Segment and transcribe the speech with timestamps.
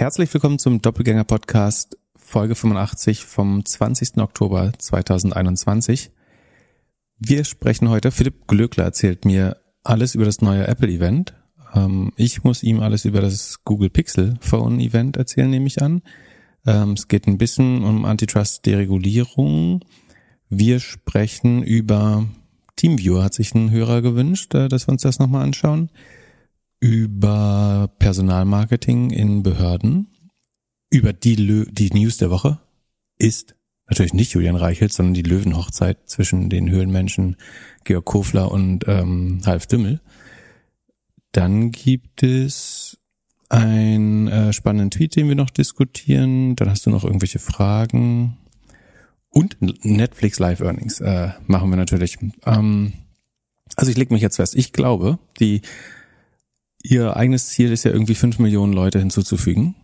[0.00, 4.16] Herzlich willkommen zum Doppelgänger Podcast Folge 85 vom 20.
[4.16, 6.10] Oktober 2021.
[7.18, 11.34] Wir sprechen heute, Philipp Glöckler erzählt mir alles über das neue Apple Event.
[11.74, 16.00] Ähm, ich muss ihm alles über das Google Pixel Phone Event erzählen, nehme ich an.
[16.64, 19.84] Ähm, es geht ein bisschen um Antitrust-Deregulierung.
[20.48, 22.26] Wir sprechen über
[22.76, 25.90] Teamviewer, hat sich ein Hörer gewünscht, äh, dass wir uns das nochmal anschauen
[26.80, 30.08] über Personalmarketing in Behörden,
[30.90, 32.58] über die, Lö die News der Woche
[33.18, 33.54] ist
[33.86, 37.36] natürlich nicht Julian Reichelt, sondern die Löwenhochzeit zwischen den Höhlenmenschen
[37.84, 40.00] Georg Kofler und ähm, Half Dümmel.
[41.32, 42.98] Dann gibt es
[43.48, 46.56] einen äh, spannenden Tweet, den wir noch diskutieren.
[46.56, 48.38] Dann hast du noch irgendwelche Fragen.
[49.28, 52.18] Und Netflix Live Earnings äh, machen wir natürlich.
[52.46, 52.92] Ähm,
[53.76, 54.56] also ich leg mich jetzt fest.
[54.56, 55.62] Ich glaube, die
[56.82, 59.74] ihr eigenes Ziel ist ja irgendwie fünf Millionen Leute hinzuzufügen.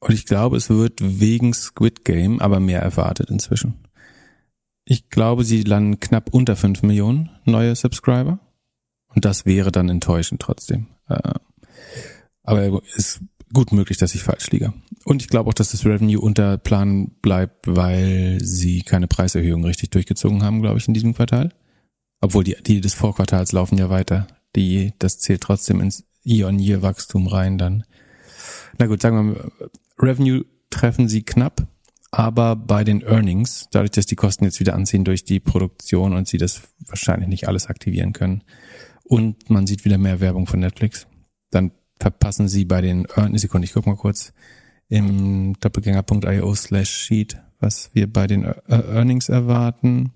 [0.00, 3.74] Und ich glaube, es wird wegen Squid Game aber mehr erwartet inzwischen.
[4.84, 8.40] Ich glaube, sie landen knapp unter fünf Millionen neue Subscriber.
[9.14, 10.88] Und das wäre dann enttäuschend trotzdem.
[11.08, 11.34] Äh,
[12.42, 13.20] aber ist
[13.52, 14.72] gut möglich, dass ich falsch liege.
[15.04, 19.90] Und ich glaube auch, dass das Revenue unter Plan bleibt, weil sie keine Preiserhöhung richtig
[19.90, 21.52] durchgezogen haben, glaube ich, in diesem Quartal.
[22.20, 27.58] Obwohl die, die des Vorquartals laufen ja weiter die, das zählt trotzdem ins Year-on-Year-Wachstum rein
[27.58, 27.84] dann.
[28.78, 29.52] Na gut, sagen wir mal,
[29.98, 31.66] Revenue treffen sie knapp,
[32.10, 36.28] aber bei den Earnings, dadurch, dass die Kosten jetzt wieder anziehen durch die Produktion und
[36.28, 38.42] sie das wahrscheinlich nicht alles aktivieren können
[39.04, 41.06] und man sieht wieder mehr Werbung von Netflix,
[41.50, 44.32] dann verpassen sie bei den Earnings, Sekunde, ich guck mal kurz
[44.88, 50.12] im doppelgänger.io slash sheet, was wir bei den Earnings erwarten.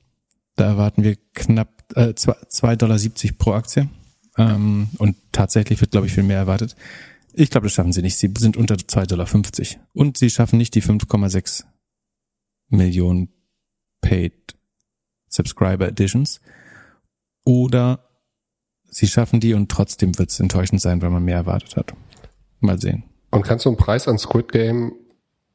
[0.57, 2.99] Da erwarten wir knapp äh, 2,70 Dollar
[3.39, 3.89] pro Aktie.
[4.37, 6.77] Ähm, und tatsächlich wird, glaube ich, viel mehr erwartet.
[7.33, 8.17] Ich glaube, das schaffen sie nicht.
[8.17, 9.29] Sie sind unter 2,50 Dollar.
[9.93, 11.65] Und sie schaffen nicht die 5,6
[12.69, 13.29] Millionen
[14.01, 14.57] Paid
[15.29, 16.41] Subscriber Editions.
[17.45, 18.09] Oder
[18.89, 21.95] sie schaffen die und trotzdem wird es enttäuschend sein, weil man mehr erwartet hat.
[22.61, 23.05] Mal sehen.
[23.31, 24.93] Und kannst du einen Preis an Squid Game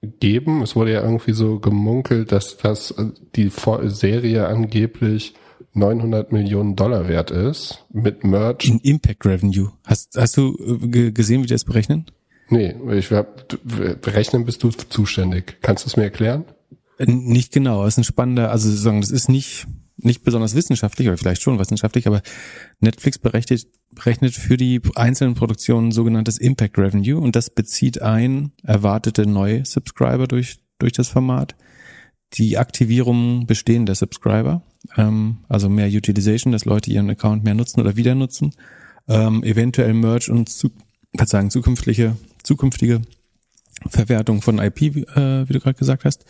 [0.02, 0.62] geben?
[0.62, 3.52] Es wurde ja irgendwie so gemunkelt, dass das äh, die
[3.86, 5.34] Serie angeblich
[5.74, 8.66] 900 Millionen Dollar wert ist mit Merch.
[8.66, 9.72] In Impact Revenue.
[9.86, 12.06] Hast, hast du äh, gesehen, wie die das berechnen?
[12.50, 13.48] Nee, ich hab,
[14.02, 15.58] berechnen bist du zuständig.
[15.62, 16.44] Kannst du es mir erklären?
[16.98, 17.86] Äh, nicht genau.
[17.86, 19.68] Es ist ein spannender, also sagen, das ist nicht,
[19.98, 22.22] nicht besonders wissenschaftlich oder vielleicht schon wissenschaftlich, aber
[22.81, 29.26] Netflix berechnet, berechnet für die einzelnen Produktionen sogenanntes Impact Revenue und das bezieht ein erwartete
[29.26, 31.56] neue Subscriber durch, durch das Format,
[32.34, 34.64] die Aktivierung bestehender Subscriber
[34.97, 38.53] ähm, also mehr Utilization, dass Leute ihren Account mehr nutzen oder wieder nutzen,
[39.08, 40.72] ähm, eventuell Merge und zu,
[41.25, 43.02] sagen zukünftige zukünftige
[43.88, 46.25] Verwertung von IP, äh, wie du gerade gesagt hast.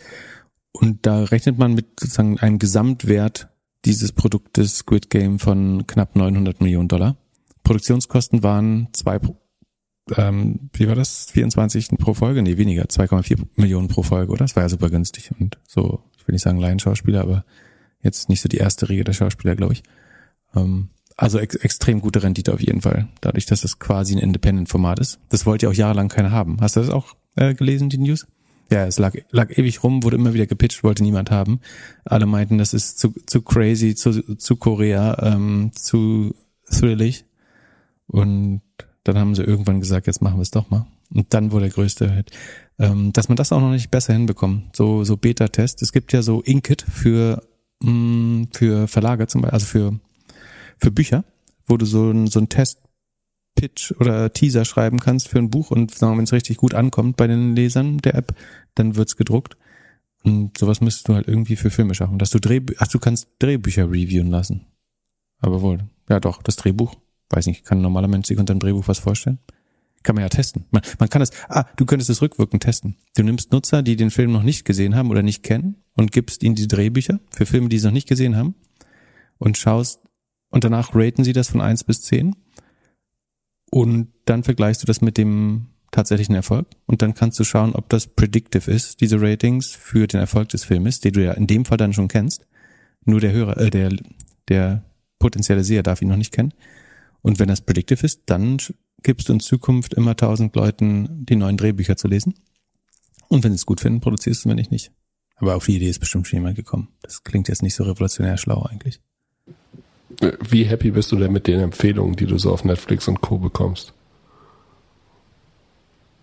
[0.72, 3.48] Und da rechnet man mit sozusagen einem Gesamtwert
[3.84, 7.16] dieses Produktes Squid Game von knapp 900 Millionen Dollar.
[7.62, 9.20] Produktionskosten waren zwei,
[10.16, 11.26] ähm, wie war das?
[11.30, 12.42] 24 pro Folge?
[12.42, 14.44] Nee, weniger, 2,4 Millionen pro Folge, oder?
[14.44, 17.44] Das war ja super günstig und so, ich will nicht sagen Laienschauspieler, aber
[18.02, 19.82] Jetzt nicht so die erste Riege der Schauspieler, glaube ich.
[20.54, 24.98] Ähm, also ex extrem gute Rendite auf jeden Fall, dadurch, dass das quasi ein Independent-Format
[24.98, 25.20] ist.
[25.28, 26.60] Das wollte ja auch jahrelang keiner haben.
[26.60, 28.26] Hast du das auch äh, gelesen, die News?
[28.70, 31.60] Ja, es lag, lag ewig rum, wurde immer wieder gepitcht, wollte niemand haben.
[32.04, 36.34] Alle meinten, das ist zu, zu crazy, zu, zu Korea, ähm, zu
[36.70, 37.26] thrillig.
[38.06, 38.62] Und
[39.04, 40.86] dann haben sie irgendwann gesagt, jetzt machen wir es doch mal.
[41.12, 42.30] Und dann wurde der größte Hit.
[42.78, 44.74] Ähm, dass man das auch noch nicht besser hinbekommt.
[44.74, 45.82] So, so Beta-Test.
[45.82, 47.42] Es gibt ja so Inkit für
[47.82, 50.00] mh, mm, für Verlage zum Beispiel, also für,
[50.78, 51.24] für Bücher,
[51.66, 56.00] wo du so ein, so ein Test-Pitch oder Teaser schreiben kannst für ein Buch und
[56.00, 58.34] wenn es richtig gut ankommt bei den Lesern der App,
[58.74, 59.56] dann wird's gedruckt.
[60.24, 63.28] Und sowas müsstest du halt irgendwie für Filme schaffen, dass du Drehbü ach, du kannst
[63.40, 64.66] Drehbücher reviewen lassen.
[65.40, 66.94] Aber wohl, ja doch, das Drehbuch.
[67.32, 69.38] Weiß nicht, kann ein normaler Mensch sich unter dem Drehbuch was vorstellen?
[70.02, 70.66] Kann man ja testen.
[70.70, 72.96] Man, man kann es, ah, du könntest es rückwirkend testen.
[73.16, 76.42] Du nimmst Nutzer, die den Film noch nicht gesehen haben oder nicht kennen und gibst
[76.42, 78.54] ihnen die Drehbücher für Filme, die sie noch nicht gesehen haben
[79.38, 80.00] und schaust
[80.50, 82.36] und danach raten sie das von eins bis zehn
[83.70, 87.88] und dann vergleichst du das mit dem tatsächlichen Erfolg und dann kannst du schauen, ob
[87.88, 91.64] das predictive ist, diese Ratings für den Erfolg des Filmes, den du ja in dem
[91.64, 92.46] Fall dann schon kennst.
[93.04, 93.90] Nur der Hörer, äh, der,
[94.48, 94.84] der
[95.18, 96.52] potenzielle Seher darf ihn noch nicht kennen.
[97.22, 98.58] Und wenn das predictive ist, dann
[99.02, 102.34] gibst du in Zukunft immer tausend Leuten die neuen Drehbücher zu lesen.
[103.28, 104.92] Und wenn sie es gut finden, produzierst du, wenn ich nicht.
[105.36, 106.88] Aber auf die Idee ist bestimmt schon jemand gekommen.
[107.00, 109.00] Das klingt jetzt nicht so revolutionär schlau eigentlich.
[110.48, 113.38] Wie happy bist du denn mit den Empfehlungen, die du so auf Netflix und Co.
[113.38, 113.94] bekommst?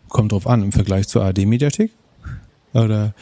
[0.10, 1.92] kommt drauf an, im Vergleich zur ARD-Mediathek?
[2.74, 3.16] Oder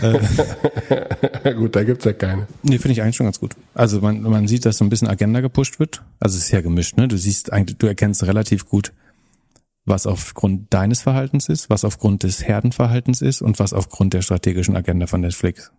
[0.00, 2.46] äh, gut, da gibt's ja keine.
[2.62, 3.54] Nee, finde ich eigentlich schon ganz gut.
[3.74, 6.02] Also man, man sieht, dass so ein bisschen Agenda gepusht wird.
[6.18, 7.06] Also es ist ja gemischt, ne?
[7.08, 8.92] Du siehst eigentlich, du erkennst relativ gut,
[9.84, 14.76] was aufgrund deines Verhaltens ist, was aufgrund des Herdenverhaltens ist und was aufgrund der strategischen
[14.76, 15.72] Agenda von Netflix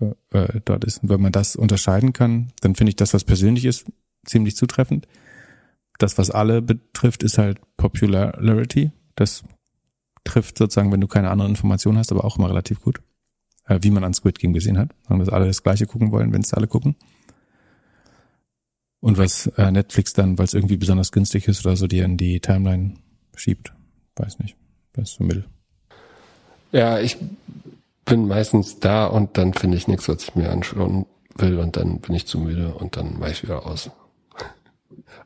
[0.00, 1.02] äh, äh dort ist.
[1.02, 3.84] Und wenn man das unterscheiden kann, dann finde ich das, was persönlich ist,
[4.24, 5.06] ziemlich zutreffend.
[5.98, 8.92] Das, was alle betrifft, ist halt Popularity.
[9.14, 9.44] Das
[10.24, 13.00] trifft sozusagen, wenn du keine anderen Informationen hast, aber auch immer relativ gut.
[13.66, 14.90] Äh, wie man an Squid Game gesehen hat.
[15.08, 16.96] Und dass alle das Gleiche gucken wollen, wenn es alle gucken.
[19.00, 22.16] Und was äh, Netflix dann, weil es irgendwie besonders günstig ist oder so, dir in
[22.16, 22.94] die Timeline
[23.34, 23.72] schiebt.
[24.16, 24.56] Weiß nicht.
[24.92, 25.46] Das ist so mittel.
[26.70, 27.18] Ja, ich
[28.04, 32.00] bin meistens da und dann finde ich nichts, was ich mir anschauen will und dann
[32.00, 33.90] bin ich zu müde und dann mache ich wieder aus.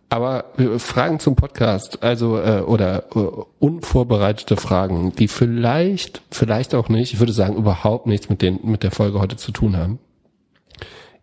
[0.08, 3.18] Aber Fragen zum Podcast, also äh, oder äh,
[3.58, 8.84] unvorbereitete Fragen, die vielleicht, vielleicht auch nicht, ich würde sagen überhaupt nichts mit den mit
[8.84, 9.98] der Folge heute zu tun haben.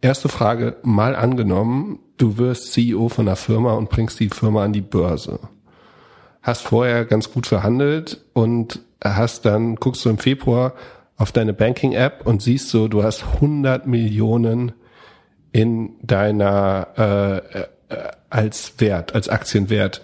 [0.01, 4.73] Erste Frage: Mal angenommen, du wirst CEO von einer Firma und bringst die Firma an
[4.73, 5.39] die Börse.
[6.41, 10.73] Hast vorher ganz gut verhandelt und hast dann guckst du im Februar
[11.15, 14.73] auf deine Banking-App und siehst so, du hast 100 Millionen
[15.53, 16.87] in deiner
[17.53, 17.63] äh,
[18.29, 20.01] als Wert, als Aktienwert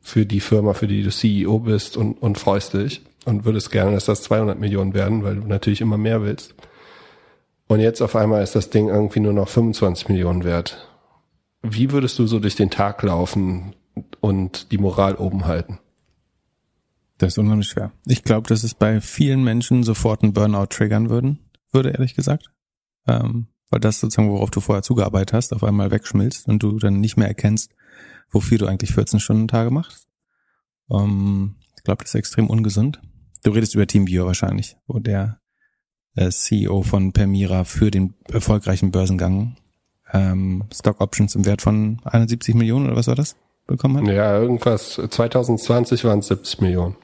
[0.00, 3.92] für die Firma, für die du CEO bist und, und freust dich und würdest gerne,
[3.92, 6.54] dass das 200 Millionen werden, weil du natürlich immer mehr willst.
[7.66, 10.88] Und jetzt auf einmal ist das Ding irgendwie nur noch 25 Millionen wert.
[11.62, 13.74] Wie würdest du so durch den Tag laufen
[14.20, 15.78] und die Moral oben halten?
[17.18, 17.92] Das ist unheimlich schwer.
[18.06, 21.40] Ich glaube, dass es bei vielen Menschen sofort einen Burnout triggern würden,
[21.72, 22.50] würde ehrlich gesagt.
[23.06, 27.00] Ähm, weil das sozusagen, worauf du vorher zugearbeitet hast, auf einmal wegschmilzt und du dann
[27.00, 27.72] nicht mehr erkennst,
[28.30, 30.06] wofür du eigentlich 14 Stunden Tage machst.
[30.90, 33.00] Ähm, ich glaube, das ist extrem ungesund.
[33.44, 35.40] Du redest über TeamViewer wahrscheinlich, wo der
[36.14, 39.56] äh, CEO von Permira für den erfolgreichen Börsengang
[40.12, 43.36] ähm, Stock Options im Wert von 71 Millionen oder was war das
[43.66, 44.14] bekommen hat?
[44.14, 44.94] Ja, irgendwas.
[44.94, 46.96] 2020 waren es 70 Millionen.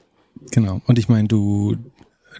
[0.50, 0.80] Genau.
[0.86, 1.76] Und ich meine, du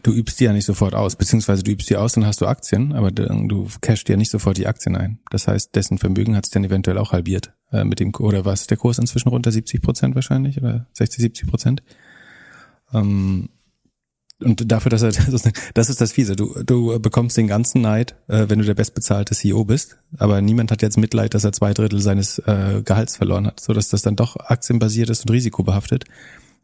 [0.02, 2.46] du übst die ja nicht sofort aus, beziehungsweise du übst die aus, dann hast du
[2.46, 5.19] Aktien, aber du cashst ja nicht sofort die Aktien ein.
[5.31, 7.52] Das heißt, dessen Vermögen hat sich dann eventuell auch halbiert.
[7.73, 11.49] Äh, mit dem, oder was der Kurs inzwischen runter 70 Prozent wahrscheinlich oder 60, 70
[11.49, 11.82] Prozent?
[12.93, 13.49] Ähm,
[14.41, 15.12] und dafür, dass er,
[15.75, 16.37] das ist das Fiese.
[16.37, 19.99] Du, du bekommst den ganzen Neid, äh, wenn du der bestbezahlte CEO bist.
[20.19, 23.73] Aber niemand hat jetzt Mitleid, dass er zwei Drittel seines äh, Gehalts verloren hat, so
[23.73, 26.05] dass das dann doch aktienbasiert ist und risikobehaftet.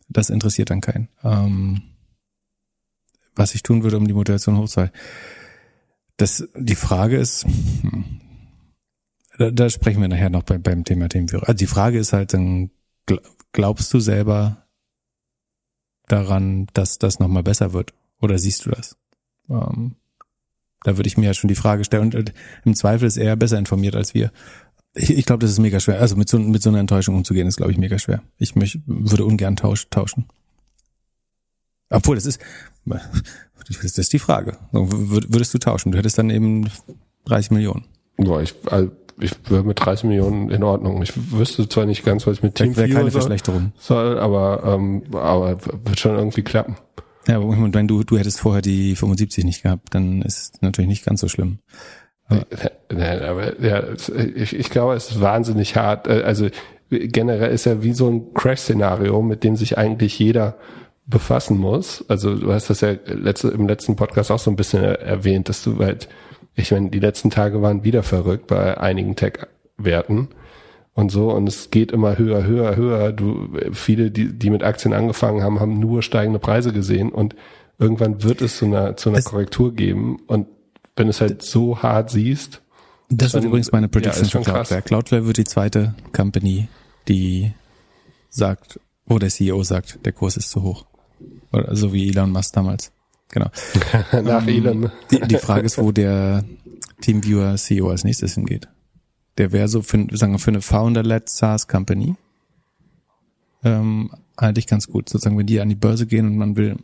[0.08, 1.08] Das interessiert dann keinen.
[1.22, 1.82] Ähm,
[3.34, 4.98] was ich tun würde, um die Motivation hochzuhalten.
[6.16, 8.20] Das, die Frage ist, hm,
[9.38, 11.48] da, da sprechen wir nachher noch bei, beim Thema Themenführer.
[11.48, 12.70] Also die Frage ist halt, dann
[13.52, 14.66] glaubst du selber
[16.08, 17.94] daran, dass das nochmal besser wird?
[18.20, 18.96] Oder siehst du das?
[19.48, 19.96] Ähm,
[20.82, 22.14] da würde ich mir ja schon die Frage stellen.
[22.14, 22.34] Und
[22.64, 24.32] im Zweifel ist er besser informiert als wir.
[24.94, 26.00] Ich, ich glaube, das ist mega schwer.
[26.00, 28.22] Also mit so, mit so einer Enttäuschung umzugehen, ist, glaube ich, mega schwer.
[28.38, 30.26] Ich möch, würde ungern tausch, tauschen.
[31.90, 32.40] Obwohl, das ist,
[32.84, 34.56] das ist die Frage.
[34.72, 35.92] Würdest du tauschen?
[35.92, 36.68] Du hättest dann eben
[37.26, 37.84] 30 Millionen.
[38.16, 38.90] Boah, ich, also
[39.20, 41.02] ich wäre mit 30 Millionen in Ordnung.
[41.02, 45.02] Ich wüsste zwar nicht ganz, was ich mit Team wäre keine Verschlechterung soll, aber ähm,
[45.12, 46.76] aber wird schon irgendwie klappen.
[47.26, 50.88] Ja, aber wenn du du hättest vorher die 75 nicht gehabt, dann ist es natürlich
[50.88, 51.58] nicht ganz so schlimm.
[52.28, 52.46] Aber,
[52.90, 53.82] Nein, aber ja,
[54.34, 56.06] ich, ich glaube, es ist wahnsinnig hart.
[56.06, 56.48] Äh, also
[56.90, 60.56] generell ist ja wie so ein Crash-Szenario, mit dem sich eigentlich jeder
[61.10, 62.04] befassen muss.
[62.08, 65.62] Also du hast das ja letzte, im letzten Podcast auch so ein bisschen erwähnt, dass
[65.62, 66.08] du halt,
[66.54, 70.28] ich meine, die letzten Tage waren wieder verrückt bei einigen Tech-Werten
[70.94, 73.12] und so und es geht immer höher, höher, höher.
[73.12, 77.34] Du, viele, die, die mit Aktien angefangen haben, haben nur steigende Preise gesehen und
[77.78, 80.46] irgendwann wird es zu einer, zu einer das Korrektur geben und
[80.96, 82.62] wenn es halt so hart siehst.
[83.08, 84.82] Das dann, wird übrigens meine Prediction ja, für Cloudflare.
[84.82, 86.68] Cloudflare wird die zweite Company,
[87.08, 87.52] die
[88.28, 90.86] sagt, wo der CEO sagt, der Kurs ist zu hoch.
[91.52, 92.92] Oder so wie Elon Musk damals.
[93.28, 93.50] Genau.
[94.22, 94.92] Nach ähm, Elon.
[95.10, 96.44] Die, die Frage ist, wo der
[97.00, 98.68] Teamviewer CEO als nächstes hingeht.
[99.38, 102.16] Der wäre so für, sagen wir, für eine Founder-led SaaS Company
[103.64, 105.08] ähm, eigentlich ganz gut.
[105.08, 106.76] Sozusagen, wenn die an die Börse gehen und man will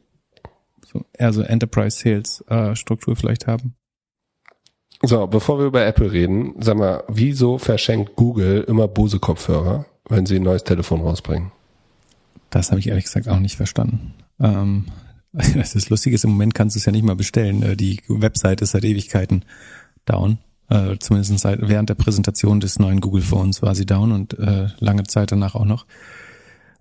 [0.85, 3.75] so eher so Enterprise Sales äh, Struktur vielleicht haben.
[5.03, 10.25] So, bevor wir über Apple reden, sag mal, wieso verschenkt Google immer Bose Kopfhörer, wenn
[10.25, 11.53] sie ein neues Telefon rausbringen?
[12.49, 14.15] Das habe ich ehrlich gesagt auch nicht verstanden.
[14.41, 14.87] Ähm,
[15.33, 17.63] das Lustige ist, im Moment kannst du es ja nicht mal bestellen.
[17.63, 19.45] Äh, die Website ist seit Ewigkeiten
[20.05, 20.39] down.
[20.69, 24.69] Äh, zumindest seit, während der Präsentation des neuen Google Phones war sie down und äh,
[24.79, 25.87] lange Zeit danach auch noch.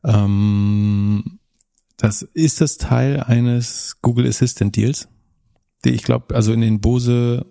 [0.03, 1.39] Ähm,
[1.97, 5.07] Das ist das Teil eines Google Assistant Deals.
[5.83, 7.45] Die ich glaube, also in den Bose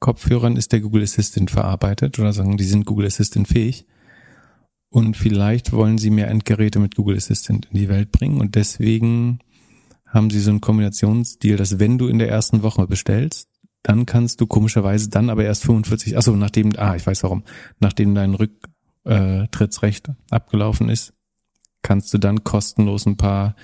[0.00, 3.86] Kopfhörern ist der Google Assistant verarbeitet oder sagen, die sind Google Assistant fähig.
[4.90, 9.40] Und vielleicht wollen sie mehr Endgeräte mit Google Assistant in die Welt bringen und deswegen
[10.08, 13.48] haben sie so einen Kombinationsdeal, dass wenn du in der ersten Woche bestellst,
[13.82, 17.44] dann kannst du komischerweise dann aber erst 45, achso, nachdem, ah, ich weiß warum,
[17.78, 21.12] nachdem dein Rücktrittsrecht abgelaufen ist,
[21.82, 23.54] kannst du dann kostenlos ein paar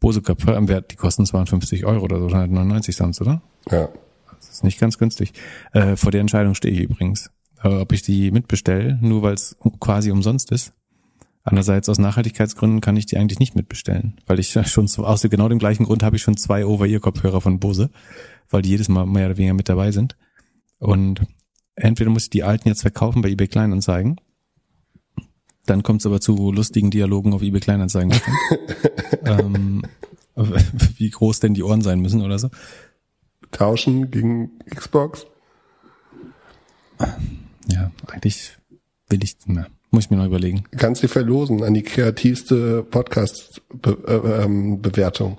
[0.00, 3.42] Bose-Köpfe am Wert, die kosten 52 Euro oder so, 199 sonst, oder?
[3.70, 3.88] Ja.
[4.36, 5.32] Das ist nicht ganz günstig.
[5.72, 7.30] Äh, vor der Entscheidung stehe ich übrigens,
[7.62, 10.72] äh, ob ich die mitbestelle, nur weil es quasi umsonst ist.
[11.50, 15.58] Andererseits aus Nachhaltigkeitsgründen kann ich die eigentlich nicht mitbestellen, weil ich schon aus genau dem
[15.58, 17.88] gleichen Grund habe ich schon zwei Over-Ear-Kopfhörer von Bose,
[18.50, 20.14] weil die jedes Mal mehr oder weniger mit dabei sind.
[20.78, 21.22] Und
[21.74, 24.20] entweder muss ich die alten jetzt verkaufen bei eBay Kleinanzeigen,
[25.64, 28.12] dann kommt es aber zu lustigen Dialogen auf eBay Kleinanzeigen.
[29.24, 29.82] ähm,
[30.34, 32.50] wie groß denn die Ohren sein müssen oder so.
[33.52, 35.26] Tauschen gegen Xbox?
[37.68, 38.58] Ja, eigentlich
[39.08, 39.66] will ich, na,
[39.98, 40.62] muss ich mir noch überlegen.
[40.76, 45.32] Kannst du verlosen an die kreativste Podcast-Bewertung.
[45.32, 45.38] Äh, ähm,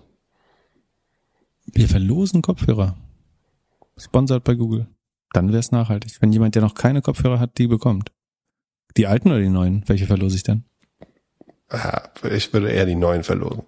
[1.74, 2.98] Wir verlosen Kopfhörer.
[3.96, 4.88] Sponsert bei Google.
[5.32, 6.18] Dann wäre es nachhaltig.
[6.20, 8.12] Wenn jemand, der noch keine Kopfhörer hat, die bekommt.
[8.98, 9.86] Die alten oder die neuen?
[9.88, 10.66] Welche verlose ich dann?
[12.30, 13.64] Ich würde eher die neuen verlosen.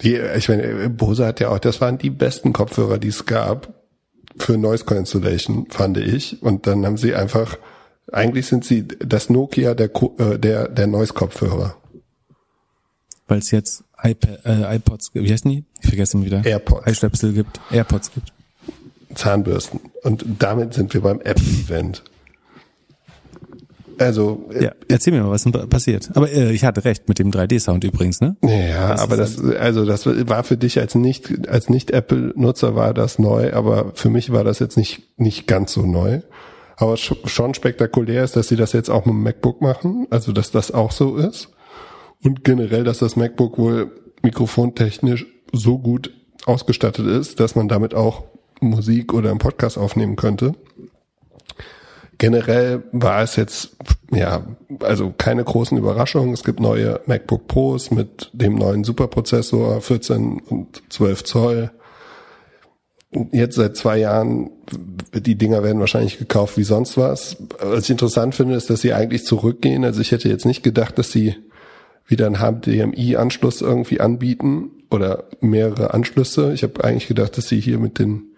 [0.00, 3.74] Die, ich meine, Bose hat ja auch, das waren die besten Kopfhörer, die es gab
[4.38, 6.42] für Noise Cancellation, fand ich.
[6.42, 7.58] Und dann haben sie einfach
[8.12, 11.76] eigentlich sind sie das Nokia der, äh, der, der Noise-Kopfhörer.
[13.28, 15.64] Weil es jetzt iPad, äh, iPods, wie heißen die?
[15.80, 16.44] Ich vergesse immer wieder.
[16.44, 16.86] AirPods.
[16.90, 18.32] iStöpsel gibt, AirPods gibt.
[19.14, 19.80] Zahnbürsten.
[20.02, 22.02] Und damit sind wir beim Apple-Event.
[24.00, 26.10] Also äh, ja, erzähl mir mal, was passiert.
[26.14, 28.34] Aber äh, ich hatte recht mit dem 3D-Sound übrigens, ne?
[28.42, 32.94] Ja, das aber das, also das war für dich als nicht als nicht Apple-Nutzer war
[32.94, 36.22] das neu, aber für mich war das jetzt nicht nicht ganz so neu.
[36.80, 40.50] Aber schon spektakulär ist, dass sie das jetzt auch mit dem MacBook machen, also dass
[40.50, 41.50] das auch so ist.
[42.24, 46.10] Und generell, dass das MacBook wohl mikrofontechnisch so gut
[46.46, 48.24] ausgestattet ist, dass man damit auch
[48.60, 50.54] Musik oder einen Podcast aufnehmen könnte.
[52.16, 53.76] Generell war es jetzt,
[54.10, 54.46] ja,
[54.80, 56.32] also keine großen Überraschungen.
[56.32, 61.70] Es gibt neue MacBook Pros mit dem neuen Superprozessor, 14 und 12 Zoll
[63.32, 64.50] jetzt seit zwei Jahren,
[65.12, 67.36] die Dinger werden wahrscheinlich gekauft wie sonst was.
[67.60, 69.84] Was ich interessant finde, ist, dass sie eigentlich zurückgehen.
[69.84, 71.34] Also ich hätte jetzt nicht gedacht, dass sie
[72.06, 76.52] wieder einen HDMI-Anschluss irgendwie anbieten oder mehrere Anschlüsse.
[76.52, 78.34] Ich habe eigentlich gedacht, dass sie hier mit den,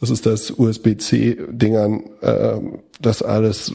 [0.00, 2.60] was ist das, USB-C-Dingern, äh,
[3.00, 3.74] das alles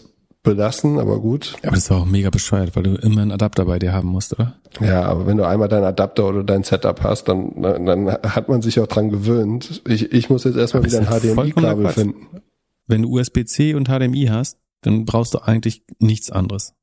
[0.49, 1.55] belassen, aber gut.
[1.63, 4.33] Aber das war auch mega bescheuert, weil du immer einen Adapter bei dir haben musst,
[4.33, 4.55] oder?
[4.81, 8.61] Ja, aber wenn du einmal deinen Adapter oder dein Setup hast, dann, dann hat man
[8.61, 9.81] sich auch dran gewöhnt.
[9.87, 12.41] Ich, ich muss jetzt erstmal wieder ein HDMI-Kabel finden.
[12.87, 16.73] Wenn du USB-C und HDMI hast, dann brauchst du eigentlich nichts anderes.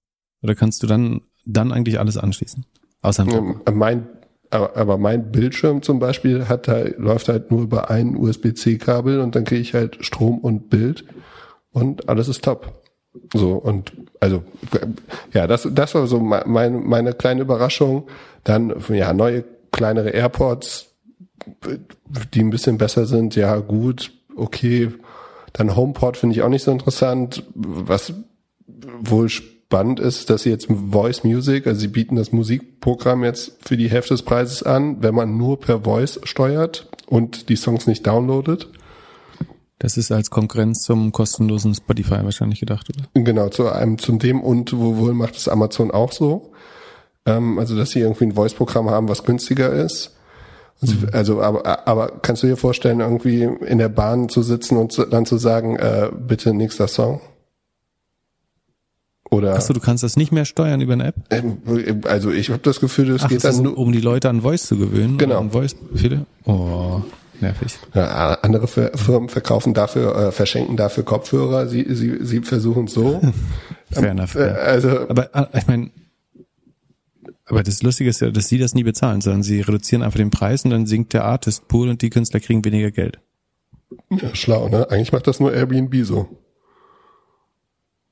[0.43, 2.65] Oder kannst du dann, dann eigentlich alles anschließen?
[3.03, 4.07] Außer ja, mein,
[4.51, 9.35] aber, aber mein Bildschirm zum Beispiel hat halt, läuft halt nur über ein USB-C-Kabel und
[9.35, 11.05] dann kriege ich halt Strom und Bild
[11.73, 12.86] und alles ist top.
[13.35, 14.43] So, und also,
[15.33, 18.09] ja, das, das war so meine, meine kleine Überraschung.
[18.45, 20.95] Dann, ja, neue, kleinere Airports,
[22.35, 24.91] die ein bisschen besser sind, ja, gut, okay.
[25.53, 27.45] Dann HomePod finde ich auch nicht so interessant.
[27.55, 28.13] Was
[29.01, 33.77] wohl spannend ist, dass sie jetzt Voice Music, also sie bieten das Musikprogramm jetzt für
[33.77, 38.07] die Hälfte des Preises an, wenn man nur per Voice steuert und die Songs nicht
[38.07, 38.69] downloadet.
[39.79, 43.09] Das ist als Konkurrenz zum kostenlosen Spotify wahrscheinlich gedacht, oder?
[43.23, 46.53] Genau, zu einem, zum dem und wohl macht es Amazon auch so.
[47.27, 50.17] Ähm, also, dass sie irgendwie ein Voice-Programm haben, was günstiger ist.
[50.81, 51.09] Also, mhm.
[51.13, 55.27] also, aber, aber kannst du dir vorstellen, irgendwie in der Bahn zu sitzen und dann
[55.27, 57.21] zu sagen, äh, bitte nächster Song?
[59.31, 61.17] Oder Achso, du kannst das nicht mehr steuern über eine App?
[61.31, 61.59] Ähm,
[62.05, 64.43] also ich habe das Gefühl, das Ach, geht das dann nur, um die Leute an
[64.43, 65.19] Voice zu gewöhnen.
[65.19, 65.41] Genau.
[65.41, 66.27] An Voice viele.
[66.45, 67.03] Oh.
[67.41, 67.79] Nervig.
[67.95, 71.67] Ja, andere Firmen verkaufen dafür, äh, verschenken dafür Kopfhörer.
[71.67, 73.21] Sie, sie, sie versuchen so.
[73.91, 74.35] Fair enough.
[74.35, 75.91] Äh, also, aber äh, ich meine,
[77.47, 80.31] aber das Lustige ist ja, dass sie das nie bezahlen, sondern sie reduzieren einfach den
[80.31, 83.21] Preis und dann sinkt der Artist Pool und die Künstler kriegen weniger Geld.
[84.11, 84.91] Ja, schlau, ne?
[84.91, 86.29] Eigentlich macht das nur Airbnb so.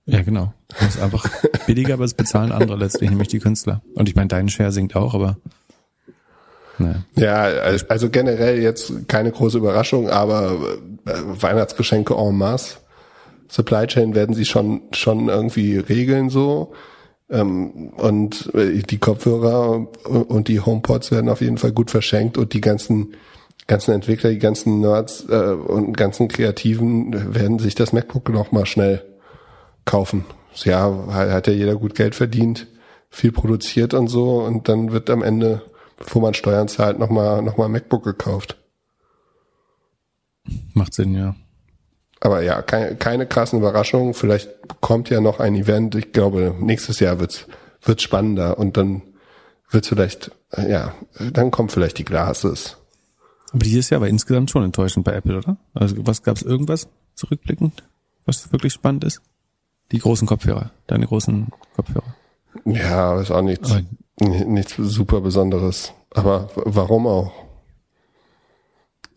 [0.06, 0.52] Ja, genau.
[0.68, 1.28] Das ist einfach
[1.66, 3.82] billiger, aber es bezahlen andere letztlich, nämlich die Künstler.
[3.94, 5.38] Und ich meine, dein Share sinkt auch, aber
[7.16, 7.42] Ja,
[7.88, 10.56] also generell jetzt keine große Überraschung, aber
[11.06, 12.78] äh, Weihnachtsgeschenke en masse.
[13.48, 16.72] Supply Chain werden sie schon, schon irgendwie regeln so.
[17.30, 22.52] Ähm, und äh, die Kopfhörer und die HomePods werden auf jeden Fall gut verschenkt und
[22.52, 23.14] die ganzen
[23.66, 28.66] ganzen Entwickler, die ganzen Nerds äh, und ganzen Kreativen werden sich das MacBook noch mal
[28.66, 29.02] schnell
[29.84, 30.24] kaufen.
[30.56, 32.68] Ja, hat ja jeder gut Geld verdient,
[33.10, 35.62] viel produziert und so und dann wird am Ende,
[35.96, 38.56] bevor man Steuern zahlt, noch mal noch mal MacBook gekauft.
[40.74, 41.34] Macht Sinn, ja.
[42.20, 44.14] Aber ja, keine, keine krassen Überraschungen.
[44.14, 45.94] Vielleicht kommt ja noch ein Event.
[45.94, 47.46] Ich glaube, nächstes Jahr wird's
[47.86, 49.02] wird's spannender und dann
[49.70, 52.76] wird's vielleicht, ja, dann kommt vielleicht die Glasses.
[53.52, 55.56] Aber dieses Jahr war insgesamt schon enttäuschend bei Apple, oder?
[55.74, 57.84] Also was gab's irgendwas zurückblickend,
[58.26, 59.20] was wirklich spannend ist?
[59.92, 62.14] Die großen Kopfhörer, deine großen Kopfhörer.
[62.64, 63.82] Ja, ist auch nichts, Aber
[64.20, 65.92] nichts super Besonderes.
[66.10, 67.32] Aber warum auch?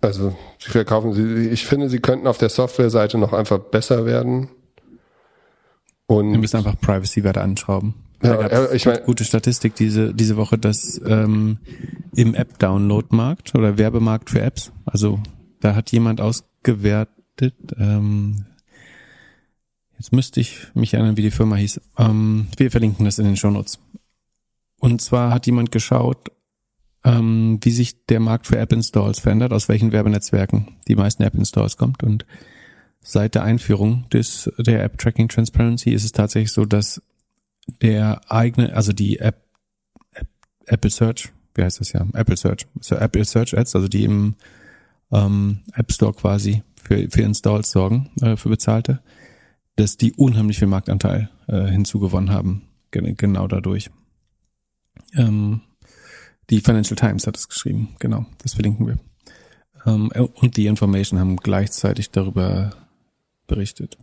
[0.01, 1.50] Also sie verkaufen sie.
[1.50, 4.50] Ich finde, sie könnten auf der Softwareseite noch einfach besser werden.
[6.08, 7.96] Und wir müssen einfach Privacy-Werte anschrauben.
[8.24, 11.60] Ja, ich meine gute Statistik diese diese Woche, dass ähm,
[12.16, 15.20] im App-Download-Markt oder Werbemarkt für Apps, also
[15.60, 17.54] da hat jemand ausgewertet.
[17.77, 18.46] Ähm,
[20.00, 21.80] jetzt müsste ich mich erinnern, wie die Firma hieß.
[22.00, 23.80] Ähm, wir verlinken das in den Shownotes.
[24.80, 26.32] Und zwar hat jemand geschaut,
[27.04, 32.04] ähm, wie sich der Markt für App-Installs verändert, aus welchen Werbenetzwerken die meisten App-Installs kommt.
[32.04, 32.26] Und
[33.02, 37.02] seit der Einführung des der App Tracking Transparency ist es tatsächlich so, dass
[37.82, 39.44] der eigene, also die App,
[40.14, 40.28] App
[40.66, 42.06] Apple Search, wie heißt das ja?
[42.14, 44.36] Apple Search, so Apple Search Ads, also die im
[45.12, 49.02] ähm, App Store quasi für, für Installs sorgen, äh, für bezahlte,
[49.76, 53.90] dass die unheimlich viel Marktanteil äh, hinzugewonnen haben, genau dadurch.
[55.16, 55.62] Ähm,
[56.50, 58.98] die Financial Times hat es geschrieben, genau, das verlinken wir.
[59.86, 62.72] Ähm, und die Information haben gleichzeitig darüber
[63.48, 63.98] berichtet.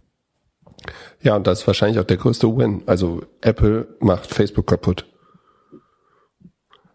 [1.23, 2.83] Ja, und das ist wahrscheinlich auch der größte Win.
[2.87, 5.07] Also Apple macht Facebook kaputt.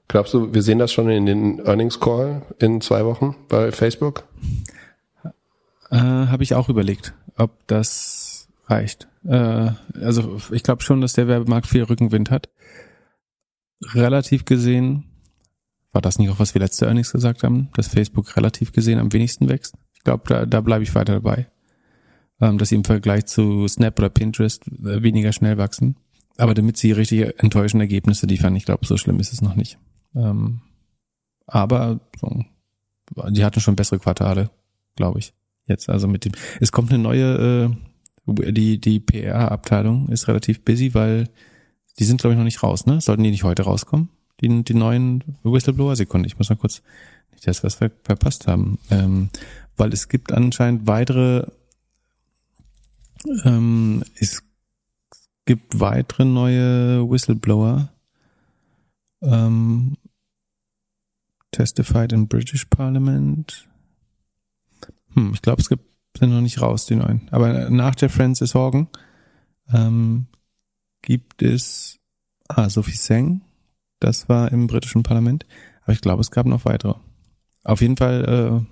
[0.08, 4.24] Glaubst du, wir sehen das schon in den Earnings Call in zwei Wochen bei Facebook?
[5.92, 9.08] Äh, Habe ich auch überlegt, ob das reicht.
[9.28, 9.72] Äh,
[10.02, 12.50] also ich glaube schon, dass der Werbemarkt viel Rückenwind hat.
[13.82, 15.06] Relativ gesehen
[15.92, 19.12] war das nicht auch, was wir letzte Earnings gesagt haben, dass Facebook relativ gesehen am
[19.12, 19.76] wenigsten wächst?
[19.94, 21.48] Ich glaube, da, da bleibe ich weiter dabei.
[22.42, 25.98] Ähm, dass sie im Vergleich zu Snap oder Pinterest äh, weniger schnell wachsen.
[26.38, 29.78] Aber damit sie richtig enttäuschende Ergebnisse liefern, ich glaube, so schlimm ist es noch nicht.
[30.16, 30.62] Ähm,
[31.48, 32.46] aber so,
[33.30, 34.52] die hatten schon bessere Quartale,
[34.96, 35.34] glaube ich.
[35.66, 36.32] Jetzt also mit dem.
[36.62, 37.74] Es kommt eine neue,
[38.28, 41.30] äh, die die PR-Abteilung ist relativ busy, weil
[41.98, 43.02] die sind glaube ich noch nicht raus, ne?
[43.02, 44.10] Sollten die nicht heute rauskommen?
[44.42, 46.28] die, die neuen Whistleblower-Sekunde.
[46.28, 46.82] Ich muss mal kurz,
[47.32, 48.80] nicht, wir was verpasst haben.
[48.90, 49.30] Ähm,
[49.78, 51.48] weil es gibt anscheinend weitere,
[53.44, 54.44] ähm, es
[55.46, 57.90] gibt weitere neue Whistleblower.
[59.22, 59.98] Ähm,
[61.52, 63.68] testified in British Parliament.
[65.14, 65.84] Hm, ich glaube, es gibt,
[66.18, 67.28] sind noch nicht raus, die neuen.
[67.32, 68.88] Aber nach der Francis Horgan
[69.74, 70.28] ähm,
[71.02, 72.00] gibt es
[72.48, 73.42] ah, Sophie Seng,
[74.00, 75.46] das war im britischen Parlament.
[75.84, 76.96] Aber ich glaube, es gab noch weitere.
[77.64, 78.66] Auf jeden Fall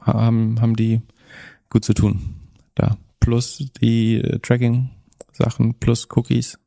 [0.00, 1.02] äh, haben, haben die
[1.70, 2.36] gut zu tun.
[2.74, 2.98] Da.
[3.20, 6.58] Plus die äh, Tracking-Sachen, plus Cookies.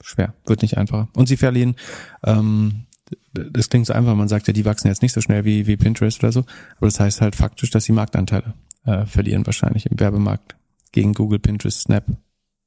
[0.00, 1.08] Schwer, wird nicht einfacher.
[1.14, 1.76] Und sie verlieren,
[2.24, 2.86] ähm,
[3.32, 5.76] das klingt so einfach, man sagt ja, die wachsen jetzt nicht so schnell wie, wie
[5.76, 6.40] Pinterest oder so,
[6.76, 8.54] aber das heißt halt faktisch, dass sie Marktanteile
[8.84, 10.56] äh, verlieren wahrscheinlich im Werbemarkt
[10.92, 12.04] gegen Google, Pinterest, Snap,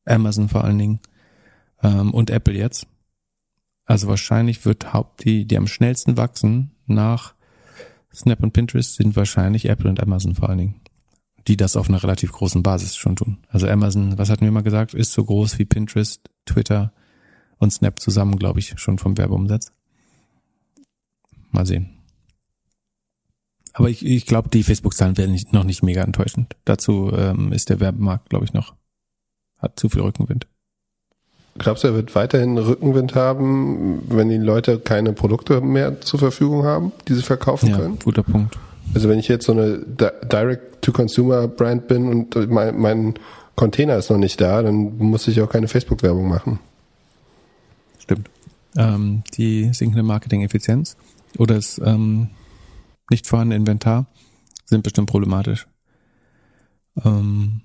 [0.06, 1.00] Amazon vor allen Dingen
[1.84, 2.88] ähm, und Apple jetzt.
[3.86, 7.36] Also wahrscheinlich wird Haupt, die, die am schnellsten wachsen nach
[8.14, 10.82] Snap und Pinterest sind wahrscheinlich Apple und Amazon vor allen Dingen.
[11.48, 13.38] Die das auf einer relativ großen Basis schon tun.
[13.48, 16.92] Also Amazon, was hatten wir mal gesagt, ist so groß wie Pinterest, Twitter
[17.58, 19.72] und Snap zusammen, glaube ich, schon vom Werbeumsatz.
[21.52, 21.90] Mal sehen.
[23.74, 26.56] Aber ich, ich glaube, die Facebook-Zahlen werden nicht, noch nicht mega enttäuschend.
[26.66, 28.76] Dazu ähm, ist der Werbemarkt, glaube ich, noch,
[29.60, 30.48] hat zu viel Rückenwind.
[31.58, 36.66] Glaubst du, er wird weiterhin Rückenwind haben, wenn die Leute keine Produkte mehr zur Verfügung
[36.66, 38.00] haben, die sie verkaufen ja, können?
[38.04, 38.58] Guter Punkt.
[38.94, 43.14] Also wenn ich jetzt so eine Direct-to-Consumer-Brand bin und mein, mein
[43.56, 46.60] Container ist noch nicht da, dann muss ich auch keine Facebook-Werbung machen.
[48.00, 48.30] Stimmt.
[48.78, 50.96] Ähm, die sinkende Marketing-Effizienz
[51.38, 52.30] oder das ähm,
[53.10, 54.06] nicht vorhandene Inventar
[54.66, 55.68] sind bestimmt problematisch.
[57.04, 57.62] Ähm,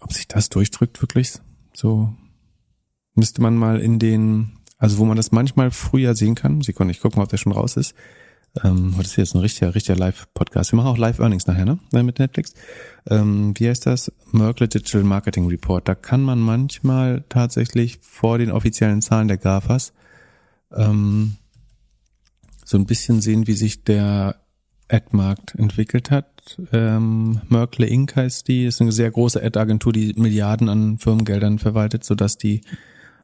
[0.00, 1.32] ob sich das durchdrückt wirklich,
[1.72, 2.12] so
[3.16, 7.00] müsste man mal in den, also wo man das manchmal früher sehen kann, Sekunde, ich
[7.00, 7.94] gucke mal, ob der schon raus ist,
[8.64, 10.72] Ähm, das ist jetzt ein richtiger, richtiger Live-Podcast.
[10.72, 11.78] Wir machen auch Live-Earnings nachher, ne?
[11.92, 12.54] Mit Netflix.
[13.06, 14.10] Ähm, wie heißt das?
[14.32, 15.86] Merkle Digital Marketing Report.
[15.86, 19.92] Da kann man manchmal tatsächlich vor den offiziellen Zahlen der GAFAs
[20.74, 21.36] ähm,
[22.64, 24.36] so ein bisschen sehen, wie sich der
[24.88, 26.58] Ad-Markt entwickelt hat.
[26.72, 28.16] Ähm, Merkle Inc.
[28.16, 32.62] heißt die, ist eine sehr große Ad-Agentur, die Milliarden an Firmengeldern verwaltet, sodass die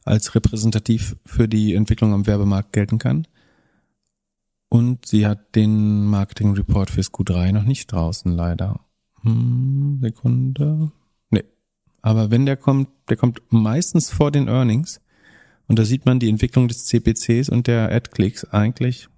[0.05, 3.27] als repräsentativ für die Entwicklung am Werbemarkt gelten kann.
[4.69, 8.79] Und sie hat den Marketing Report fürs Q3 noch nicht draußen, leider.
[9.21, 10.91] Hm, Sekunde.
[11.29, 11.43] Nee.
[12.01, 14.99] Aber wenn der kommt, der kommt meistens vor den Earnings.
[15.67, 19.09] Und da sieht man die Entwicklung des CPCs und der Ad-Clicks eigentlich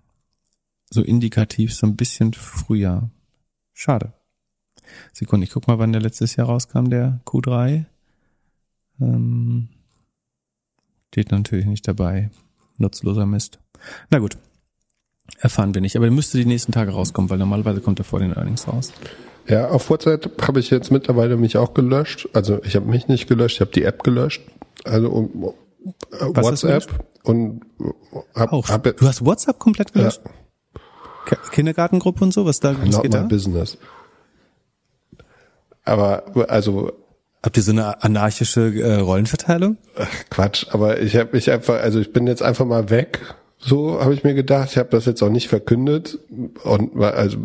[0.90, 3.10] so indikativ so ein bisschen früher.
[3.74, 4.14] Schade.
[5.14, 7.86] Sekunde, ich guck mal, wann der letztes Jahr rauskam, der Q3.
[9.02, 9.70] Ähm,
[11.16, 12.30] steht natürlich nicht dabei.
[12.78, 13.60] Nutzloser Mist.
[14.10, 14.38] Na gut.
[15.40, 15.96] Erfahren wir nicht.
[15.96, 18.92] Aber der müsste die nächsten Tage rauskommen, weil normalerweise kommt er vor den Earnings raus.
[19.48, 22.28] Ja, auf WhatsApp habe ich jetzt mittlerweile mich auch gelöscht.
[22.34, 24.42] Also ich habe mich nicht gelöscht, ich habe die App gelöscht.
[24.84, 25.54] Also um,
[26.12, 27.62] äh, WhatsApp und
[28.36, 28.68] hab, auch.
[28.68, 30.20] Hab, du hast WhatsApp komplett gelöscht?
[31.32, 31.38] Ja.
[31.54, 33.24] Kindergartengruppe und so, was da was Not geht my da?
[33.24, 33.78] business.
[35.86, 36.92] Aber also
[37.46, 39.78] Habt ihr so eine anarchische äh, Rollenverteilung?
[40.32, 43.20] Quatsch, aber ich habe mich einfach, also ich bin jetzt einfach mal weg.
[43.60, 44.72] So habe ich mir gedacht.
[44.72, 46.18] Ich habe das jetzt auch nicht verkündet.
[46.64, 47.38] Und also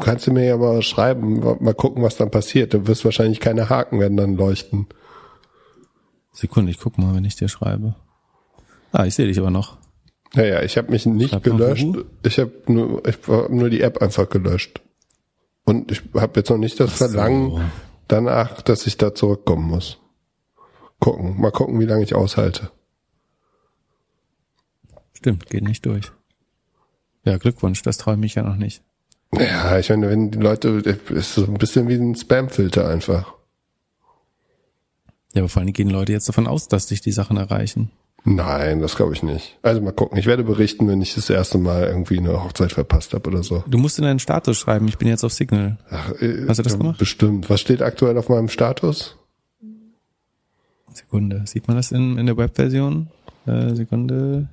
[0.00, 2.74] kannst du mir ja mal schreiben, mal gucken, was dann passiert.
[2.74, 4.88] Du wirst wahrscheinlich keine Haken werden dann leuchten.
[6.32, 7.94] Sekunde, ich guck mal, wenn ich dir schreibe.
[8.90, 9.76] Ah, ich sehe dich aber noch.
[10.34, 11.86] Naja, ich habe mich nicht Schreib gelöscht.
[12.24, 14.80] Ich habe nur, ich hab nur die App einfach gelöscht.
[15.64, 17.06] Und ich habe jetzt noch nicht das so.
[17.06, 17.70] Verlangen
[18.08, 19.98] danach, dass ich da zurückkommen muss.
[20.98, 22.70] Gucken, mal gucken, wie lange ich aushalte.
[25.12, 26.10] Stimmt, geht nicht durch.
[27.24, 28.82] Ja, Glückwunsch, das traue ich ja noch nicht.
[29.32, 30.68] Ja, ich meine, wenn die Leute,
[31.10, 33.34] ist so ein bisschen wie ein Spamfilter einfach.
[35.34, 37.90] Ja, aber vor allem gehen Leute jetzt davon aus, dass dich die Sachen erreichen.
[38.24, 39.58] Nein, das glaube ich nicht.
[39.62, 40.18] Also mal gucken.
[40.18, 43.64] Ich werde berichten, wenn ich das erste Mal irgendwie eine Hochzeit verpasst habe oder so.
[43.66, 45.78] Du musst in deinen Status schreiben, ich bin jetzt auf Signal.
[45.90, 46.98] Ach, äh, Hast du das gemacht?
[46.98, 47.48] Bestimmt.
[47.48, 49.16] Was steht aktuell auf meinem Status?
[50.92, 51.42] Sekunde.
[51.46, 53.08] Sieht man das in, in der Webversion?
[53.46, 54.48] Äh, Sekunde.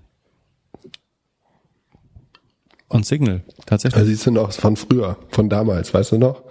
[2.89, 3.99] On Signal, tatsächlich.
[3.99, 6.43] Da siehst du noch von früher, von damals, weißt du noch?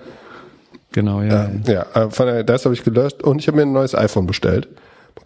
[0.90, 1.46] Genau, ja.
[1.46, 3.94] Äh, ja, äh, von der, das habe ich gelöscht und ich habe mir ein neues
[3.94, 4.68] iPhone bestellt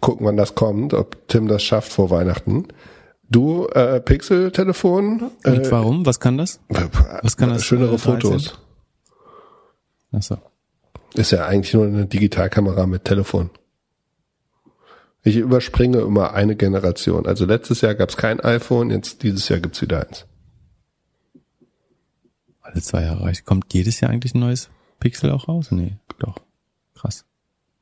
[0.01, 2.67] gucken, wann das kommt, ob Tim das schafft vor Weihnachten.
[3.29, 5.31] Du, äh, Pixel-Telefon.
[5.43, 6.05] Und äh, warum?
[6.05, 6.59] Was kann das?
[7.21, 7.63] Was kann das?
[7.63, 8.57] Schönere äh, Fotos.
[10.11, 10.37] Ach so.
[11.13, 13.49] Ist ja eigentlich nur eine Digitalkamera mit Telefon.
[15.23, 17.27] Ich überspringe immer eine Generation.
[17.27, 20.25] Also letztes Jahr gab es kein iPhone, jetzt dieses Jahr gibt's wieder eins.
[22.61, 23.31] Alle zwei Jahre.
[23.45, 25.71] Kommt jedes Jahr eigentlich ein neues Pixel auch raus?
[25.71, 26.37] Nee, doch.
[26.95, 27.25] Krass.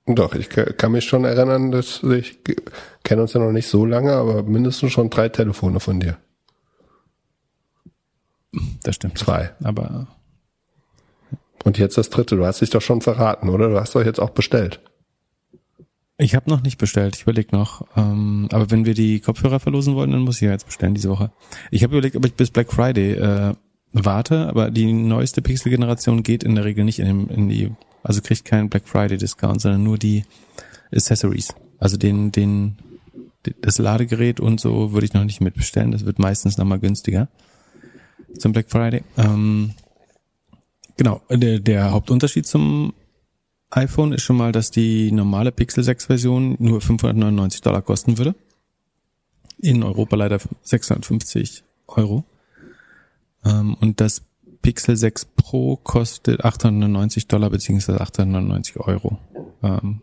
[0.08, 2.39] Doch, ich kann mich schon erinnern, dass ich
[3.04, 6.17] kenne uns ja noch nicht so lange, aber mindestens schon drei Telefone von dir.
[8.84, 9.17] Das stimmt.
[9.17, 9.52] Zwei.
[9.63, 10.08] Aber.
[11.65, 12.38] Und jetzt das dritte.
[12.38, 13.70] Du hast dich doch schon verraten, oder?
[13.70, 14.80] Du hast doch jetzt auch bestellt.
[16.17, 17.86] Ich habe noch nicht bestellt, ich überlege noch.
[17.96, 21.10] Ähm, aber wenn wir die Kopfhörer verlosen wollen, dann muss ich ja jetzt bestellen diese
[21.10, 21.32] Woche.
[21.70, 23.54] Ich habe überlegt, ob ich bis Black Friday äh,
[23.91, 27.72] warte, aber die neueste Pixel-Generation geht in der Regel nicht in, dem, in die
[28.03, 30.23] also kriegt keinen Black Friday Discount, sondern nur die
[30.91, 31.53] Accessories.
[31.79, 32.77] Also den, den,
[33.62, 35.91] das Ladegerät und so würde ich noch nicht mitbestellen.
[35.91, 37.27] Das wird meistens nochmal günstiger
[38.38, 39.03] zum Black Friday.
[39.17, 39.73] Ähm,
[40.95, 42.93] genau, der, der Hauptunterschied zum
[43.69, 48.36] iPhone ist schon mal, dass die normale Pixel 6 Version nur 599 Dollar kosten würde.
[49.60, 52.23] In Europa leider 650 Euro.
[53.43, 54.21] Ähm, und das
[54.62, 59.17] Pixel 6 Pro kostet 890 Dollar beziehungsweise 899 Euro.
[59.63, 60.02] Ähm,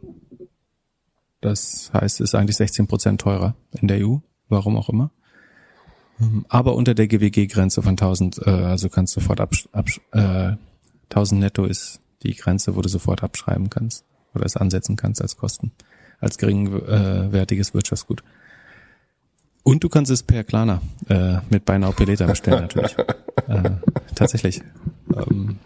[1.41, 4.17] das heißt, es ist eigentlich 16 Prozent teurer in der EU,
[4.49, 5.11] warum auch immer.
[6.21, 10.57] Ähm, aber unter der GWG-Grenze von 1000, äh, also kannst du sofort absch absch äh,
[11.11, 15.37] 1000 netto ist die Grenze, wo du sofort abschreiben kannst oder es ansetzen kannst als
[15.37, 15.73] Kosten,
[16.19, 18.23] als geringwertiges Wirtschaftsgut.
[19.65, 22.95] Und du kannst es per Klarna äh, mit Buy Now Pay Later bestellen natürlich.
[23.49, 23.71] äh,
[24.15, 24.63] tatsächlich.
[25.15, 25.59] Ähm,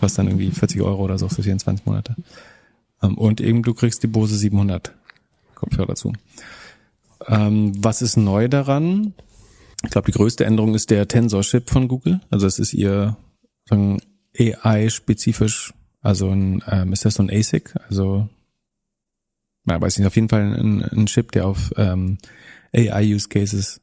[0.00, 2.16] kostet dann irgendwie 40 Euro oder so für 24 Monate.
[3.02, 4.92] Ähm, und eben du kriegst die Bose 700
[5.54, 6.12] Kopfhörer dazu.
[7.28, 9.14] Ähm, was ist neu daran?
[9.84, 12.20] Ich glaube, die größte Änderung ist der Tensor-Chip von Google.
[12.30, 13.16] Also es ist ihr
[13.70, 18.28] AI-spezifisch, also ein, ähm, ist das so ein ASIC, also
[19.66, 22.18] ja, weiß nicht, auf jeden Fall ein, ein Chip, der auf ähm,
[22.74, 23.80] AI-Use Cases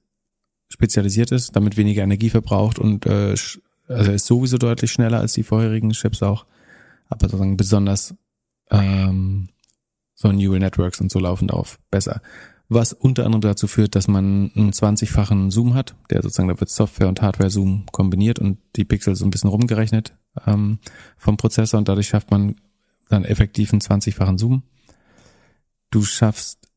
[0.70, 3.36] spezialisiert ist, damit weniger Energie verbraucht und äh,
[3.88, 6.46] also ist sowieso deutlich schneller als die vorherigen Chips auch,
[7.08, 8.14] aber sozusagen besonders
[8.70, 9.50] ähm,
[10.14, 12.22] so Neural Networks und so laufen darauf besser.
[12.72, 16.70] Was unter anderem dazu führt, dass man einen 20-fachen Zoom hat, der sozusagen, da wird
[16.70, 20.78] Software und Hardware-Zoom kombiniert und die Pixel so ein bisschen rumgerechnet ähm,
[21.18, 22.58] vom Prozessor und dadurch schafft man
[23.10, 24.62] dann effektiv einen 20-fachen Zoom.
[25.90, 26.70] Du schaffst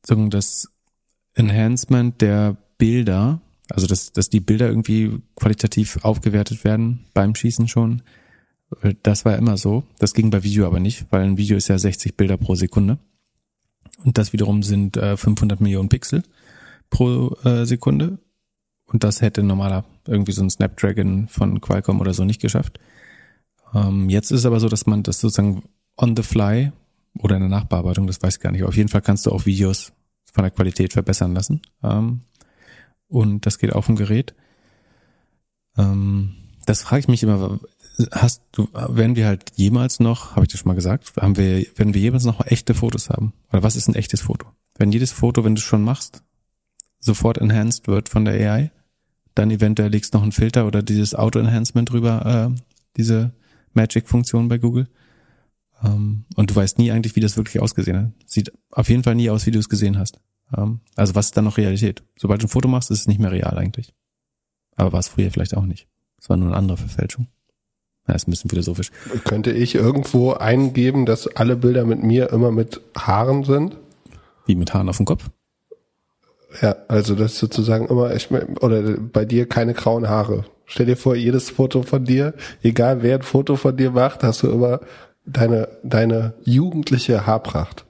[0.00, 0.70] sozusagen das
[1.38, 8.02] Enhancement der Bilder, also dass, dass die Bilder irgendwie qualitativ aufgewertet werden beim Schießen schon.
[9.02, 9.84] Das war immer so.
[9.98, 12.98] Das ging bei Video aber nicht, weil ein Video ist ja 60 Bilder pro Sekunde.
[14.04, 16.22] Und das wiederum sind äh, 500 Millionen Pixel
[16.90, 18.18] pro äh, Sekunde.
[18.86, 22.78] Und das hätte normaler irgendwie so ein Snapdragon von Qualcomm oder so nicht geschafft.
[23.74, 25.62] Ähm, jetzt ist es aber so, dass man das sozusagen
[25.96, 26.72] on the fly
[27.18, 28.64] oder in der Nachbearbeitung, das weiß ich gar nicht.
[28.64, 29.92] Auf jeden Fall kannst du auch Videos
[30.38, 31.62] von der Qualität verbessern lassen.
[31.82, 32.20] Ähm,
[33.08, 34.36] und das geht auf dem Gerät.
[35.76, 37.58] Ähm, das frage ich mich immer,
[38.12, 41.66] hast du, werden wir halt jemals noch, habe ich dir schon mal gesagt, haben wir,
[41.76, 43.32] werden wir jemals noch echte Fotos haben?
[43.52, 44.46] Oder was ist ein echtes Foto?
[44.76, 46.22] Wenn jedes Foto, wenn du es schon machst,
[47.00, 48.70] sofort enhanced wird von der AI,
[49.34, 52.60] dann eventuell legst noch einen Filter oder dieses Auto-Enhancement drüber, äh,
[52.96, 53.32] diese
[53.72, 54.86] Magic-Funktion bei Google.
[55.82, 58.12] Ähm, und du weißt nie eigentlich, wie das wirklich ausgesehen hat.
[58.26, 60.20] Sieht auf jeden Fall nie aus, wie du es gesehen hast.
[60.50, 62.02] Also was ist dann noch Realität?
[62.16, 63.94] Sobald du ein Foto machst, ist es nicht mehr real eigentlich.
[64.76, 65.88] Aber war es früher vielleicht auch nicht.
[66.20, 67.28] Es war nur eine andere Verfälschung.
[68.06, 68.90] Ja, ist ein bisschen philosophisch.
[69.24, 73.76] Könnte ich irgendwo eingeben, dass alle Bilder mit mir immer mit Haaren sind?
[74.46, 75.28] Wie mit Haaren auf dem Kopf?
[76.62, 80.46] Ja, also das ist sozusagen immer, ich, oder bei dir keine grauen Haare.
[80.64, 82.32] Stell dir vor, jedes Foto von dir,
[82.62, 84.80] egal wer ein Foto von dir macht, hast du immer
[85.26, 87.84] deine, deine jugendliche Haarpracht.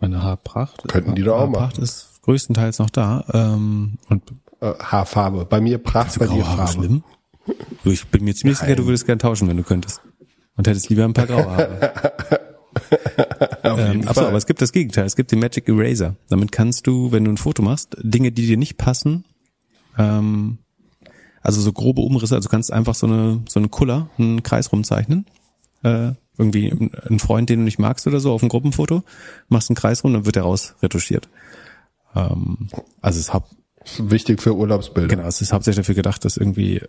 [0.00, 0.88] Meine Haarpracht?
[0.88, 1.60] Könnten die doch auch machen.
[1.60, 3.24] Haarpracht ist größtenteils noch da.
[3.32, 4.22] Ähm, und
[4.60, 5.44] äh, Haarfarbe.
[5.44, 6.72] Bei mir Pracht, bei dir Farbe.
[6.72, 7.04] Schlimm?
[7.84, 8.68] Du, ich bin mir ziemlich Nein.
[8.68, 10.00] sicher, du würdest gern tauschen, wenn du könntest.
[10.56, 11.92] Und hättest lieber ein paar graue Haare.
[13.62, 15.04] ähm, achso, aber es gibt das Gegenteil.
[15.04, 16.16] Es gibt den Magic Eraser.
[16.28, 19.24] Damit kannst du, wenn du ein Foto machst, Dinge, die dir nicht passen,
[19.98, 20.58] ähm,
[21.42, 25.26] also so grobe Umrisse, also kannst einfach so eine so eine Kuller, einen Kreis rumzeichnen.
[25.82, 29.02] Äh, irgendwie ein Freund, den du nicht magst oder so, auf ein Gruppenfoto,
[29.48, 31.28] machst einen Kreis rum, dann wird er raus retuschiert.
[32.14, 32.68] Ähm,
[33.00, 33.44] also es hat
[33.98, 35.16] wichtig für Urlaubsbilder.
[35.16, 36.82] Genau, es ist hauptsächlich dafür gedacht, dass irgendwie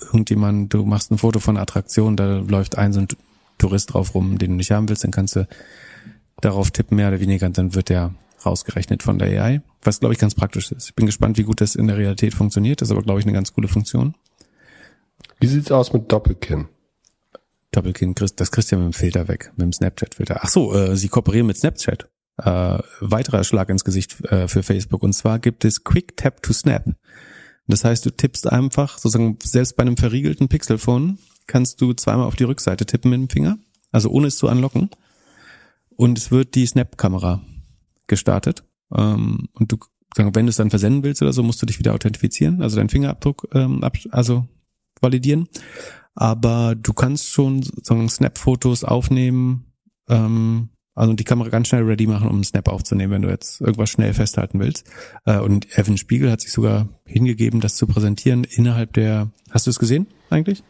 [0.00, 3.08] irgendjemand, du machst ein Foto von einer Attraktion, da läuft ein so ein
[3.58, 5.46] Tourist drauf rum, den du nicht haben willst, dann kannst du
[6.40, 10.12] darauf tippen, mehr oder weniger, und dann wird der rausgerechnet von der AI, was glaube
[10.12, 10.88] ich ganz praktisch ist.
[10.88, 13.26] Ich bin gespannt, wie gut das in der Realität funktioniert, das ist aber glaube ich
[13.26, 14.14] eine ganz coole Funktion.
[15.40, 16.66] Wie sieht's aus mit Doppelkinn?
[17.76, 20.40] Doppelkinn, das kriegst du ja mit dem Filter weg, mit dem Snapchat-Filter.
[20.42, 22.08] Ach so, äh, sie kooperieren mit Snapchat.
[22.36, 25.02] Äh, weiterer Schlag ins Gesicht äh, für Facebook.
[25.02, 26.84] Und zwar gibt es Quick Tap to Snap.
[27.66, 32.36] Das heißt, du tippst einfach, sozusagen selbst bei einem verriegelten Pixelphone, kannst du zweimal auf
[32.36, 33.58] die Rückseite tippen mit dem Finger,
[33.92, 34.90] also ohne es zu anlocken.
[35.96, 37.42] Und es wird die Snap-Kamera
[38.06, 38.64] gestartet.
[38.94, 39.78] Ähm, und du,
[40.14, 42.76] sagen, wenn du es dann versenden willst oder so, musst du dich wieder authentifizieren, also
[42.76, 44.46] deinen Fingerabdruck, ähm, ab, also
[45.00, 45.48] validieren.
[46.14, 49.66] Aber du kannst schon sozusagen Snap-Fotos aufnehmen,
[50.08, 53.60] ähm, also die Kamera ganz schnell ready machen, um einen Snap aufzunehmen, wenn du jetzt
[53.60, 54.84] irgendwas schnell festhalten willst.
[55.24, 59.30] Äh, und Evan Spiegel hat sich sogar hingegeben, das zu präsentieren innerhalb der.
[59.50, 60.62] Hast du es gesehen eigentlich?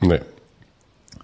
[0.00, 0.20] Nee.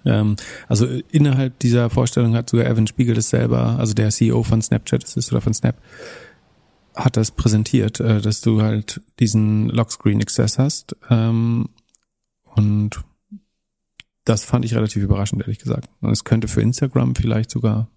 [0.05, 0.35] Ähm,
[0.67, 5.03] also innerhalb dieser Vorstellung hat sogar Evan Spiegel das selber, also der CEO von Snapchat
[5.03, 5.75] ist es oder von Snap,
[6.95, 10.95] hat das präsentiert, äh, dass du halt diesen Lockscreen Access hast.
[11.09, 11.69] Ähm,
[12.55, 13.03] und
[14.29, 15.89] das fand ich relativ überraschend, ehrlich gesagt.
[16.01, 17.89] Und es könnte für Instagram vielleicht sogar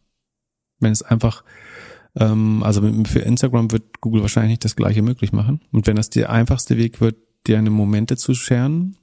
[0.82, 1.44] wenn es einfach,
[2.16, 5.60] ähm, also für Instagram wird Google wahrscheinlich nicht das gleiche möglich machen.
[5.72, 7.16] Und wenn das der einfachste Weg wird,
[7.46, 8.96] dir eine Momente zu scheren,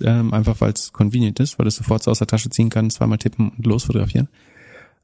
[0.00, 2.96] ähm, einfach weil es convenient ist, weil du sofort so aus der Tasche ziehen kannst,
[2.96, 4.28] zweimal tippen und losfotografieren,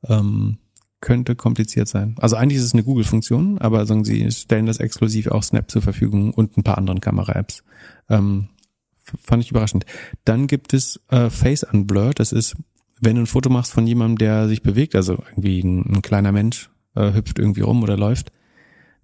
[0.08, 0.58] ähm,
[1.00, 2.14] könnte kompliziert sein.
[2.18, 5.82] Also eigentlich ist es eine Google-Funktion, aber sagen sie stellen das exklusiv auch Snap zur
[5.82, 7.62] Verfügung und ein paar anderen Kamera-Apps.
[8.08, 8.48] Ähm,
[9.00, 9.86] fand ich überraschend.
[10.24, 12.56] Dann gibt es äh, Face Unblur, das ist
[13.00, 16.32] wenn du ein Foto machst von jemandem, der sich bewegt, also irgendwie ein, ein kleiner
[16.32, 18.30] Mensch äh, hüpft irgendwie rum oder läuft,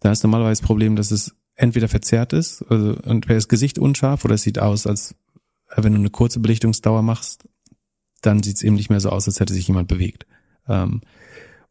[0.00, 3.78] dann ist normalerweise das Problem, dass es entweder verzerrt ist also, und wäre das Gesicht
[3.78, 5.12] unscharf oder es sieht aus, als
[5.70, 7.48] äh, wenn du eine kurze Belichtungsdauer machst,
[8.20, 10.26] dann sieht es eben nicht mehr so aus, als hätte sich jemand bewegt.
[10.68, 11.00] Ähm,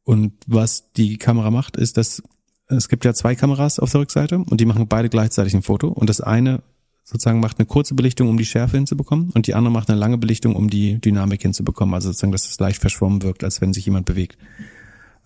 [0.03, 2.23] und was die Kamera macht, ist, dass
[2.67, 5.89] es gibt ja zwei Kameras auf der Rückseite und die machen beide gleichzeitig ein Foto
[5.89, 6.63] und das eine
[7.05, 10.17] sozusagen macht eine kurze Belichtung, um die Schärfe hinzubekommen und die andere macht eine lange
[10.17, 11.93] Belichtung, um die Dynamik hinzubekommen.
[11.93, 14.37] Also sozusagen, dass es leicht verschwommen wirkt, als wenn sich jemand bewegt.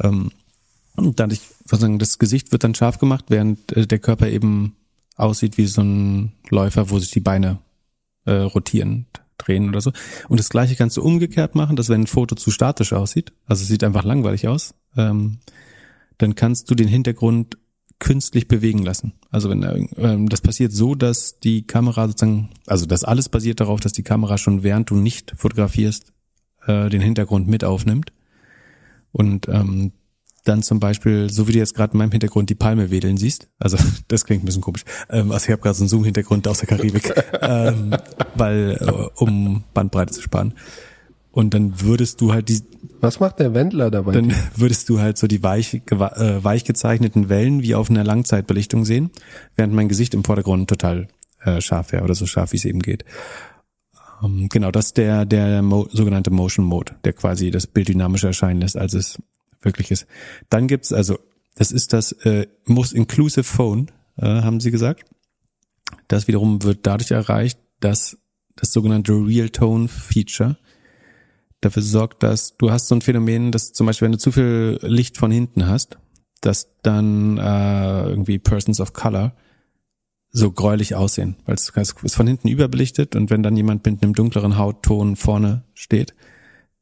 [0.03, 0.31] Ähm,
[0.97, 4.75] und dadurch, sozusagen, das Gesicht wird dann scharf gemacht, während äh, der Körper eben
[5.15, 7.59] aussieht wie so ein Läufer, wo sich die Beine
[8.25, 9.05] äh, rotieren,
[9.37, 9.93] drehen oder so.
[10.27, 13.61] Und das gleiche kannst du umgekehrt machen, dass wenn ein Foto zu statisch aussieht, also
[13.61, 15.37] es sieht einfach langweilig aus, ähm,
[16.17, 17.57] dann kannst du den Hintergrund
[17.99, 19.13] künstlich bewegen lassen.
[19.29, 23.79] Also wenn ähm, das passiert so, dass die Kamera sozusagen, also das alles basiert darauf,
[23.79, 26.13] dass die Kamera schon während du nicht fotografierst,
[26.65, 28.13] äh, den Hintergrund mit aufnimmt.
[29.11, 29.91] Und ähm,
[30.45, 33.49] dann zum Beispiel, so wie du jetzt gerade in meinem Hintergrund die Palme wedeln siehst,
[33.59, 36.59] also das klingt ein bisschen komisch, ähm, also ich habe gerade so einen Zoom-Hintergrund aus
[36.59, 37.95] der Karibik, ähm,
[38.35, 40.53] weil äh, um Bandbreite zu sparen.
[41.39, 42.61] Und dann würdest du halt die.
[42.99, 44.11] Was macht der Wendler dabei?
[44.11, 48.83] Dann würdest du halt so die weich, äh, weich gezeichneten Wellen wie auf einer Langzeitbelichtung
[48.83, 49.09] sehen,
[49.55, 51.07] während mein Gesicht im Vordergrund total
[51.45, 53.05] äh, scharf wäre oder so scharf, wie es eben geht.
[54.21, 58.27] Ähm, genau, das ist der, der Mo sogenannte Motion Mode, der quasi das Bild dynamischer
[58.27, 59.17] erscheinen lässt, als es
[59.61, 60.07] wirklich ist.
[60.49, 61.19] Dann gibt's also,
[61.55, 65.05] das ist das äh, Most Inclusive Phone, äh, haben sie gesagt.
[66.09, 68.17] Das wiederum wird dadurch erreicht, dass
[68.57, 70.57] das sogenannte Real Tone Feature
[71.61, 74.79] dafür sorgt, dass du hast so ein Phänomen, dass zum Beispiel, wenn du zu viel
[74.81, 75.97] Licht von hinten hast,
[76.41, 79.33] dass dann äh, irgendwie Persons of Color
[80.31, 84.13] so gräulich aussehen, weil es ist von hinten überbelichtet und wenn dann jemand mit einem
[84.13, 86.13] dunkleren Hautton vorne steht,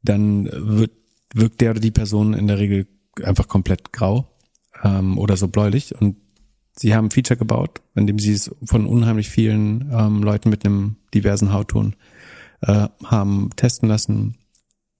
[0.02, 0.92] dann wird,
[1.32, 2.86] wirkt der oder die Person in der Regel
[3.22, 4.28] einfach komplett grau
[4.84, 5.94] ähm, oder so bläulich.
[5.98, 6.16] Und
[6.76, 10.64] sie haben ein Feature gebaut, in dem sie es von unheimlich vielen ähm, Leuten mit
[10.64, 11.96] einem diversen Hautton
[12.60, 14.36] äh, haben testen lassen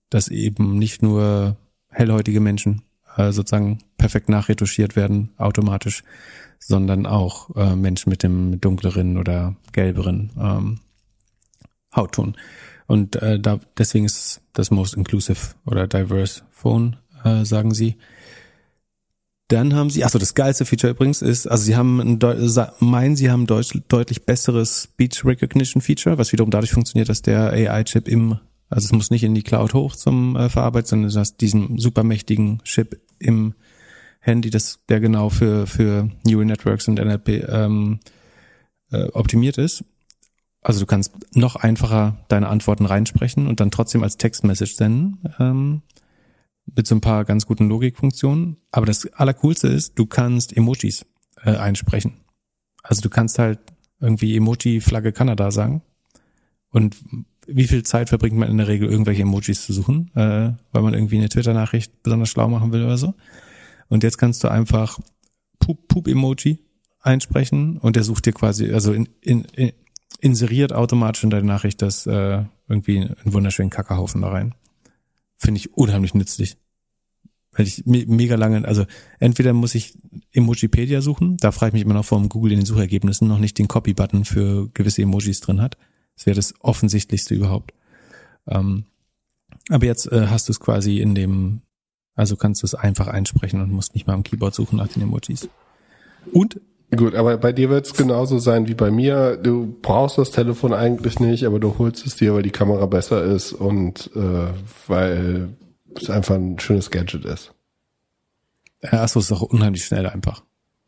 [0.09, 1.57] dass eben nicht nur
[1.89, 2.83] hellhäutige Menschen
[3.17, 6.03] äh, sozusagen perfekt nachretuschiert werden automatisch,
[6.59, 10.79] sondern auch äh, Menschen mit dem dunkleren oder gelberen ähm,
[11.95, 12.35] Hautton.
[12.87, 17.97] Und äh, da deswegen ist das most inclusive oder diverse Phone, äh, sagen sie.
[19.47, 22.19] Dann haben sie, also das geilste Feature übrigens ist, also sie haben ein,
[22.79, 27.51] meinen, sie haben deut, deutlich besseres Speech Recognition Feature, was wiederum dadurch funktioniert, dass der
[27.51, 31.19] AI-Chip im also es muss nicht in die Cloud hoch zum äh, Verarbeiten, sondern du
[31.19, 33.55] hast diesen supermächtigen Chip im
[34.19, 37.99] Handy, das der genau für für Neural Networks und NLP ähm,
[38.91, 39.83] äh, optimiert ist.
[40.61, 45.81] Also du kannst noch einfacher deine Antworten reinsprechen und dann trotzdem als Textmessage senden ähm,
[46.65, 48.57] mit so ein paar ganz guten Logikfunktionen.
[48.71, 51.05] Aber das Allercoolste ist, du kannst Emojis
[51.43, 52.17] äh, einsprechen.
[52.83, 53.59] Also du kannst halt
[53.99, 55.81] irgendwie Emoji-Flagge Kanada sagen
[56.71, 56.97] und
[57.51, 60.93] wie viel Zeit verbringt man in der Regel, irgendwelche Emojis zu suchen, äh, weil man
[60.93, 63.13] irgendwie eine Twitter-Nachricht besonders schlau machen will oder so.
[63.87, 64.99] Und jetzt kannst du einfach
[65.59, 66.59] Poop-Emoji
[67.01, 69.71] einsprechen und der sucht dir quasi, also in, in, in,
[70.19, 74.53] inseriert automatisch in deine Nachricht das äh, irgendwie einen wunderschönen Kackerhaufen da rein.
[75.37, 76.57] Finde ich unheimlich nützlich.
[77.51, 78.85] Weil ich me mega lange, also
[79.19, 79.97] entweder muss ich
[80.31, 83.57] Emojipedia suchen, da frage ich mich immer noch, warum Google in den Suchergebnissen noch nicht
[83.57, 85.77] den Copy-Button für gewisse Emojis drin hat.
[86.19, 87.73] Das wäre das offensichtlichste überhaupt.
[88.45, 88.83] Ähm,
[89.69, 91.61] aber jetzt äh, hast du es quasi in dem,
[92.13, 95.01] also kannst du es einfach einsprechen und musst nicht mal am Keyboard suchen nach den
[95.01, 95.47] Emojis.
[96.33, 96.59] Und
[96.93, 99.37] Gut, aber bei dir wird es genauso sein wie bei mir.
[99.37, 103.23] Du brauchst das Telefon eigentlich nicht, aber du holst es dir, weil die Kamera besser
[103.23, 104.47] ist und äh,
[104.87, 105.49] weil
[105.95, 107.53] es einfach ein schönes Gadget ist.
[108.81, 110.43] Ja, achso, ist auch unheimlich schnell einfach.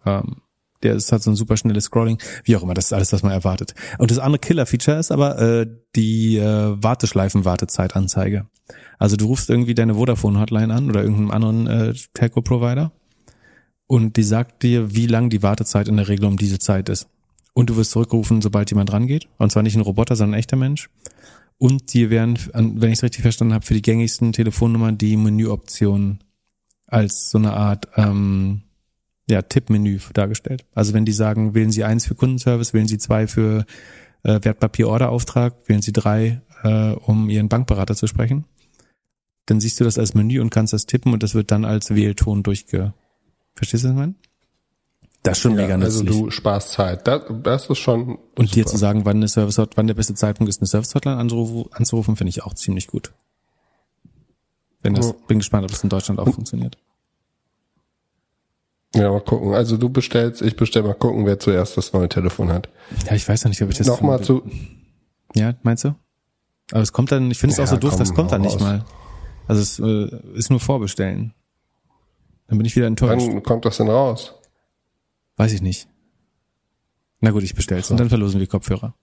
[0.06, 0.42] Ähm,
[0.84, 3.24] der ist halt so ein super schnelles Scrolling, wie auch immer, das ist alles, was
[3.24, 3.74] man erwartet.
[3.98, 8.48] Und das andere Killer-Feature ist aber äh, die äh, Warteschleifen-Wartezeitanzeige.
[8.98, 12.92] Also du rufst irgendwie deine Vodafone-Hotline an oder irgendeinen anderen äh, Telco-Provider
[13.88, 17.10] und die sagt dir, wie lang die Wartezeit in der Regel um diese Zeit ist.
[17.54, 19.28] Und du wirst zurückrufen, sobald jemand rangeht.
[19.38, 20.90] Und zwar nicht ein Roboter, sondern ein echter Mensch.
[21.58, 26.24] Und dir werden, wenn ich es richtig verstanden habe, für die gängigsten Telefonnummern die Menüoptionen
[26.88, 28.62] als so eine Art ähm,
[29.32, 30.66] ja, Tippmenü dargestellt.
[30.76, 33.66] Also wenn die sagen, wählen Sie eins für Kundenservice, wählen Sie zwei für
[34.24, 38.46] äh, Wertpapier-Orderauftrag, wählen Sie drei, äh, um Ihren Bankberater zu sprechen,
[39.46, 41.96] dann siehst du das als Menü und kannst das tippen und das wird dann als
[41.96, 42.94] Wählton durchge...
[43.56, 44.16] Verstehst du, was ich meine?
[45.24, 46.08] Das ist schon ja, mega nützlich.
[46.08, 47.08] Also du sparst Zeit.
[47.08, 48.18] Das, das ist schon.
[48.36, 48.54] Und super.
[48.54, 52.16] dir zu sagen, wann eine Service wann der beste Zeitpunkt ist, eine Service Hotline anzurufen,
[52.16, 53.14] finde ich auch ziemlich gut.
[54.82, 55.16] Wenn das, ja.
[55.28, 56.78] bin gespannt, ob das in Deutschland auch funktioniert.
[58.96, 59.54] Ja, mal gucken.
[59.54, 62.70] Also du bestellst, ich bestell mal gucken, wer zuerst das neue Telefon hat.
[63.06, 63.88] Ja, ich weiß ja nicht, ob ich das.
[63.88, 64.44] Nochmal zu.
[65.34, 65.96] Ja, meinst du?
[66.72, 68.42] Aber es kommt dann, ich finde es ja, auch so doof, komm, das kommt dann
[68.42, 68.62] nicht raus.
[68.62, 68.86] mal.
[69.48, 71.34] Also es äh, ist nur vorbestellen.
[72.48, 73.28] Dann bin ich wieder enttäuscht.
[73.28, 74.36] Wann kommt das denn raus?
[75.38, 75.88] Weiß ich nicht.
[77.22, 77.94] Na gut, ich bestell's so.
[77.94, 78.94] und dann verlosen wir Kopfhörer.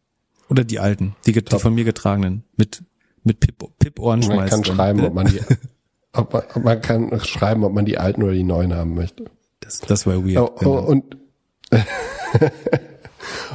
[0.51, 2.83] Oder die alten, die, die von mir getragenen, mit,
[3.23, 4.37] mit Pip, Pip Ohrenschmeiß.
[4.37, 5.41] Man kann schreiben, ob man die,
[6.13, 9.31] ob man, man kann schreiben, ob man die alten oder die neuen haben möchte.
[9.61, 10.39] Das, das war weird.
[10.39, 11.17] Oh, oh, und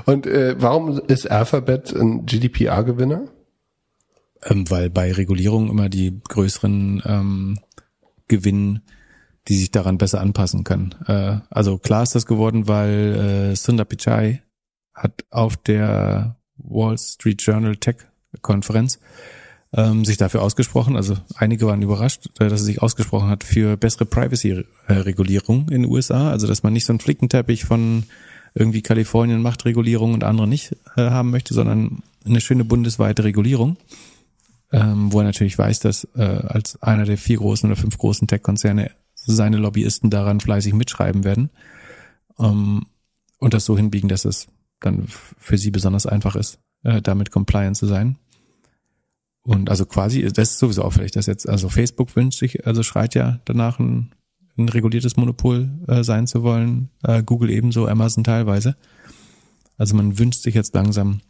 [0.06, 3.26] Und äh, warum ist Alphabet ein GDPR-Gewinner?
[4.43, 7.60] Ähm, weil bei Regulierung immer die größeren ähm,
[8.28, 8.82] gewinnen,
[9.47, 10.95] die sich daran besser anpassen können.
[11.08, 14.41] Äh, also klar ist das geworden, weil äh, Sundar Pichai
[14.93, 17.97] hat auf der Wall Street Journal Tech
[18.41, 18.99] Konferenz
[19.76, 20.96] ähm, sich dafür ausgesprochen.
[20.96, 25.92] Also einige waren überrascht, äh, dass er sich ausgesprochen hat für bessere Privacy-Regulierung in den
[25.92, 26.30] USA.
[26.30, 28.04] Also dass man nicht so einen Flickenteppich von
[28.54, 33.78] irgendwie Kalifornien macht Regulierung und andere nicht äh, haben möchte, sondern eine schöne bundesweite Regulierung,
[34.72, 38.28] ähm, wo er natürlich weiß, dass äh, als einer der vier großen oder fünf großen
[38.28, 41.50] Tech-Konzerne seine Lobbyisten daran fleißig mitschreiben werden
[42.40, 42.86] ähm,
[43.40, 44.48] und das so hinbiegen, dass es
[44.80, 48.18] dann für sie besonders einfach ist, äh, damit compliant zu sein.
[49.44, 53.14] Und also quasi, das ist sowieso auffällig, dass jetzt, also Facebook wünscht sich, also schreit
[53.14, 54.12] ja danach ein,
[54.58, 58.78] ein reguliertes Monopol äh, sein zu wollen, äh, Google ebenso, Amazon teilweise.
[59.78, 61.22] Also man wünscht sich jetzt langsam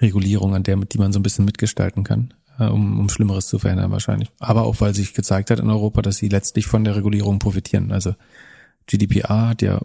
[0.00, 3.58] Regulierung, an der, die man so ein bisschen mitgestalten kann, äh, um, um Schlimmeres zu
[3.58, 4.30] verhindern wahrscheinlich.
[4.38, 7.90] Aber auch, weil sich gezeigt hat in Europa, dass sie letztlich von der Regulierung profitieren.
[7.90, 8.14] Also
[8.86, 9.80] GDPR hat ja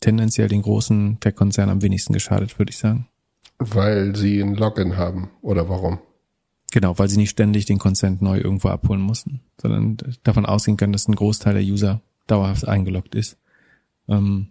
[0.00, 3.06] tendenziell den großen Tech-Konzernen am wenigsten geschadet, würde ich sagen.
[3.58, 5.98] Weil sie ein Login haben, oder warum?
[6.70, 10.92] Genau, weil sie nicht ständig den Consent neu irgendwo abholen mussten, sondern davon ausgehen können,
[10.92, 13.36] dass ein Großteil der User dauerhaft eingeloggt ist.
[14.08, 14.48] Ähm,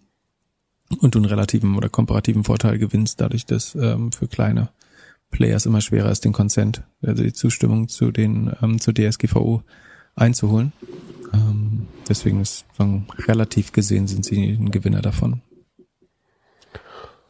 [0.99, 4.69] und du einen relativen oder komparativen Vorteil gewinnst, dadurch, dass ähm, für kleine
[5.31, 9.63] Players immer schwerer ist, den Consent, also die Zustimmung zu den ähm, zur DSGVO
[10.15, 10.73] einzuholen.
[11.33, 15.41] Ähm, deswegen ist sagen, relativ gesehen sind sie ein Gewinner davon.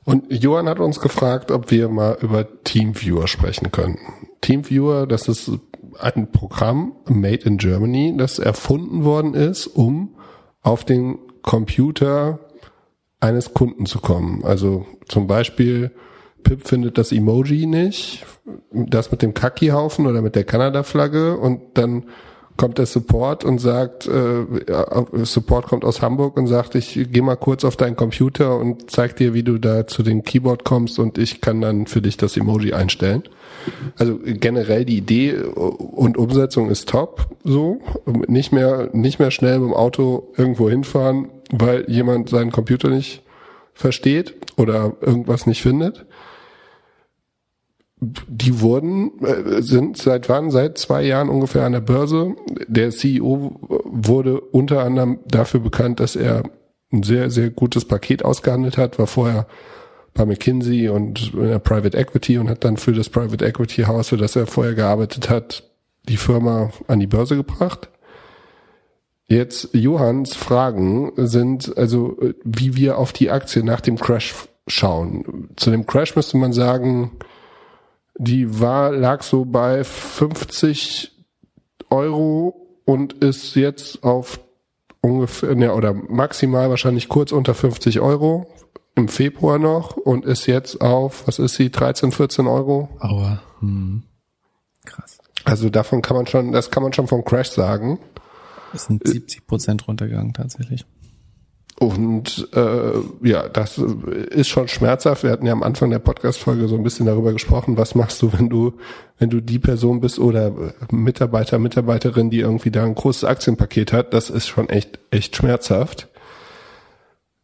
[0.05, 3.99] Und Johann hat uns gefragt, ob wir mal über Teamviewer sprechen können.
[4.41, 5.51] Teamviewer, das ist
[5.99, 10.15] ein Programm made in Germany, das erfunden worden ist, um
[10.61, 12.39] auf den Computer
[13.19, 14.43] eines Kunden zu kommen.
[14.43, 15.91] Also zum Beispiel
[16.43, 18.25] Pip findet das Emoji nicht,
[18.71, 22.05] das mit dem Kaki-Haufen oder mit der Kanada-Flagge und dann
[22.59, 24.45] kommt der Support und sagt, äh,
[25.23, 29.15] Support kommt aus Hamburg und sagt, ich geh mal kurz auf deinen Computer und zeig
[29.15, 32.35] dir, wie du da zu dem Keyboard kommst und ich kann dann für dich das
[32.35, 33.23] Emoji einstellen.
[33.97, 37.79] Also generell die Idee und Umsetzung ist top, so.
[38.27, 43.23] Nicht mehr, nicht mehr schnell mit dem Auto irgendwo hinfahren, weil jemand seinen Computer nicht
[43.73, 46.05] versteht oder irgendwas nicht findet
[48.01, 50.51] die wurden, äh, sind seit wann?
[50.51, 52.35] Seit zwei Jahren ungefähr an der Börse.
[52.67, 56.43] Der CEO wurde unter anderem dafür bekannt, dass er
[56.91, 59.47] ein sehr, sehr gutes Paket ausgehandelt hat, war vorher
[60.13, 64.09] bei McKinsey und in der Private Equity und hat dann für das Private Equity Haus,
[64.09, 65.63] für das er vorher gearbeitet hat,
[66.07, 67.89] die Firma an die Börse gebracht.
[69.27, 74.33] Jetzt Johanns Fragen sind also, wie wir auf die Aktie nach dem Crash
[74.65, 75.49] schauen.
[75.55, 77.11] Zu dem Crash müsste man sagen,
[78.19, 81.11] die war, lag so bei 50
[81.89, 84.41] Euro und ist jetzt auf
[85.01, 88.47] ungefähr, ne, oder maximal wahrscheinlich kurz unter 50 Euro
[88.95, 92.89] im Februar noch und ist jetzt auf, was ist sie, 13, 14 Euro?
[92.99, 93.41] Aua.
[93.61, 94.03] Hm.
[94.85, 95.19] Krass.
[95.45, 97.99] Also davon kann man schon, das kann man schon vom Crash sagen.
[98.73, 100.85] Es sind 70 Prozent runtergegangen tatsächlich.
[101.79, 102.91] Und äh,
[103.23, 105.23] ja, das ist schon schmerzhaft.
[105.23, 108.33] Wir hatten ja am Anfang der Podcast-Folge so ein bisschen darüber gesprochen, was machst du,
[108.33, 108.73] wenn du,
[109.17, 110.51] wenn du die Person bist oder
[110.91, 114.13] Mitarbeiter, Mitarbeiterin, die irgendwie da ein großes Aktienpaket hat.
[114.13, 116.09] Das ist schon echt, echt schmerzhaft.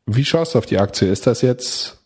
[0.05, 1.09] Wie schaust du auf die Aktie?
[1.09, 2.03] Ist das jetzt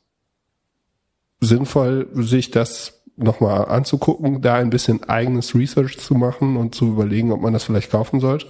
[1.41, 7.31] sinnvoll, sich das nochmal anzugucken, da ein bisschen eigenes Research zu machen und zu überlegen,
[7.31, 8.47] ob man das vielleicht kaufen sollte?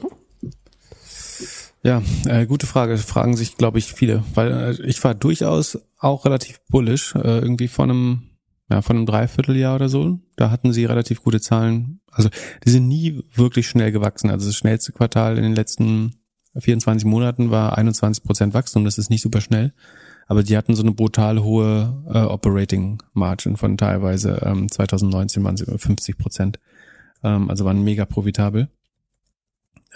[1.81, 2.97] Ja, äh, gute Frage.
[2.97, 7.69] Fragen sich, glaube ich, viele, weil äh, ich war durchaus auch relativ bullish, äh, irgendwie
[7.69, 8.21] von einem,
[8.69, 10.19] ja, von einem Dreivierteljahr oder so.
[10.35, 12.01] Da hatten sie relativ gute Zahlen.
[12.11, 12.29] Also
[12.65, 14.29] die sind nie wirklich schnell gewachsen.
[14.29, 16.15] Also das schnellste Quartal in den letzten
[16.57, 18.83] 24 Monaten war 21 Prozent Wachstum.
[18.83, 19.73] Das ist nicht super schnell.
[20.27, 25.57] Aber die hatten so eine brutal hohe äh, Operating Margin von teilweise ähm, 2019 waren
[25.57, 26.59] sie über 50 Prozent.
[27.23, 28.69] Ähm, also waren mega profitabel.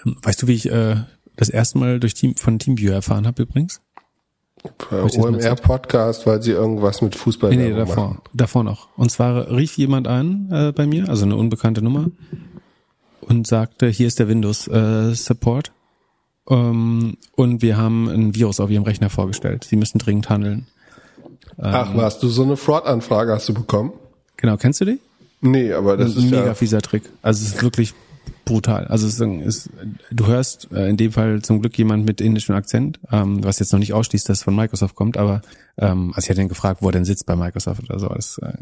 [0.06, 0.96] Ähm, weißt du, wie ich äh,
[1.36, 3.82] das erste Mal durch Team, von Teamviewer erfahren habe übrigens.
[4.92, 8.22] OMR-Podcast, weil sie irgendwas mit Fußball nee, nee, davor, machen.
[8.34, 8.88] davor noch.
[8.96, 12.12] Und zwar rief jemand an äh, bei mir, also eine unbekannte Nummer,
[13.22, 15.72] und sagte, hier ist der Windows äh, Support.
[16.50, 19.66] Ähm, und wir haben ein Virus auf ihrem Rechner vorgestellt.
[19.66, 20.68] Sie müssen dringend handeln.
[21.58, 23.94] Ach ähm, was, du so eine Fraud-Anfrage hast du bekommen?
[24.38, 25.00] Genau, kennst du die?
[25.42, 27.04] Nee, aber das ein ist mega ja fieser Trick.
[27.22, 27.94] Also es ist wirklich
[28.46, 28.86] brutal.
[28.88, 29.70] Also es ist,
[30.12, 33.72] du hörst äh, in dem Fall zum Glück jemand mit indischem Akzent, ähm, was jetzt
[33.72, 35.42] noch nicht ausschließt, dass es von Microsoft kommt, aber
[35.78, 38.10] ähm, also ich hatte ihn gefragt, wo er denn sitzt bei Microsoft oder so.
[38.10, 38.54] Das äh,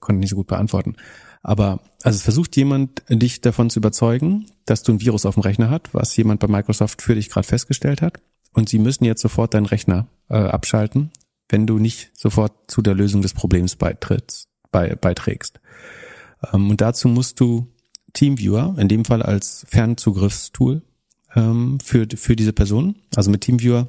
[0.00, 0.96] konnte nicht so gut beantworten.
[1.42, 5.42] Aber also es versucht jemand, dich davon zu überzeugen, dass du ein Virus auf dem
[5.42, 8.20] Rechner hast, was jemand bei Microsoft für dich gerade festgestellt hat.
[8.52, 11.10] Und sie müssen jetzt sofort deinen Rechner äh, abschalten,
[11.48, 15.60] wenn du nicht sofort zu der Lösung des Problems beitrittst, bei, beiträgst.
[16.52, 17.68] Ähm, und dazu musst du
[18.18, 20.82] Teamviewer, in dem Fall als Fernzugriffstool
[21.36, 22.96] ähm, für, für diese Person.
[23.14, 23.86] Also mit Teamviewer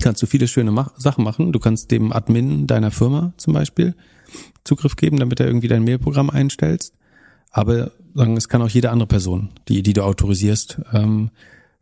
[0.00, 1.52] kannst du viele schöne Mach Sachen machen.
[1.52, 3.94] Du kannst dem Admin deiner Firma zum Beispiel
[4.64, 6.94] Zugriff geben, damit er irgendwie dein Mailprogramm einstellst.
[7.50, 11.28] Aber sagen, es kann auch jede andere Person, die, die du autorisierst, ähm,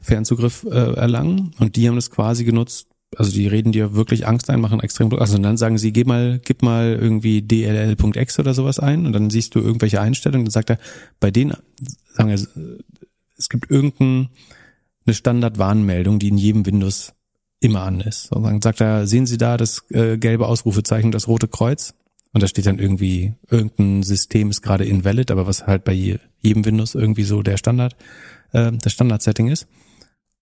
[0.00, 1.52] Fernzugriff äh, erlangen.
[1.60, 2.87] Und die haben das quasi genutzt.
[3.16, 5.20] Also die reden dir wirklich Angst ein, machen extrem Druck.
[5.20, 9.12] Also und dann sagen sie, gib mal, gib mal irgendwie dll.x oder sowas ein und
[9.12, 10.46] dann siehst du irgendwelche Einstellungen.
[10.46, 10.78] Dann sagt er,
[11.18, 11.54] bei denen,
[12.12, 12.34] sagen wir,
[13.38, 14.28] es gibt irgendeine
[15.08, 17.14] Standardwarnmeldung, die in jedem Windows
[17.60, 18.30] immer an ist.
[18.32, 21.94] Und dann sagt er, sehen Sie da das äh, gelbe Ausrufezeichen, das rote Kreuz?
[22.32, 26.64] Und da steht dann irgendwie, irgendein System ist gerade invalid, aber was halt bei jedem
[26.64, 27.96] Windows irgendwie so der Standard,
[28.52, 29.66] äh, das Standard-Setting ist.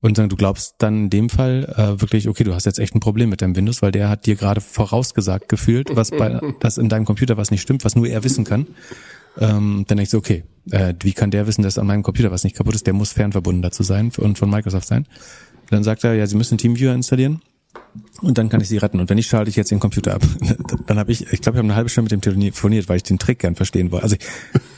[0.07, 2.95] Und dann, du glaubst dann in dem Fall äh, wirklich, okay, du hast jetzt echt
[2.95, 6.79] ein Problem mit deinem Windows, weil der hat dir gerade vorausgesagt gefühlt, was bei das
[6.79, 8.69] in deinem Computer was nicht stimmt, was nur er wissen kann.
[9.37, 12.45] Ähm, dann denkst du, okay, äh, wie kann der wissen, dass an meinem Computer was
[12.45, 12.87] nicht kaputt ist?
[12.87, 15.09] Der muss fernverbunden dazu sein und von Microsoft sein.
[15.71, 17.43] Dann sagt er, ja, sie müssen TeamViewer installieren.
[18.23, 19.01] Und dann kann ich sie retten.
[19.01, 20.23] Und wenn nicht, schalte ich jetzt den Computer ab.
[20.87, 23.03] Dann habe ich, ich glaube, ich habe eine halbe Stunde mit dem telefoniert, weil ich
[23.03, 24.05] den Trick gern verstehen wollte.
[24.05, 24.27] Also ich,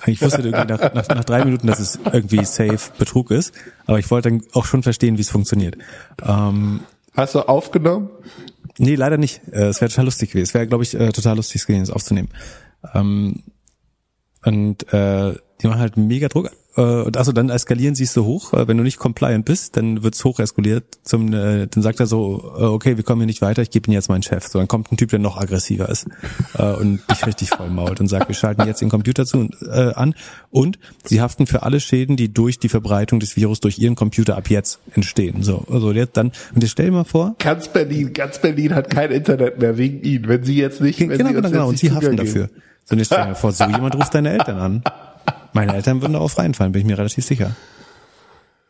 [0.06, 3.52] ich wusste irgendwie nach, nach, nach drei Minuten, dass es irgendwie safe Betrug ist,
[3.86, 5.76] aber ich wollte dann auch schon verstehen, wie es funktioniert.
[6.24, 6.80] Ähm,
[7.14, 8.10] Hast du aufgenommen?
[8.78, 9.40] Nee, leider nicht.
[9.50, 10.44] Äh, es wäre total lustig gewesen.
[10.44, 12.28] Es wäre, glaube ich, äh, total lustig gewesen, es aufzunehmen.
[12.94, 13.42] Ähm,
[14.44, 16.50] und äh, die machen halt mega Druck.
[16.78, 18.52] Äh, und also dann eskalieren sie es so hoch.
[18.54, 20.84] Äh, wenn du nicht compliant bist, dann wird's hoch eskaliert.
[21.02, 23.90] Zum, äh, dann sagt er so, äh, okay, wir kommen hier nicht weiter, ich gebe
[23.90, 24.46] ihn jetzt meinen Chef.
[24.46, 26.06] So, dann kommt ein Typ, der noch aggressiver ist
[26.54, 29.92] äh, und dich richtig voll mault und sagt, wir schalten jetzt den Computer zu, äh,
[29.94, 30.14] an.
[30.50, 34.36] Und sie haften für alle Schäden, die durch die Verbreitung des Virus durch ihren Computer
[34.36, 35.42] ab jetzt entstehen.
[35.42, 37.34] So, also jetzt dann, und jetzt stell dir mal vor.
[37.40, 40.28] Ganz Berlin, ganz Berlin hat kein Internet mehr wegen Ihnen.
[40.28, 41.68] Wenn Sie jetzt nicht, wenn genau, Sie genau, genau.
[41.68, 42.48] Und sie haften dafür.
[42.84, 44.82] So, und jetzt stell dir mal vor, so jemand ruft deine Eltern an.
[45.52, 47.54] Meine Eltern würden darauf reinfallen, bin ich mir relativ sicher.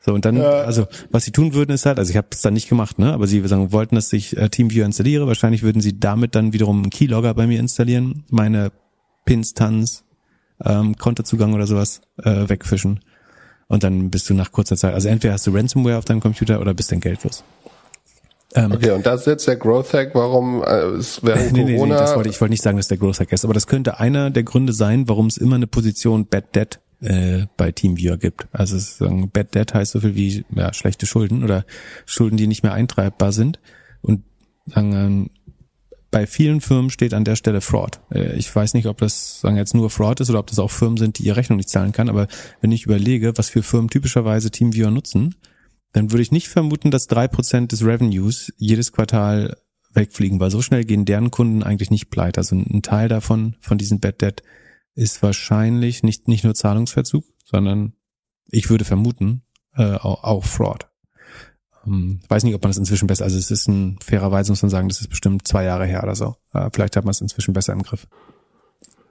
[0.00, 0.62] So, und dann, ja.
[0.62, 3.12] also, was sie tun würden, ist halt, also ich habe es dann nicht gemacht, ne?
[3.12, 5.26] Aber sie sagen, wollten, dass ich äh, TeamViewer installiere.
[5.26, 8.70] Wahrscheinlich würden sie damit dann wiederum einen Keylogger bei mir installieren, meine
[9.24, 10.04] Pinstanz,
[10.64, 13.00] ähm, Kontozugang oder sowas äh, wegfischen.
[13.66, 16.60] Und dann bist du nach kurzer Zeit, also entweder hast du Ransomware auf deinem Computer
[16.60, 17.44] oder bist dann geldlos.
[18.54, 21.94] Ähm, okay, und das ist jetzt der Growth Hack, warum äh, es während nee, Corona...
[21.94, 23.66] Nee, nee, das wollte ich, wollte nicht sagen, dass der Growth Hack ist, aber das
[23.66, 28.16] könnte einer der Gründe sein, warum es immer eine Position Bad Debt äh, bei TeamViewer
[28.16, 28.48] gibt.
[28.52, 31.64] Also es ist, sagen, Bad Debt heißt so viel wie ja, schlechte Schulden oder
[32.06, 33.60] Schulden, die nicht mehr eintreibbar sind.
[34.00, 34.22] Und
[34.66, 35.30] sagen, ähm,
[36.10, 38.00] bei vielen Firmen steht an der Stelle Fraud.
[38.10, 40.70] Äh, ich weiß nicht, ob das sagen jetzt nur Fraud ist oder ob das auch
[40.70, 42.28] Firmen sind, die ihre Rechnung nicht zahlen kann, aber
[42.60, 45.34] wenn ich überlege, was für Firmen typischerweise TeamViewer nutzen,
[45.98, 49.56] dann würde ich nicht vermuten, dass drei Prozent des Revenues jedes Quartal
[49.94, 52.38] wegfliegen, weil so schnell gehen deren Kunden eigentlich nicht pleite.
[52.38, 54.44] Also ein Teil davon, von diesem Bad Debt,
[54.94, 57.94] ist wahrscheinlich nicht, nicht nur Zahlungsverzug, sondern
[58.46, 59.42] ich würde vermuten,
[59.74, 60.86] äh, auch, auch Fraud.
[61.84, 64.70] Ähm, weiß nicht, ob man es inzwischen besser, also es ist ein, fairerweise muss man
[64.70, 66.36] sagen, das ist bestimmt zwei Jahre her oder so.
[66.52, 68.06] Äh, vielleicht hat man es inzwischen besser im Griff.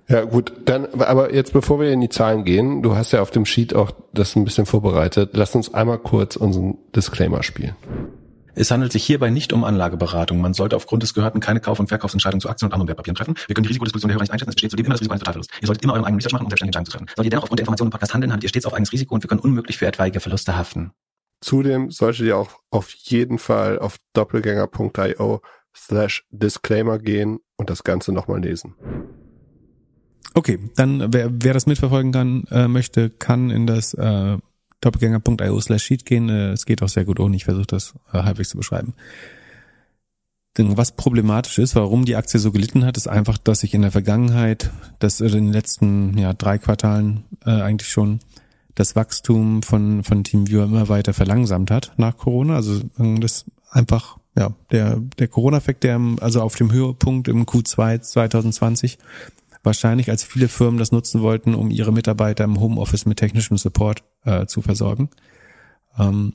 [0.09, 3.31] Ja, gut, dann, aber jetzt bevor wir in die Zahlen gehen, du hast ja auf
[3.31, 5.31] dem Sheet auch das ein bisschen vorbereitet.
[5.33, 7.75] Lass uns einmal kurz unseren Disclaimer spielen.
[8.55, 10.41] Es handelt sich hierbei nicht um Anlageberatung.
[10.41, 13.35] Man sollte aufgrund des Gehörten keine Kauf- und Verkaufsentscheidungen zu Aktien und anderen Wertpapieren treffen.
[13.45, 14.49] Wir können die Risikodisposition der Hörer nicht einschätzen.
[14.49, 15.53] Es besteht zudem immer das Risiko eines Totalverlusts.
[15.61, 17.07] Ihr solltet immer euren eigenen Research machen, um selbstständige Entscheidungen zu treffen.
[17.15, 19.13] Solltet ihr dennoch aufgrund der Informationen im Podcast handeln, habt ihr stets auf eigenes Risiko
[19.13, 20.91] und wir können unmöglich für etwaige Verluste haften.
[21.39, 25.41] Zudem solltet ihr auch auf jeden Fall auf doppelgänger.io
[25.75, 28.73] slash Disclaimer gehen und das Ganze nochmal lesen.
[30.37, 34.37] Okay, dann wer, wer das mitverfolgen kann, äh, möchte, kann in das äh,
[34.81, 36.29] doppelgänger.io slash sheet gehen.
[36.29, 37.35] Äh, es geht auch sehr gut ohne.
[37.35, 38.93] Ich versuche das äh, halbwegs zu beschreiben.
[40.55, 43.81] Denn was problematisch ist, warum die Aktie so gelitten hat, ist einfach, dass sich in
[43.81, 44.69] der Vergangenheit,
[44.99, 48.19] dass in den letzten ja, drei Quartalen äh, eigentlich schon
[48.75, 52.57] das Wachstum von, von TeamViewer immer weiter verlangsamt hat nach Corona.
[52.57, 58.01] Also äh, das einfach, ja, der, der Corona-Effekt, der also auf dem Höhepunkt im Q2
[58.01, 58.99] 2020
[59.67, 64.03] wahrscheinlich als viele Firmen das nutzen wollten, um ihre Mitarbeiter im Homeoffice mit technischem Support
[64.23, 65.09] äh, zu versorgen.
[65.99, 66.33] Ähm,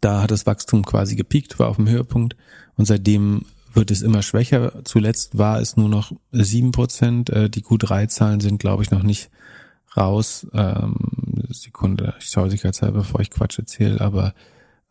[0.00, 2.36] da hat das Wachstum quasi gepiekt, war auf dem Höhepunkt
[2.76, 4.84] und seitdem wird es immer schwächer.
[4.84, 7.30] Zuletzt war es nur noch sieben Prozent.
[7.30, 9.30] Äh, die Q3-Zahlen sind, glaube ich, noch nicht
[9.96, 10.46] raus.
[10.52, 10.96] Ähm,
[11.48, 14.34] Sekunde, ich schaue sicherheitshalber, bevor ich Quatsch erzähle, aber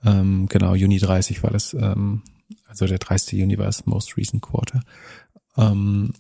[0.04, 2.24] ähm, genau, Juni 30 war das, ähm,
[2.68, 3.40] also der 30.
[3.40, 4.82] Juni war das Most Recent Quarter.
[5.58, 6.14] Ähm,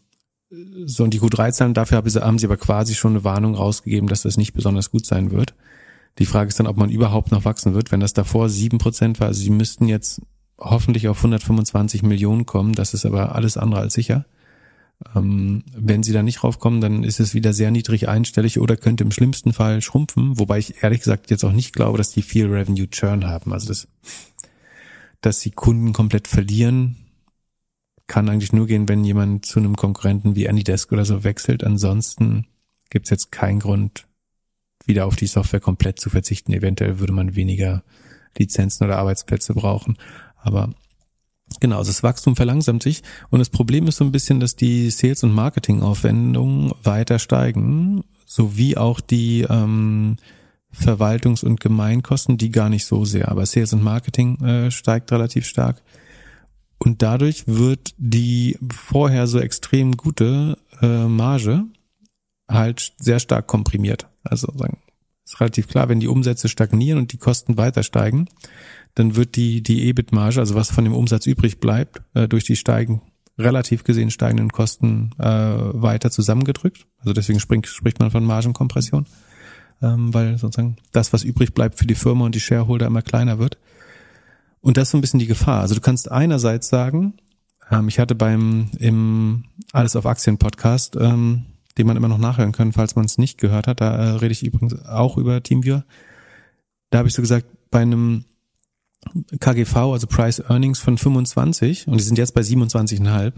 [0.85, 4.37] so, und die Q3-Zahlen, dafür haben sie, aber quasi schon eine Warnung rausgegeben, dass das
[4.37, 5.53] nicht besonders gut sein wird.
[6.19, 7.91] Die Frage ist dann, ob man überhaupt noch wachsen wird.
[7.91, 10.21] Wenn das davor sieben Prozent war, also sie müssten jetzt
[10.57, 14.25] hoffentlich auf 125 Millionen kommen, das ist aber alles andere als sicher.
[15.15, 19.05] Ähm, wenn sie da nicht raufkommen, dann ist es wieder sehr niedrig einstellig oder könnte
[19.05, 22.47] im schlimmsten Fall schrumpfen, wobei ich ehrlich gesagt jetzt auch nicht glaube, dass die viel
[22.47, 23.53] Revenue Churn haben.
[23.53, 23.87] Also das,
[25.21, 26.97] dass sie Kunden komplett verlieren,
[28.12, 31.64] kann eigentlich nur gehen, wenn jemand zu einem Konkurrenten wie Anydesk oder so wechselt.
[31.64, 32.45] Ansonsten
[32.89, 34.05] gibt es jetzt keinen Grund,
[34.86, 36.51] wieder auf die Software komplett zu verzichten.
[36.51, 37.84] Eventuell würde man weniger
[38.38, 39.97] Lizenzen oder Arbeitsplätze brauchen.
[40.36, 40.74] Aber
[41.62, 44.89] Genau, also das Wachstum verlangsamt sich und das Problem ist so ein bisschen, dass die
[44.89, 50.16] Sales- und Marketingaufwendungen weiter steigen, sowie auch die ähm,
[50.74, 55.45] Verwaltungs- und Gemeinkosten, die gar nicht so sehr, aber Sales und Marketing äh, steigt relativ
[55.45, 55.82] stark.
[56.84, 61.65] Und dadurch wird die vorher so extrem gute äh, Marge
[62.49, 64.07] halt sehr stark komprimiert.
[64.23, 64.79] Also sagen,
[65.23, 68.29] ist relativ klar, wenn die Umsätze stagnieren und die Kosten weiter steigen,
[68.95, 72.55] dann wird die, die EBIT-Marge, also was von dem Umsatz übrig bleibt, äh, durch die
[72.55, 73.03] steigen,
[73.38, 76.88] relativ gesehen steigenden Kosten äh, weiter zusammengedrückt.
[76.97, 79.05] Also deswegen springt, spricht man von Margenkompression,
[79.84, 83.38] ähm, weil sozusagen das, was übrig bleibt für die Firma und die Shareholder immer kleiner
[83.38, 83.59] wird.
[84.62, 85.62] Und das ist so ein bisschen die Gefahr.
[85.62, 87.16] Also du kannst einerseits sagen,
[87.70, 91.45] ähm, ich hatte beim im Alles auf Aktien Podcast, ähm,
[91.78, 94.34] den man immer noch nachhören kann, falls man es nicht gehört hat, da äh, rede
[94.34, 95.86] ich übrigens auch über Teamviewer.
[96.89, 98.26] Da habe ich so gesagt, bei einem
[99.39, 103.34] KGV, also Price Earnings von 25 und die sind jetzt bei 27,5.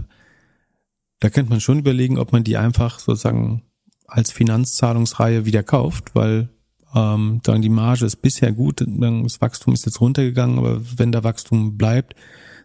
[1.19, 3.63] Da könnte man schon überlegen, ob man die einfach sozusagen
[4.07, 6.49] als Finanzzahlungsreihe wieder kauft, weil
[6.93, 11.23] ähm, dann die Marge ist bisher gut, das Wachstum ist jetzt runtergegangen, aber wenn da
[11.23, 12.15] Wachstum bleibt,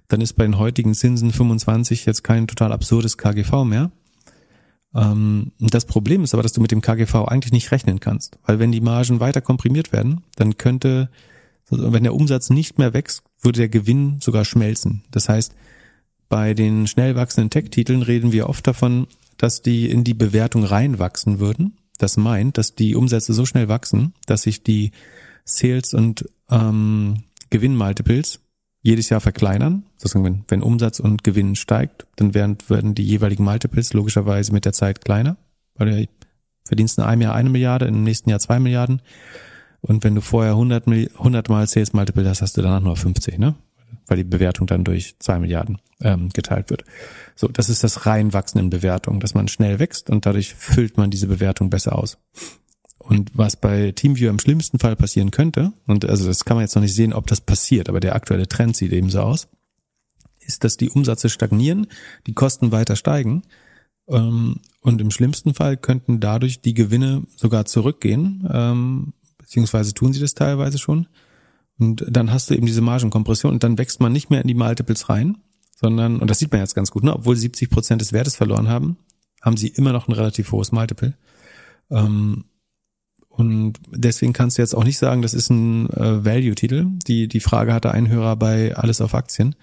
[0.09, 3.91] dann ist bei den heutigen Zinsen 25 jetzt kein total absurdes KGV mehr.
[4.95, 8.59] Ähm, das Problem ist aber, dass du mit dem KGV eigentlich nicht rechnen kannst, weil
[8.59, 11.11] wenn die Margen weiter komprimiert werden, dann könnte
[11.70, 15.03] wenn der Umsatz nicht mehr wächst, würde der Gewinn sogar schmelzen.
[15.11, 15.55] Das heißt,
[16.29, 19.07] bei den schnell wachsenden Tech-Titeln reden wir oft davon,
[19.37, 21.76] dass die in die Bewertung reinwachsen würden.
[21.99, 24.92] Das meint, dass die Umsätze so schnell wachsen, dass sich die
[25.44, 28.40] Sales- und ähm, Gewinnmultiples
[28.82, 29.84] jedes Jahr verkleinern.
[29.96, 34.64] Sozusagen, wenn, wenn Umsatz und Gewinn steigt, dann werden, werden die jeweiligen Multiples logischerweise mit
[34.64, 35.36] der Zeit kleiner,
[35.74, 36.09] weil du
[36.64, 39.03] verdienst in einem Jahr eine Milliarde, im nächsten Jahr zwei Milliarden.
[39.80, 43.38] Und wenn du vorher 100, 100 mal Sales Multiple hast, hast du danach nur 50,
[43.38, 43.55] ne?
[44.07, 46.84] Weil die Bewertung dann durch zwei Milliarden ähm, geteilt wird.
[47.34, 51.11] So, das ist das Reinwachsen in Bewertung, dass man schnell wächst und dadurch füllt man
[51.11, 52.18] diese Bewertung besser aus.
[52.99, 56.74] Und was bei TeamViewer im schlimmsten Fall passieren könnte, und also das kann man jetzt
[56.74, 59.49] noch nicht sehen, ob das passiert, aber der aktuelle Trend sieht eben so aus,
[60.41, 61.86] ist, dass die Umsätze stagnieren,
[62.26, 63.43] die Kosten weiter steigen
[64.09, 70.20] ähm, und im schlimmsten Fall könnten dadurch die Gewinne sogar zurückgehen, ähm, beziehungsweise tun sie
[70.20, 71.07] das teilweise schon.
[71.79, 74.55] Und dann hast du eben diese Margenkompression und dann wächst man nicht mehr in die
[74.55, 75.39] Multiples rein,
[75.76, 78.68] sondern, und das sieht man jetzt ganz gut, ne, obwohl 70 Prozent des Wertes verloren
[78.68, 78.97] haben,
[79.43, 81.14] haben sie immer noch ein relativ hohes Multiple.
[81.91, 82.45] Ähm,
[83.29, 86.87] und deswegen kannst du jetzt auch nicht sagen, das ist ein äh, Value-Titel.
[87.07, 89.55] Die, die Frage hatte ein Hörer bei Alles auf Aktien.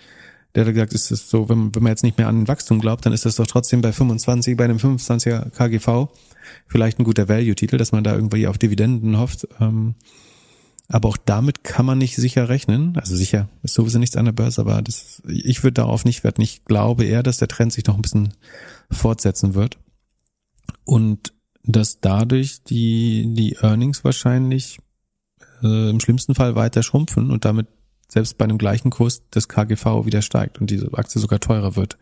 [0.55, 3.05] Der hat gesagt, ist es so, wenn, wenn man jetzt nicht mehr an Wachstum glaubt,
[3.05, 6.07] dann ist das doch trotzdem bei 25, bei einem 25er KGV
[6.67, 9.45] vielleicht ein guter Value-Titel, dass man da irgendwie auf Dividenden hofft.
[9.59, 9.95] Ähm,
[10.87, 12.95] aber auch damit kann man nicht sicher rechnen.
[12.97, 16.41] Also sicher ist sowieso nichts an der Börse, aber das, ich würde darauf nicht wetten.
[16.41, 18.33] Ich glaube eher, dass der Trend sich noch ein bisschen
[18.91, 19.77] fortsetzen wird.
[20.83, 21.33] Und
[21.63, 24.77] dass dadurch die, die Earnings wahrscheinlich
[25.63, 27.67] äh, im schlimmsten Fall weiter schrumpfen und damit
[28.07, 31.97] selbst bei einem gleichen Kurs das KGV wieder steigt und diese Aktie sogar teurer wird,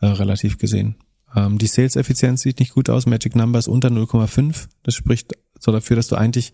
[0.00, 0.96] äh, relativ gesehen.
[1.34, 3.06] Ähm, die Sales-Effizienz sieht nicht gut aus.
[3.06, 4.68] Magic Numbers unter 0,5.
[4.82, 6.52] Das spricht so dafür, dass du eigentlich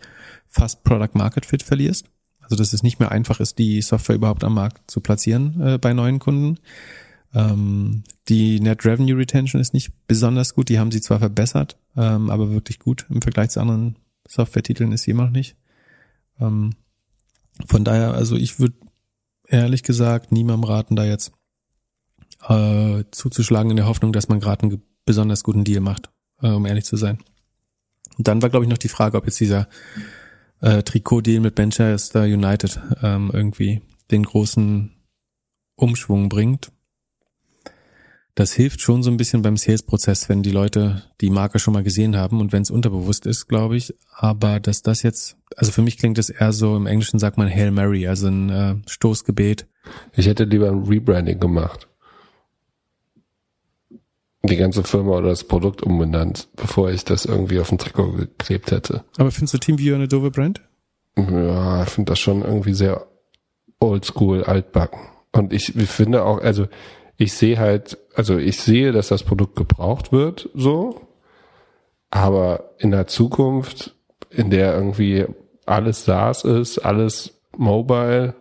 [0.48, 2.06] fast Product Market Fit verlierst.
[2.40, 5.78] Also dass es nicht mehr einfach ist, die Software überhaupt am Markt zu platzieren äh,
[5.78, 6.58] bei neuen Kunden.
[7.34, 10.68] Ähm, die Net Revenue Retention ist nicht besonders gut.
[10.68, 13.96] Die haben sie zwar verbessert, ähm, aber wirklich gut im Vergleich zu anderen
[14.28, 15.56] Software-Titeln ist sie immer noch nicht.
[16.40, 16.74] Ähm,
[17.66, 18.76] von daher, also ich würde
[19.48, 21.32] ehrlich gesagt niemandem raten, da jetzt
[22.48, 26.10] äh, zuzuschlagen in der Hoffnung, dass man gerade einen besonders guten Deal macht,
[26.42, 27.18] äh, um ehrlich zu sein.
[28.16, 29.68] Und dann war, glaube ich, noch die Frage, ob jetzt dieser
[30.60, 34.92] äh, Trikot-Deal mit Manchester United ähm, irgendwie den großen
[35.76, 36.70] Umschwung bringt.
[38.34, 41.84] das hilft schon so ein bisschen beim Sales-Prozess, wenn die Leute die Marke schon mal
[41.84, 43.94] gesehen haben und wenn es unterbewusst ist, glaube ich.
[44.10, 47.48] Aber dass das jetzt, also für mich klingt das eher so, im Englischen sagt man
[47.48, 49.66] Hail Mary, also ein äh, Stoßgebet.
[50.16, 51.88] Ich hätte lieber ein Rebranding gemacht.
[54.44, 58.70] Die ganze Firma oder das Produkt umbenannt, bevor ich das irgendwie auf den Trikot geklebt
[58.70, 59.04] hätte.
[59.16, 60.62] Aber findest du TeamViewer eine doofe Brand?
[61.16, 63.06] Ja, ich finde das schon irgendwie sehr
[63.80, 65.00] oldschool, altbacken.
[65.32, 66.66] Und ich, ich finde auch, also
[67.16, 71.00] ich sehe halt, also ich sehe, dass das Produkt gebraucht wird, so.
[72.10, 73.94] Aber in der Zukunft,
[74.30, 75.26] in der irgendwie
[75.66, 78.34] alles SaaS ist, alles Mobile,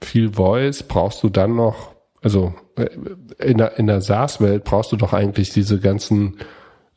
[0.00, 1.95] viel Voice, brauchst du dann noch,
[2.26, 2.88] also äh,
[3.38, 6.38] in der, in der SaaS-Welt brauchst du doch eigentlich diese ganzen,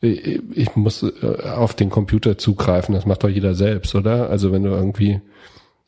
[0.02, 4.32] ich muss äh, auf den Computer zugreifen, das macht doch jeder selbst, oder?
[4.32, 5.22] Also wenn du irgendwie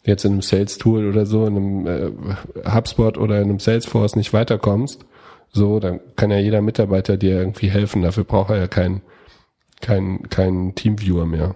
[0.03, 4.31] jetzt in einem Sales-Tool oder so, in einem äh, HubSpot oder in einem Salesforce nicht
[4.31, 5.05] weiterkommst,
[5.51, 8.03] so, dann kann ja jeder Mitarbeiter dir irgendwie helfen.
[8.03, 9.01] Dafür braucht er ja keinen
[9.81, 11.55] kein, kein Teamviewer mehr.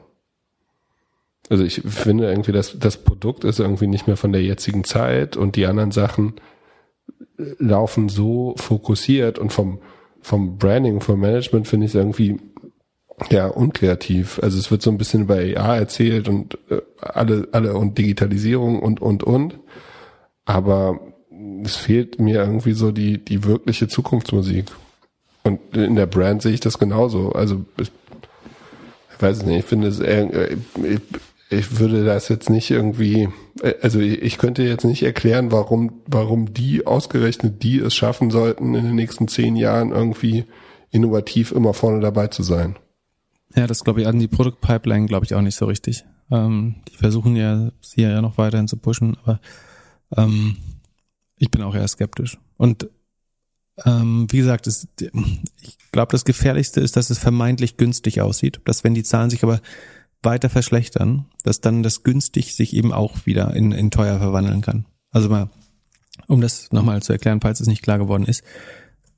[1.52, 5.38] Also ich finde irgendwie, dass das Produkt ist irgendwie nicht mehr von der jetzigen Zeit
[5.38, 6.34] und die anderen Sachen
[7.38, 9.80] laufen so fokussiert und vom,
[10.22, 12.38] vom Branding, vom Management finde ich es irgendwie
[13.30, 14.40] ja, unkreativ.
[14.42, 18.82] Also es wird so ein bisschen über AI erzählt und äh, alle, alle und Digitalisierung
[18.82, 19.60] und, und, und.
[20.46, 21.00] Aber
[21.64, 24.66] es fehlt mir irgendwie so die, die wirkliche Zukunftsmusik.
[25.44, 27.32] Und in der Brand sehe ich das genauso.
[27.32, 27.92] Also, ich,
[29.20, 30.58] weiß nicht, ich finde es, äh,
[31.50, 33.30] ich, würde das jetzt nicht irgendwie,
[33.62, 38.76] äh, also ich könnte jetzt nicht erklären, warum, warum die ausgerechnet die es schaffen sollten,
[38.76, 40.46] in den nächsten zehn Jahren irgendwie
[40.92, 42.78] innovativ immer vorne dabei zu sein.
[43.56, 46.04] Ja, das glaube ich an die Produktpipeline glaube ich auch nicht so richtig.
[46.32, 49.40] Ähm, die versuchen ja sie ja noch weiterhin zu pushen, aber
[50.18, 50.58] ähm,
[51.38, 52.38] ich bin auch eher skeptisch.
[52.58, 52.90] Und
[53.86, 54.88] ähm, wie gesagt, es,
[55.62, 59.44] ich glaube, das Gefährlichste ist, dass es vermeintlich günstig aussieht, dass wenn die Zahlen sich
[59.44, 59.60] aber
[60.26, 64.86] weiter verschlechtern, dass dann das günstig sich eben auch wieder in, in teuer verwandeln kann.
[65.12, 65.50] Also mal,
[66.28, 68.44] um das nochmal zu erklären, falls es nicht klar geworden ist,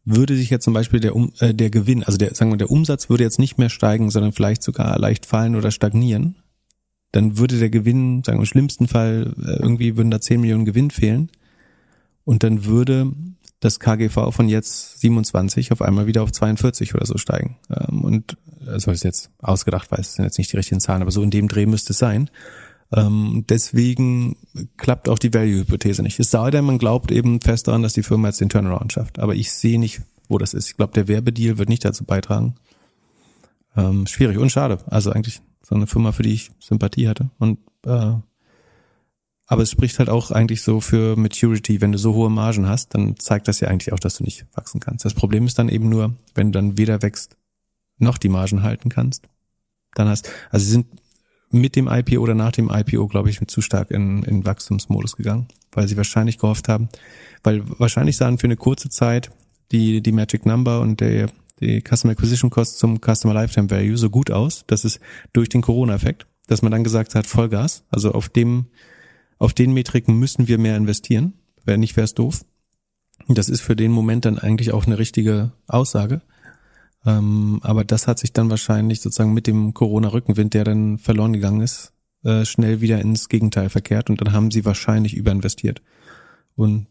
[0.06, 3.10] würde sich jetzt zum Beispiel der, äh, der Gewinn, also der, sagen wir, der Umsatz
[3.10, 6.36] würde jetzt nicht mehr steigen, sondern vielleicht sogar leicht fallen oder stagnieren,
[7.12, 10.66] dann würde der Gewinn, sagen wir im schlimmsten Fall, äh, irgendwie würden da 10 Millionen
[10.66, 11.30] Gewinn fehlen.
[12.24, 13.14] Und dann würde
[13.60, 17.58] das KGV von jetzt 27 auf einmal wieder auf 42 oder so steigen.
[17.70, 18.38] Ähm, und
[18.68, 21.32] also ist jetzt ausgedacht, weiß, das sind jetzt nicht die richtigen Zahlen, aber so in
[21.32, 22.30] dem Dreh müsste es sein.
[22.94, 24.38] Ähm, deswegen
[24.78, 26.20] klappt auch die Value-Hypothese nicht.
[26.20, 29.20] Es sei denn, man glaubt eben fest daran, dass die Firma jetzt den Turnaround schafft.
[29.20, 30.70] Aber ich sehe nicht, wo das ist.
[30.70, 32.56] Ich glaube, der Werbedeal wird nicht dazu beitragen.
[33.76, 34.80] Ähm, schwierig und schade.
[34.88, 37.30] Also eigentlich so eine Firma, für die ich Sympathie hatte.
[37.40, 38.14] Und äh,
[39.48, 41.80] aber es spricht halt auch eigentlich so für Maturity.
[41.80, 44.46] Wenn du so hohe Margen hast, dann zeigt das ja eigentlich auch, dass du nicht
[44.54, 45.06] wachsen kannst.
[45.06, 47.38] Das Problem ist dann eben nur, wenn du dann weder wächst
[47.98, 49.28] noch die Margen halten kannst,
[49.96, 50.88] dann hast, also sie sind
[51.50, 55.48] mit dem IPO oder nach dem IPO, glaube ich, zu stark in, in Wachstumsmodus gegangen,
[55.72, 56.90] weil sie wahrscheinlich gehofft haben,
[57.44, 59.32] weil wahrscheinlich sahen für eine kurze Zeit
[59.72, 61.30] die, die Magic Number und der,
[61.62, 65.00] die Customer Acquisition Cost zum Customer Lifetime Value so gut aus, dass es
[65.32, 68.68] durch den Corona-Effekt, dass man dann gesagt hat, Vollgas, also auf dem,
[69.40, 71.34] auf den Metriken müssen wir mehr investieren,
[71.64, 72.46] wäre nicht, wäre es doof.
[73.28, 76.22] Das ist für den Moment dann eigentlich auch eine richtige Aussage.
[77.06, 81.62] Ähm, aber das hat sich dann wahrscheinlich sozusagen mit dem Corona-Rückenwind, der dann verloren gegangen
[81.62, 85.82] ist, äh, schnell wieder ins Gegenteil verkehrt und dann haben sie wahrscheinlich überinvestiert.
[86.56, 86.88] Und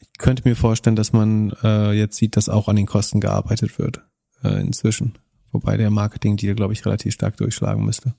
[0.00, 3.78] ich könnte mir vorstellen, dass man äh, jetzt sieht, dass auch an den Kosten gearbeitet
[3.78, 4.02] wird
[4.42, 5.18] äh, inzwischen.
[5.52, 8.14] Wobei der Marketing-Deal, glaube ich, relativ stark durchschlagen müsste.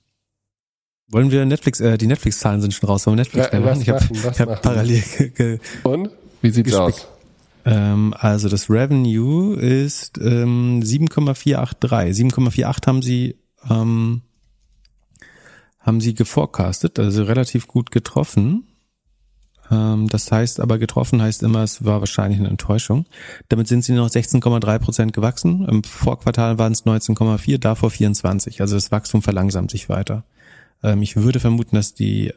[1.12, 3.80] Wollen wir Netflix, äh, die Netflix-Zahlen sind schon raus, wollen wir Netflix Ja, machen?
[3.82, 6.10] Ich habe hab parallel ge- ge- Und?
[6.40, 7.00] Wie sieht's Gespickt.
[7.00, 7.08] aus?
[7.64, 12.26] Ähm, also das Revenue ist ähm, 7,483.
[12.26, 13.36] 7,48 haben sie
[13.70, 14.22] ähm,
[15.78, 18.64] haben sie geforecastet, also relativ gut getroffen.
[19.70, 23.06] Ähm, das heißt aber getroffen heißt immer, es war wahrscheinlich eine Enttäuschung.
[23.48, 25.66] Damit sind sie noch 16,3 Prozent gewachsen.
[25.68, 28.60] Im Vorquartal waren es 19,4, davor 24.
[28.60, 30.24] Also das Wachstum verlangsamt sich weiter.
[30.82, 32.32] Ähm, ich würde vermuten, dass die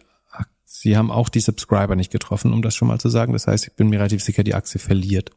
[0.77, 3.33] Sie haben auch die Subscriber nicht getroffen, um das schon mal zu sagen.
[3.33, 5.31] Das heißt, ich bin mir relativ sicher, die Aktie verliert.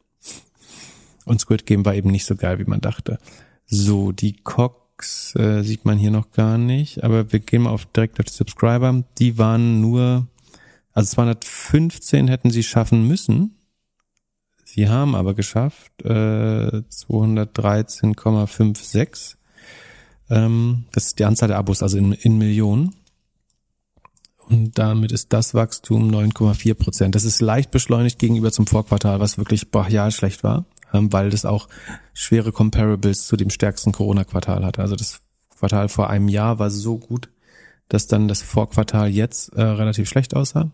[1.25, 3.19] Und Squid Game war eben nicht so geil, wie man dachte.
[3.65, 7.85] So, die Cox äh, sieht man hier noch gar nicht, aber wir gehen mal auf,
[7.85, 9.05] direkt auf die Subscriber.
[9.17, 10.27] Die waren nur,
[10.93, 13.55] also 215 hätten sie schaffen müssen.
[14.65, 19.37] Sie haben aber geschafft, äh, 213,56.
[20.29, 22.93] Ähm, das ist die Anzahl der Abos, also in, in Millionen.
[24.49, 27.15] Und damit ist das Wachstum 9,4 Prozent.
[27.15, 30.65] Das ist leicht beschleunigt gegenüber zum Vorquartal, was wirklich brachial schlecht war.
[30.93, 31.67] ähm, weil das auch
[32.13, 34.81] schwere Comparables zu dem stärksten Corona-Quartal hatte.
[34.81, 35.21] Also das
[35.57, 37.29] Quartal vor einem Jahr war so gut,
[37.89, 40.71] dass dann das Vorquartal jetzt äh, relativ schlecht aussah.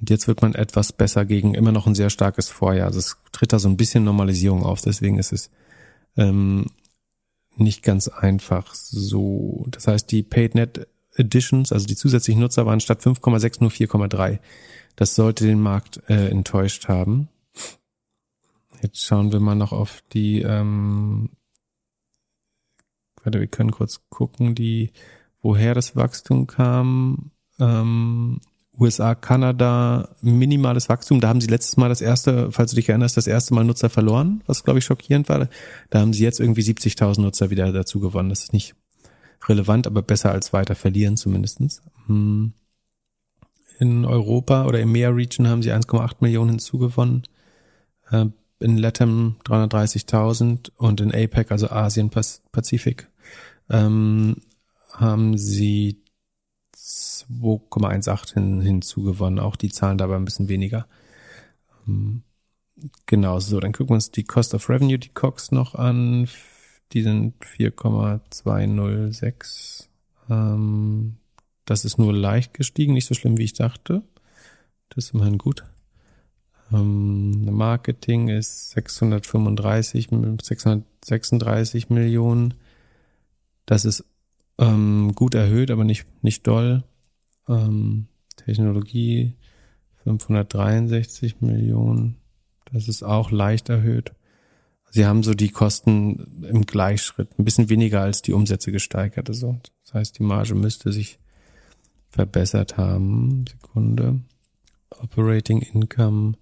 [0.00, 2.86] Und jetzt wird man etwas besser gegen immer noch ein sehr starkes Vorjahr.
[2.86, 5.50] Also es tritt da so ein bisschen Normalisierung auf, deswegen ist es
[6.16, 6.66] ähm,
[7.56, 9.66] nicht ganz einfach so.
[9.70, 14.38] Das heißt, die Paid Net Editions, also die zusätzlichen Nutzer waren statt 5,6 nur 4,3.
[14.96, 17.28] Das sollte den Markt äh, enttäuscht haben.
[18.82, 21.30] Jetzt schauen wir mal noch auf die, ähm,
[23.22, 24.92] warte, wir können kurz gucken, die,
[25.40, 27.30] woher das Wachstum kam.
[27.58, 28.40] Ähm,
[28.78, 31.20] USA, Kanada, minimales Wachstum.
[31.20, 33.88] Da haben sie letztes Mal das erste, falls du dich erinnerst, das erste Mal Nutzer
[33.88, 35.48] verloren, was glaube ich schockierend war.
[35.90, 38.30] Da haben sie jetzt irgendwie 70.000 Nutzer wieder dazu gewonnen.
[38.30, 38.74] Das ist nicht
[39.48, 41.82] relevant, aber besser als weiter verlieren zumindestens.
[42.06, 42.52] Hm.
[43.78, 47.24] In Europa oder im MEA-Region haben sie 1,8 Millionen hinzugewonnen.
[48.10, 48.26] Äh,
[48.60, 53.10] in Latam 330.000 und in APEC, also Asien, Pazifik,
[53.68, 54.36] ähm,
[54.92, 56.02] haben sie
[56.76, 59.40] 2,18 hin, hinzugewonnen.
[59.40, 60.86] Auch die Zahlen dabei ein bisschen weniger.
[61.86, 62.22] Ähm,
[63.06, 66.28] genau, so, dann gucken wir uns die Cost of Revenue, die COX noch an.
[66.92, 69.88] Die sind 4,206.
[70.30, 71.16] Ähm,
[71.64, 74.02] das ist nur leicht gestiegen, nicht so schlimm, wie ich dachte.
[74.90, 75.64] Das ist immerhin gut.
[76.72, 80.08] Ähm, Marketing ist 635,
[80.42, 82.54] 636 Millionen.
[83.66, 84.04] Das ist
[84.58, 86.84] ähm, gut erhöht, aber nicht, nicht doll.
[87.48, 88.06] Ähm,
[88.36, 89.34] Technologie
[90.04, 92.16] 563 Millionen.
[92.72, 94.12] Das ist auch leicht erhöht.
[94.94, 99.28] Sie haben so die Kosten im Gleichschritt, ein bisschen weniger als die Umsätze gesteigert.
[99.28, 101.18] Also, das heißt, die Marge müsste sich
[102.10, 103.44] verbessert haben.
[103.50, 104.20] Sekunde.
[104.90, 106.34] Operating Income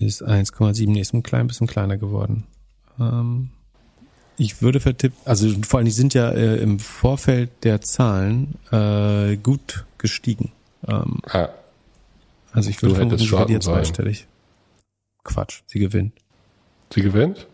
[0.00, 2.42] ist 1,7, ist ein klein bisschen kleiner geworden.
[2.98, 3.50] Ähm,
[4.36, 9.36] ich würde vertippen, also vor allem, die sind ja äh, im Vorfeld der Zahlen äh,
[9.36, 10.50] gut gestiegen.
[10.88, 11.50] Ähm, ah.
[12.50, 14.26] Also ich würde vermuten, sie verliert zweistellig.
[15.22, 16.14] Quatsch, sie gewinnt.
[16.92, 17.46] Sie gewinnt?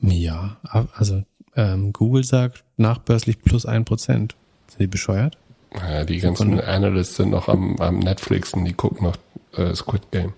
[0.00, 0.56] Ja,
[0.94, 1.22] also
[1.56, 4.36] ähm, Google sagt nachbörslich plus ein Prozent.
[4.68, 5.38] Sind die bescheuert?
[5.74, 9.16] Ja, die ganzen Analysts sind noch am, am Netflixen, die gucken noch
[9.56, 10.34] äh, Squid Game.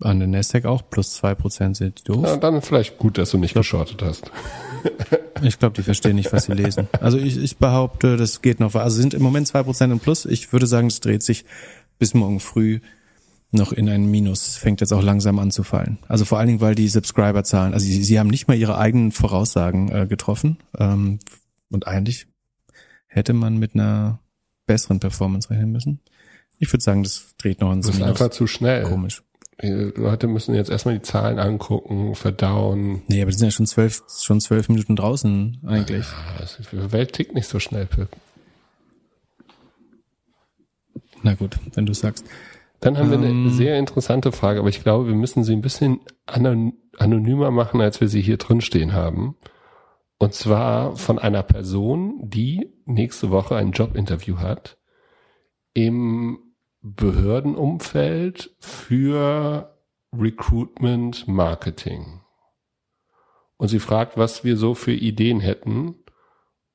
[0.00, 2.24] An der Nasdaq auch plus zwei Prozent sind die doof.
[2.24, 4.30] Ja, dann vielleicht gut, dass du nicht geschortet hast.
[5.42, 6.88] ich glaube, die verstehen nicht, was sie lesen.
[7.00, 8.74] Also ich, ich behaupte, das geht noch.
[8.76, 10.24] Also sind im Moment zwei Prozent im Plus.
[10.24, 11.44] Ich würde sagen, es dreht sich
[11.98, 12.80] bis morgen früh
[13.50, 14.56] noch in ein Minus.
[14.56, 15.98] Fängt jetzt auch langsam an zu fallen.
[16.08, 19.12] Also vor allen Dingen, weil die Subscriber-Zahlen, also sie, sie haben nicht mal ihre eigenen
[19.12, 20.58] Voraussagen äh, getroffen.
[20.78, 21.18] Ähm,
[21.70, 22.26] und eigentlich
[23.06, 24.20] hätte man mit einer
[24.66, 26.00] besseren Performance rechnen müssen.
[26.58, 28.00] Ich würde sagen, das dreht noch ins Minus.
[28.00, 28.84] Das ist einfach zu schnell.
[28.84, 29.22] Komisch.
[29.60, 33.02] Leute müssen jetzt erstmal die Zahlen angucken, verdauen.
[33.08, 36.06] Nee, aber die sind ja schon zwölf, schon zwölf Minuten draußen eigentlich.
[36.06, 36.46] Ja,
[36.86, 38.08] die Welt tickt nicht so schnell, Pip.
[41.24, 42.24] Na gut, wenn du sagst.
[42.80, 43.50] Dann haben ähm, wir eine ähm.
[43.50, 48.08] sehr interessante Frage, aber ich glaube, wir müssen sie ein bisschen anonymer machen, als wir
[48.08, 49.36] sie hier drin stehen haben.
[50.18, 54.78] Und zwar von einer Person, die nächste Woche ein Jobinterview hat
[55.74, 56.38] im
[56.80, 59.76] Behördenumfeld für
[60.12, 62.20] Recruitment Marketing.
[63.56, 65.96] Und sie fragt, was wir so für Ideen hätten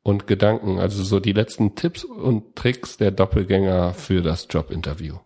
[0.04, 5.18] und Gedanken, also so die letzten Tipps und Tricks der Doppelgänger für das Jobinterview.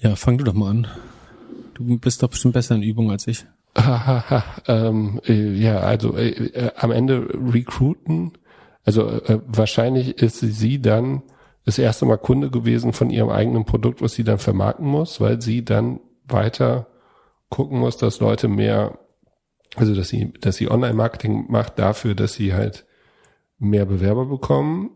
[0.00, 0.86] Ja, fang du doch mal an.
[1.74, 3.44] Du bist doch bestimmt besser in Übung als ich.
[4.66, 8.32] ähm, äh, ja, also äh, äh, am Ende recruiten,
[8.84, 11.22] also äh, wahrscheinlich ist sie dann
[11.64, 15.40] das erste Mal Kunde gewesen von ihrem eigenen Produkt, was sie dann vermarkten muss, weil
[15.40, 16.86] sie dann weiter
[17.50, 18.98] gucken muss, dass Leute mehr,
[19.76, 22.86] also dass sie, dass sie Online-Marketing macht dafür, dass sie halt
[23.58, 24.90] mehr Bewerber bekommen.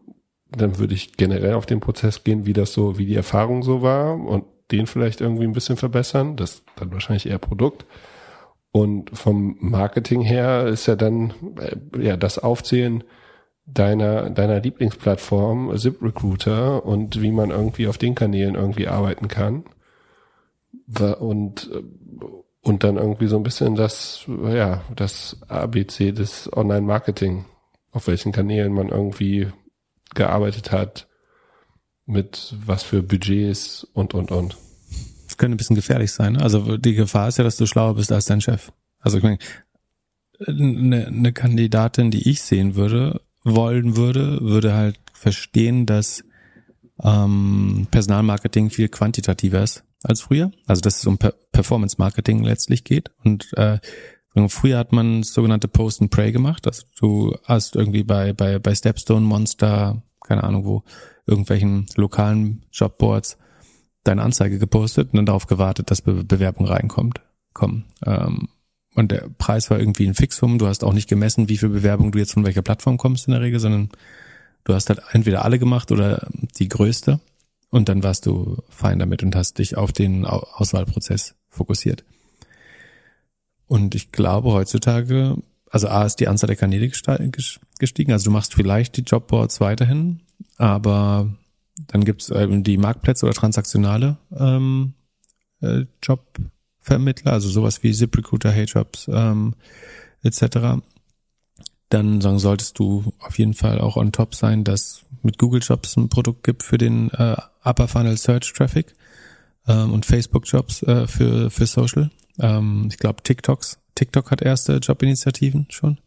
[0.51, 3.83] Dann würde ich generell auf den Prozess gehen, wie das so, wie die Erfahrung so
[3.83, 6.37] war und den vielleicht irgendwie ein bisschen verbessern.
[6.37, 7.87] Das dann wahrscheinlich eher Produkt.
[8.73, 13.05] Und vom Marketing her ist ja dann äh, ja das Aufzählen,
[13.67, 19.65] deiner, deiner Lieblingsplattform, ZipRecruiter und wie man irgendwie auf den Kanälen irgendwie arbeiten kann.
[21.19, 21.71] Und,
[22.63, 27.47] und dann irgendwie so ein bisschen das, ja, das ABC des Online-Marketing,
[27.93, 29.49] auf welchen Kanälen man irgendwie
[30.15, 31.07] gearbeitet hat,
[32.07, 34.57] mit was für Budgets und, und, und.
[35.27, 36.35] Das könnte ein bisschen gefährlich sein.
[36.35, 36.43] Ne?
[36.43, 38.71] Also die Gefahr ist ja, dass du schlauer bist als dein Chef.
[39.01, 39.39] Also ich meine,
[40.47, 46.25] eine, eine Kandidatin, die ich sehen würde, wollen würde, würde halt verstehen, dass
[47.03, 50.51] ähm, Personalmarketing viel quantitativer ist als früher.
[50.67, 53.11] Also dass es um per Performance Marketing letztlich geht.
[53.25, 53.79] Und äh,
[54.49, 56.67] früher hat man sogenannte Post and Pray gemacht.
[56.67, 60.83] Also du hast irgendwie bei, bei, bei Stepstone, Monster, keine Ahnung wo,
[61.27, 63.39] irgendwelchen lokalen Jobboards
[64.05, 67.21] deine Anzeige gepostet und dann darauf gewartet, dass Be Bewerbung reinkommt.
[67.53, 67.85] Kommen.
[68.05, 68.49] Ähm,
[68.95, 70.59] und der Preis war irgendwie ein Fixum.
[70.59, 73.33] Du hast auch nicht gemessen, wie viel Bewerbung du jetzt von welcher Plattform kommst in
[73.33, 73.91] der Regel, sondern
[74.65, 77.21] du hast halt entweder alle gemacht oder die größte
[77.71, 82.05] und dann warst du fein damit und hast dich auf den Auswahlprozess fokussiert.
[83.67, 85.37] Und ich glaube heutzutage,
[85.71, 90.21] also A ist die Anzahl der Kanäle gestiegen, also du machst vielleicht die Jobboards weiterhin,
[90.59, 91.29] aber
[91.89, 94.95] dann gibt's eben die Marktplätze oder transaktionale ähm,
[95.61, 99.55] äh, Jobvermittler, also sowas wie ZipRecruiter, HeyJobs ähm,
[100.23, 100.83] etc.
[101.89, 105.97] Dann sagen, solltest du auf jeden Fall auch on top sein, dass mit Google Jobs
[105.97, 108.95] ein Produkt gibt für den äh, Upper Funnel Search Traffic
[109.67, 112.11] ähm, und Facebook Jobs äh, für für Social.
[112.39, 113.79] Ähm, ich glaube TikToks.
[113.95, 115.99] TikTok hat erste Jobinitiativen schon.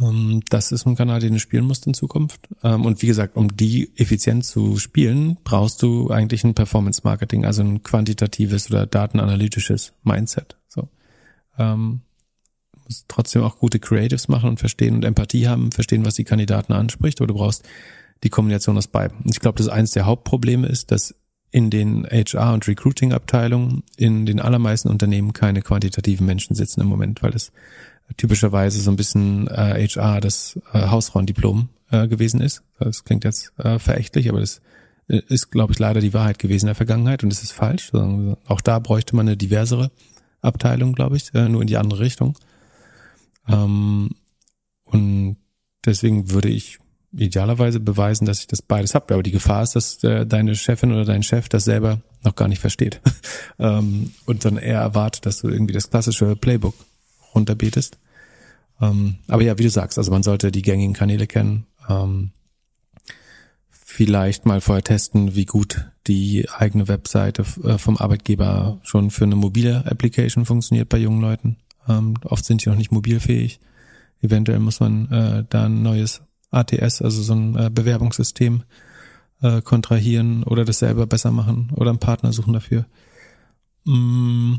[0.00, 2.48] Ähm, das ist ein Kanal, den du spielen musst in Zukunft.
[2.62, 7.44] Ähm, und wie gesagt, um die effizient zu spielen, brauchst du eigentlich ein Performance Marketing,
[7.44, 10.56] also ein quantitatives oder datenanalytisches Mindset.
[10.68, 10.88] So.
[11.58, 12.00] Ähm,
[12.84, 16.72] musst trotzdem auch gute Creatives machen und verstehen und Empathie haben, verstehen, was die Kandidaten
[16.72, 17.68] anspricht, aber du brauchst
[18.22, 19.18] die Kombination aus beiden.
[19.18, 21.14] Und ich glaube, dass eines der Hauptprobleme ist, dass
[21.50, 27.22] in den HR- und Recruiting-Abteilungen in den allermeisten Unternehmen keine quantitativen Menschen sitzen im Moment,
[27.22, 27.52] weil es
[28.16, 32.62] typischerweise so ein bisschen äh, HR das äh, Hausfrauendiplom äh, gewesen ist.
[32.78, 34.60] Das klingt jetzt äh, verächtlich, aber das
[35.08, 37.92] äh, ist, glaube ich, leider die Wahrheit gewesen in der Vergangenheit und es ist falsch.
[37.94, 39.90] Auch da bräuchte man eine diversere
[40.40, 42.36] Abteilung, glaube ich, äh, nur in die andere Richtung.
[43.48, 44.10] Ähm,
[44.84, 45.36] und
[45.84, 46.78] deswegen würde ich
[47.12, 49.14] idealerweise beweisen, dass ich das beides habe.
[49.14, 52.48] Aber die Gefahr ist, dass äh, deine Chefin oder dein Chef das selber noch gar
[52.48, 53.00] nicht versteht
[53.58, 56.74] ähm, und dann eher erwartet, dass du irgendwie das klassische Playbook
[57.34, 57.98] runterbetest.
[58.80, 61.66] Ähm, aber ja, wie du sagst, also man sollte die gängigen Kanäle kennen.
[61.88, 62.30] Ähm,
[63.70, 69.36] vielleicht mal vorher testen, wie gut die eigene Webseite äh, vom Arbeitgeber schon für eine
[69.36, 71.56] mobile Application funktioniert bei jungen Leuten.
[71.88, 73.60] Ähm, oft sind die noch nicht mobilfähig.
[74.20, 78.62] Eventuell muss man äh, da ein neues ATS, also so ein äh, Bewerbungssystem,
[79.42, 82.86] äh, kontrahieren oder das selber besser machen oder einen Partner suchen dafür.
[83.84, 84.54] Mm,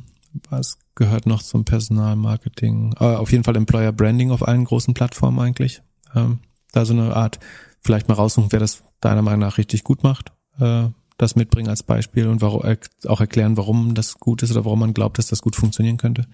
[0.50, 2.96] was gehört noch zum Personalmarketing?
[3.00, 5.82] Äh, auf jeden Fall Employer Branding auf allen großen Plattformen eigentlich.
[6.16, 6.40] Ähm,
[6.72, 7.40] da so eine Art,
[7.82, 10.32] vielleicht mal raussuchen, wer das deiner Meinung nach richtig gut macht.
[10.60, 12.64] Äh, das mitbringen als Beispiel und warum,
[13.08, 16.26] auch erklären, warum das gut ist oder warum man glaubt, dass das gut funktionieren könnte.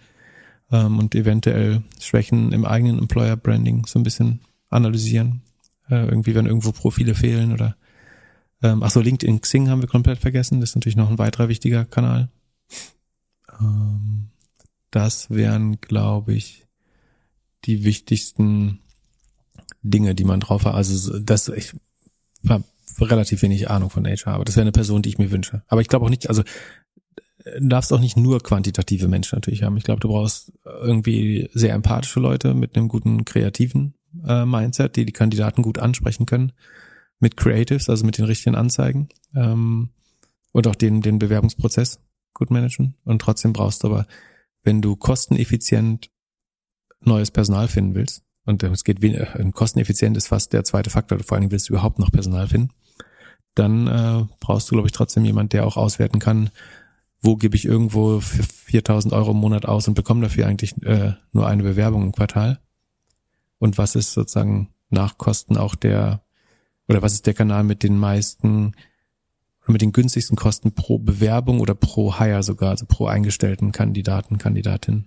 [0.71, 5.41] Ähm, und eventuell Schwächen im eigenen Employer Branding so ein bisschen analysieren.
[5.89, 7.75] Äh, irgendwie, wenn irgendwo Profile fehlen oder
[8.61, 10.59] ähm, ach so, LinkedIn Xing haben wir komplett vergessen.
[10.59, 12.29] Das ist natürlich noch ein weiterer wichtiger Kanal.
[13.59, 14.29] Ähm,
[14.91, 16.65] das wären, glaube ich,
[17.65, 18.79] die wichtigsten
[19.81, 20.75] Dinge, die man drauf hat.
[20.75, 21.73] Also das, ich
[22.47, 22.63] habe
[22.99, 25.63] relativ wenig Ahnung von HR, aber das wäre eine Person, die ich mir wünsche.
[25.67, 26.43] Aber ich glaube auch nicht, also
[27.43, 29.77] du darfst auch nicht nur quantitative Menschen natürlich haben.
[29.77, 33.93] Ich glaube, du brauchst irgendwie sehr empathische Leute mit einem guten kreativen
[34.25, 36.51] äh, Mindset, die die Kandidaten gut ansprechen können,
[37.19, 39.89] mit Creatives, also mit den richtigen Anzeigen ähm,
[40.51, 41.99] und auch den, den Bewerbungsprozess
[42.39, 42.95] gut managen.
[43.05, 44.07] Und trotzdem brauchst du aber,
[44.63, 46.09] wenn du kosteneffizient
[47.01, 49.01] neues Personal finden willst, und es geht
[49.53, 52.71] kosteneffizient ist fast der zweite Faktor, vor Dingen willst du überhaupt noch Personal finden,
[53.53, 56.49] dann äh, brauchst du, glaube ich, trotzdem jemand, der auch auswerten kann,
[57.21, 61.13] wo gebe ich irgendwo für 4000 Euro im Monat aus und bekomme dafür eigentlich äh,
[61.31, 62.59] nur eine Bewerbung im Quartal?
[63.59, 66.23] Und was ist sozusagen nach Kosten auch der,
[66.87, 68.73] oder was ist der Kanal mit den meisten
[69.73, 75.05] mit den günstigsten Kosten pro Bewerbung oder pro Hire sogar, also pro eingestellten Kandidaten, Kandidatin.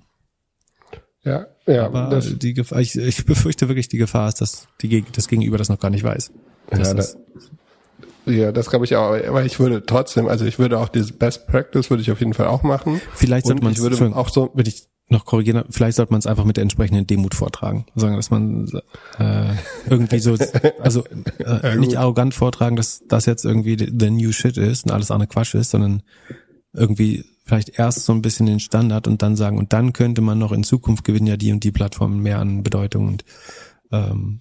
[1.24, 1.86] Ja, ja.
[1.86, 5.58] Aber das, die Gefahr, ich, ich befürchte wirklich, die Gefahr ist, dass die, das Gegenüber
[5.58, 6.32] das noch gar nicht weiß.
[6.72, 7.16] Ja, das,
[8.26, 9.12] ja, das glaube ich auch.
[9.12, 12.34] Aber ich würde trotzdem, also ich würde auch diese Best Practice würde ich auf jeden
[12.34, 13.00] Fall auch machen.
[13.14, 16.26] Vielleicht sollte man, ich würde auch so, würde ich noch korrigieren, vielleicht sollte man es
[16.26, 17.86] einfach mit der entsprechenden Demut vortragen.
[17.94, 18.68] Sagen, dass man
[19.18, 19.54] äh,
[19.88, 20.36] irgendwie so,
[20.80, 21.04] also
[21.38, 25.28] äh, nicht arrogant vortragen, dass das jetzt irgendwie the new shit ist und alles andere
[25.28, 26.02] Quatsch ist, sondern
[26.72, 30.38] irgendwie vielleicht erst so ein bisschen den Standard und dann sagen, und dann könnte man
[30.38, 33.24] noch in Zukunft gewinnen ja die und die Plattformen mehr an Bedeutung und
[33.92, 34.40] ähm,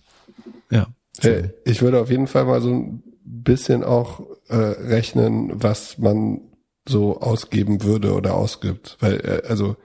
[0.69, 0.87] ja.
[1.21, 6.41] Äh, ich würde auf jeden Fall mal so ein bisschen auch äh, rechnen, was man
[6.87, 8.97] so ausgeben würde oder ausgibt.
[8.99, 9.75] Weil, äh, also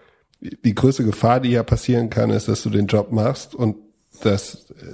[0.64, 3.76] die größte Gefahr, die ja passieren kann, ist, dass du den Job machst und
[4.22, 4.84] dass äh,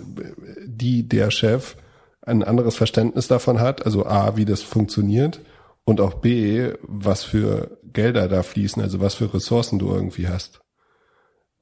[0.66, 1.76] die, der Chef,
[2.24, 5.40] ein anderes Verständnis davon hat, also A, wie das funktioniert
[5.84, 10.60] und auch B, was für Gelder da fließen, also was für Ressourcen du irgendwie hast.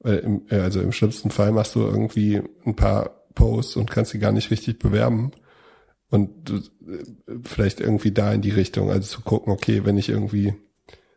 [0.03, 4.49] Also im schlimmsten Fall machst du irgendwie ein paar Posts und kannst sie gar nicht
[4.49, 5.31] richtig bewerben.
[6.09, 6.59] Und du,
[7.43, 10.55] vielleicht irgendwie da in die Richtung, also zu gucken, okay, wenn ich irgendwie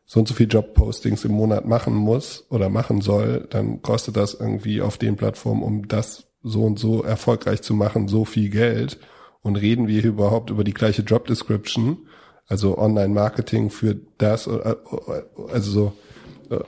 [0.05, 4.35] so und so viel Jobpostings im Monat machen muss oder machen soll, dann kostet das
[4.35, 8.99] irgendwie auf den Plattformen, um das so und so erfolgreich zu machen, so viel Geld.
[9.41, 12.07] Und reden wir hier überhaupt über die gleiche Job Description,
[12.47, 15.93] also Online-Marketing für das, also so,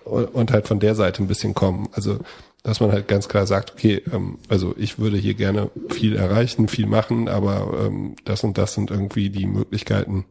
[0.05, 1.89] und halt von der Seite ein bisschen kommen.
[1.93, 2.19] Also,
[2.63, 6.69] dass man halt ganz klar sagt, okay, ähm, also ich würde hier gerne viel erreichen,
[6.69, 10.25] viel machen, aber ähm, das und das sind irgendwie die Möglichkeiten,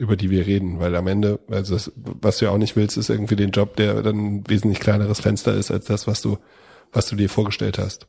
[0.00, 2.96] über die wir reden, weil am Ende, also das, was du ja auch nicht willst,
[2.96, 6.38] ist irgendwie den Job, der dann ein wesentlich kleineres Fenster ist als das, was du,
[6.90, 8.06] was du dir vorgestellt hast.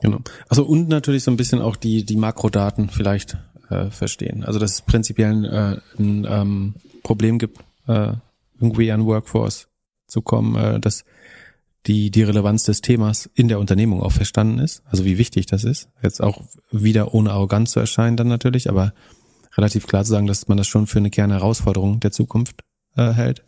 [0.00, 0.18] Genau.
[0.48, 3.38] Also und natürlich so ein bisschen auch die die Makrodaten vielleicht
[3.70, 4.42] äh, verstehen.
[4.42, 8.14] Also dass es prinzipiell äh, ein ähm, Problem gibt, äh,
[8.60, 9.68] irgendwie an Workforce
[10.08, 11.04] zu kommen, äh, dass
[11.86, 14.82] die die Relevanz des Themas in der Unternehmung auch verstanden ist.
[14.86, 15.88] Also wie wichtig das ist.
[16.02, 16.42] Jetzt auch
[16.72, 18.92] wieder ohne Arroganz zu erscheinen dann natürlich, aber
[19.56, 22.62] relativ klar zu sagen, dass man das schon für eine Kernherausforderung der Zukunft
[22.96, 23.42] äh, hält.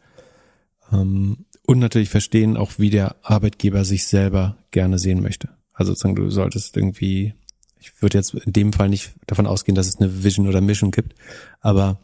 [0.93, 5.51] Ähm, und natürlich verstehen auch, wie der Arbeitgeber sich selber gerne sehen möchte.
[5.75, 7.35] Also sozusagen, du solltest irgendwie,
[7.79, 10.91] ich würde jetzt in dem Fall nicht davon ausgehen, dass es eine Vision oder Mission
[10.91, 11.15] gibt,
[11.61, 11.99] aber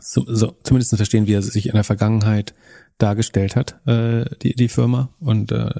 [0.00, 2.54] so, so, zumindest verstehen, wie er sich in der Vergangenheit
[2.98, 5.70] dargestellt hat, äh, die, die Firma, und äh,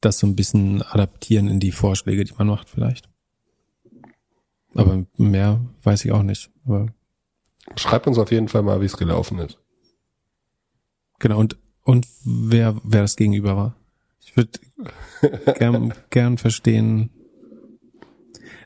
[0.00, 3.08] das so ein bisschen adaptieren in die Vorschläge, die man macht vielleicht.
[4.76, 6.50] Aber mehr weiß ich auch nicht.
[6.64, 6.88] Aber
[7.74, 9.58] Schreibt uns auf jeden Fall mal, wie es gelaufen ist.
[11.18, 13.76] Genau, und, und wer, wer das Gegenüber war.
[14.20, 14.58] Ich würde
[15.58, 17.10] gern, gern verstehen.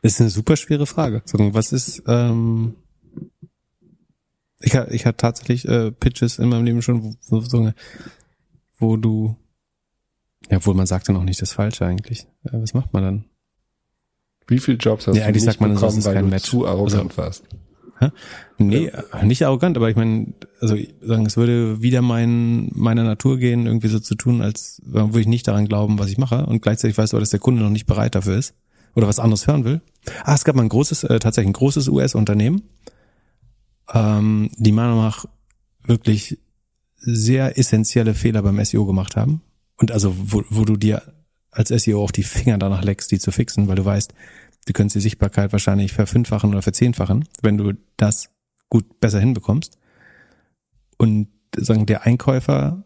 [0.03, 1.23] Das ist eine super schwere Frage.
[1.27, 2.77] Was ist, ähm,
[4.61, 7.73] ich hatte ich hatte tatsächlich äh, Pitches in meinem Leben schon, wo, wo,
[8.79, 9.37] wo du,
[10.51, 12.27] ja, obwohl man sagt dann auch nicht das Falsche eigentlich.
[12.45, 13.25] Ja, was macht man dann?
[14.51, 16.44] Wie viele Jobs hast ja, du nicht sagt man, bekommen, weil kein du Match.
[16.44, 17.44] zu arrogant also, warst?
[18.01, 18.09] Hä?
[18.59, 19.24] Nee, ja.
[19.24, 23.88] nicht arrogant, aber ich meine, also sagen, es würde wieder mein, meiner Natur gehen, irgendwie
[23.88, 27.12] so zu tun, als würde ich nicht daran glauben, was ich mache und gleichzeitig weißt
[27.12, 28.55] du, dass der Kunde noch nicht bereit dafür ist
[28.96, 29.82] oder was anderes hören will.
[30.24, 32.62] Ah, es gab mal ein großes, äh, tatsächlich ein großes US-Unternehmen,
[33.94, 35.26] ähm, die meiner Meinung nach
[35.84, 36.38] wirklich
[36.96, 39.42] sehr essentielle Fehler beim SEO gemacht haben.
[39.76, 41.03] Und also, wo, wo du dir
[41.51, 44.14] als SEO auch die Finger danach leckst, die zu fixen, weil du weißt,
[44.67, 48.31] du könntest die Sichtbarkeit wahrscheinlich verfünffachen oder verzehnfachen, wenn du das
[48.69, 49.79] gut besser hinbekommst.
[50.97, 52.85] Und sagen, der Einkäufer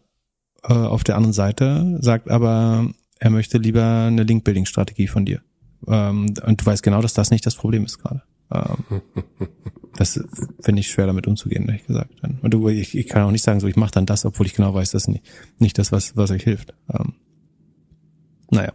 [0.63, 5.41] äh, auf der anderen Seite sagt aber, er möchte lieber eine Link-Building-Strategie von dir.
[5.87, 8.23] Ähm, und du weißt genau, dass das nicht das Problem ist gerade.
[8.51, 9.01] Ähm,
[9.97, 10.19] das
[10.61, 12.11] finde ich schwer damit umzugehen, ehrlich gesagt.
[12.41, 14.53] Und du, ich, ich kann auch nicht sagen, so ich mache dann das, obwohl ich
[14.53, 15.25] genau weiß, das ist nicht,
[15.59, 16.73] nicht das, was, was euch hilft.
[16.91, 17.13] Ähm,
[18.49, 18.73] naja.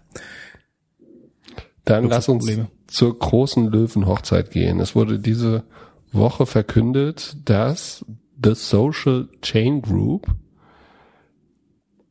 [1.90, 2.50] Dann lass uns
[2.86, 4.80] zur großen Löwenhochzeit gehen.
[4.80, 5.64] Es wurde diese
[6.12, 8.04] Woche verkündet, dass
[8.42, 10.28] The Social Chain Group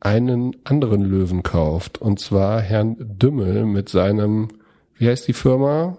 [0.00, 1.98] einen anderen Löwen kauft.
[1.98, 4.48] Und zwar Herrn Dümmel mit seinem,
[4.96, 5.98] wie heißt die Firma?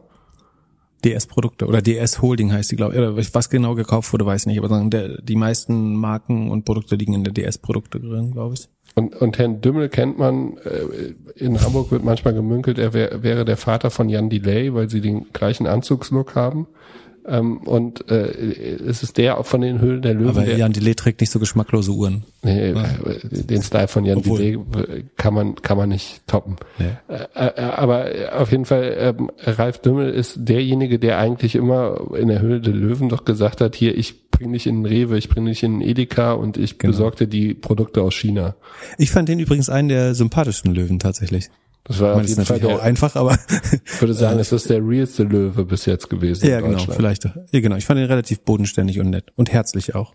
[1.04, 3.34] DS-Produkte oder DS Holding heißt die, glaube ich.
[3.34, 4.64] Was genau gekauft wurde, weiß ich nicht.
[4.64, 8.70] Aber die meisten Marken und Produkte liegen in der DS-Produkte drin, glaube ich.
[8.96, 13.46] Und, und Herrn Dümmel kennt man, äh, in Hamburg wird manchmal gemünkelt, er wär, wäre
[13.46, 16.68] der Vater von Jan Delay, weil sie den gleichen Anzugslook haben.
[17.28, 18.32] Ähm, und äh,
[18.88, 20.30] es ist der von den Höhlen der Löwen.
[20.30, 22.24] Aber Jan Delay trägt nicht so geschmacklose Uhren.
[22.42, 22.84] Nee, ja.
[23.22, 24.40] Den Style von Jan Obwohl.
[24.40, 26.56] Delay kann man kann man nicht toppen.
[26.80, 26.86] Nee.
[27.08, 32.28] Äh, äh, aber auf jeden Fall, ähm, Ralf Dümmel ist derjenige, der eigentlich immer in
[32.28, 35.30] der Höhle der Löwen doch gesagt hat, hier, ich bringe dich in den Rewe, ich
[35.30, 36.92] bringe dich in den Edeka und ich genau.
[36.92, 38.56] besorgte die Produkte aus China.
[38.98, 41.50] Ich fand den übrigens einen der sympathischsten Löwen tatsächlich.
[41.84, 43.38] Das war auf jeden Fall der, auch einfach, aber
[43.86, 46.48] ich würde sagen, es ist der realste Löwe bis jetzt gewesen.
[46.48, 47.26] Ja, genau, vielleicht.
[47.26, 47.76] Ja, genau.
[47.76, 50.14] Ich fand ihn relativ bodenständig und nett und herzlich auch.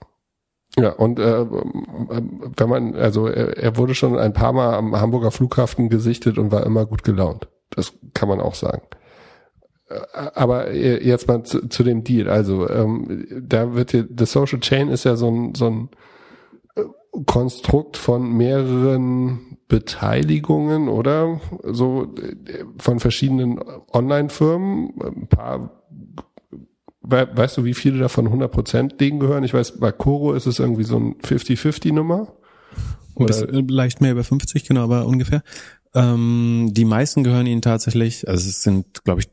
[0.79, 1.47] Ja, und äh,
[2.57, 6.53] wenn man, also er, er wurde schon ein paar Mal am Hamburger Flughafen gesichtet und
[6.53, 7.49] war immer gut gelaunt.
[7.71, 8.83] Das kann man auch sagen.
[9.89, 10.01] Äh,
[10.35, 12.29] aber jetzt mal zu, zu dem Deal.
[12.29, 15.89] Also ähm, da wird hier, the Social Chain ist ja so ein, so ein
[16.77, 16.83] äh,
[17.25, 21.41] Konstrukt von mehreren Beteiligungen, oder?
[21.65, 22.15] So
[22.79, 23.59] von verschiedenen
[23.93, 24.93] Online-Firmen.
[25.03, 25.83] Ein paar,
[27.03, 29.45] weißt du, wie viele davon 100% denen gehören?
[29.45, 32.33] Ich weiß, bei Coro ist es irgendwie so ein 50-50-Nummer.
[33.17, 35.43] Oder leicht mehr über 50, genau, aber ungefähr.
[35.95, 39.29] Ähm, die meisten gehören ihnen tatsächlich, also es sind, glaube ich,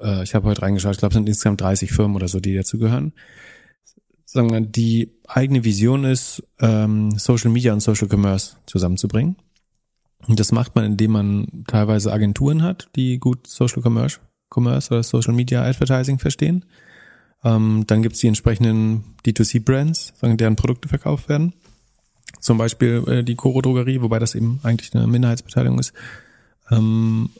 [0.00, 2.54] äh, ich habe heute reingeschaut, ich glaube, es sind insgesamt 30 Firmen oder so, die
[2.54, 3.12] dazu gehören.
[4.24, 9.36] sagen wir, die eigene Vision ist, ähm, Social Media und Social Commerce zusammenzubringen.
[10.28, 14.18] Und das macht man, indem man teilweise Agenturen hat, die gut Social Commerce,
[14.54, 16.64] Commerce oder Social Media Advertising verstehen.
[17.42, 21.54] Ähm, dann gibt's die entsprechenden D2C-Brands, deren Produkte verkauft werden.
[22.38, 25.92] Zum Beispiel äh, die Coro Drogerie, wobei das eben eigentlich eine Minderheitsbeteiligung ist.
[26.70, 27.30] Ähm,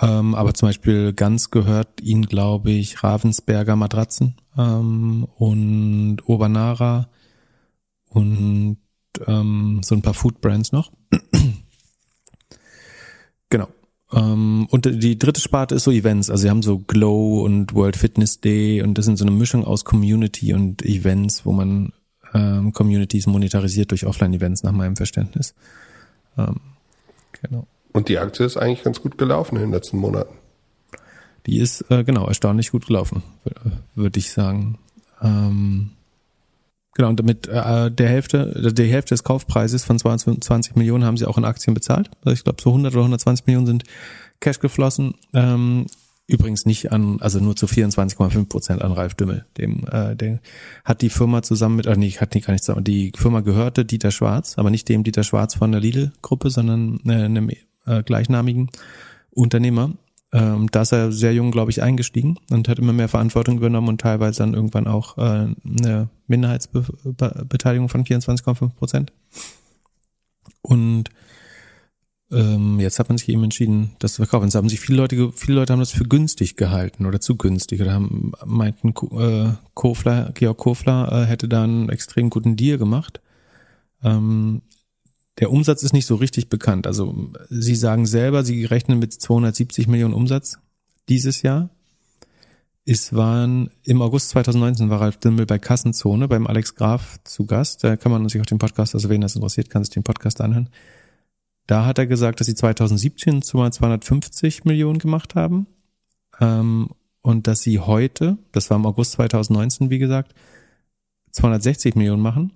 [0.00, 7.08] ähm, aber zum Beispiel ganz gehört ihnen, glaube ich, Ravensberger Matratzen ähm, und Urbanara
[8.08, 8.78] und
[9.26, 10.92] ähm, so ein paar Food Brands noch.
[13.50, 13.68] genau.
[14.12, 16.30] Ähm, und die dritte Sparte ist so Events.
[16.30, 19.64] Also sie haben so Glow und World Fitness Day und das sind so eine Mischung
[19.64, 21.92] aus Community und Events, wo man
[22.32, 25.54] ähm, Communities monetarisiert durch Offline-Events nach meinem Verständnis.
[26.38, 26.60] Ähm,
[27.40, 27.66] genau.
[27.92, 30.34] Und die Aktie ist eigentlich ganz gut gelaufen in den letzten Monaten.
[31.46, 33.22] Die ist äh, genau erstaunlich gut gelaufen,
[33.94, 34.78] würde ich sagen.
[35.20, 35.90] Ähm,
[36.94, 41.26] genau, und mit äh, der Hälfte, der Hälfte des Kaufpreises von 22 Millionen haben sie
[41.26, 42.10] auch in Aktien bezahlt.
[42.24, 43.84] Also ich glaube, so 100 oder 120 Millionen sind
[44.40, 45.14] Cash geflossen.
[45.34, 45.86] Ähm,
[46.28, 49.44] übrigens nicht an, also nur zu 24,5 Prozent an Ralf Dümmel.
[49.58, 50.40] Dem, äh, der
[50.84, 53.84] hat die Firma zusammen mit, äh, nee, hat die gar nicht zusammen, die Firma gehörte
[53.84, 57.50] Dieter Schwarz, aber nicht dem Dieter Schwarz von der Lidl-Gruppe, sondern äh, einem
[57.86, 58.70] äh, gleichnamigen
[59.30, 59.92] Unternehmer.
[60.32, 63.88] Ähm, da ist er sehr jung, glaube ich, eingestiegen und hat immer mehr Verantwortung übernommen
[63.88, 69.12] und teilweise dann irgendwann auch äh, eine Minderheitsbeteiligung von 24,5 Prozent.
[70.62, 71.10] Und
[72.32, 74.48] ähm, jetzt hat man sich eben entschieden, das zu verkaufen.
[74.48, 77.82] Es haben sich viele Leute, viele Leute haben das für günstig gehalten oder zu günstig
[77.82, 83.20] oder haben meinten, äh, Kofler, Georg Kofler äh, hätte da einen extrem guten Deal gemacht.
[84.02, 84.62] Ähm,
[85.42, 86.86] der Umsatz ist nicht so richtig bekannt.
[86.86, 90.60] Also Sie sagen selber, Sie rechnen mit 270 Millionen Umsatz
[91.08, 91.68] dieses Jahr.
[92.84, 97.82] Es waren im August 2019 war Ralf Dimmel bei Kassenzone beim Alex Graf zu Gast.
[97.82, 100.40] Da kann man sich auch den Podcast, also wen das interessiert, kann sich den Podcast
[100.40, 100.68] anhören.
[101.66, 105.66] Da hat er gesagt, dass sie 2017 250 Millionen gemacht haben
[106.38, 106.90] ähm,
[107.20, 110.36] und dass sie heute, das war im August 2019, wie gesagt,
[111.32, 112.52] 260 Millionen machen.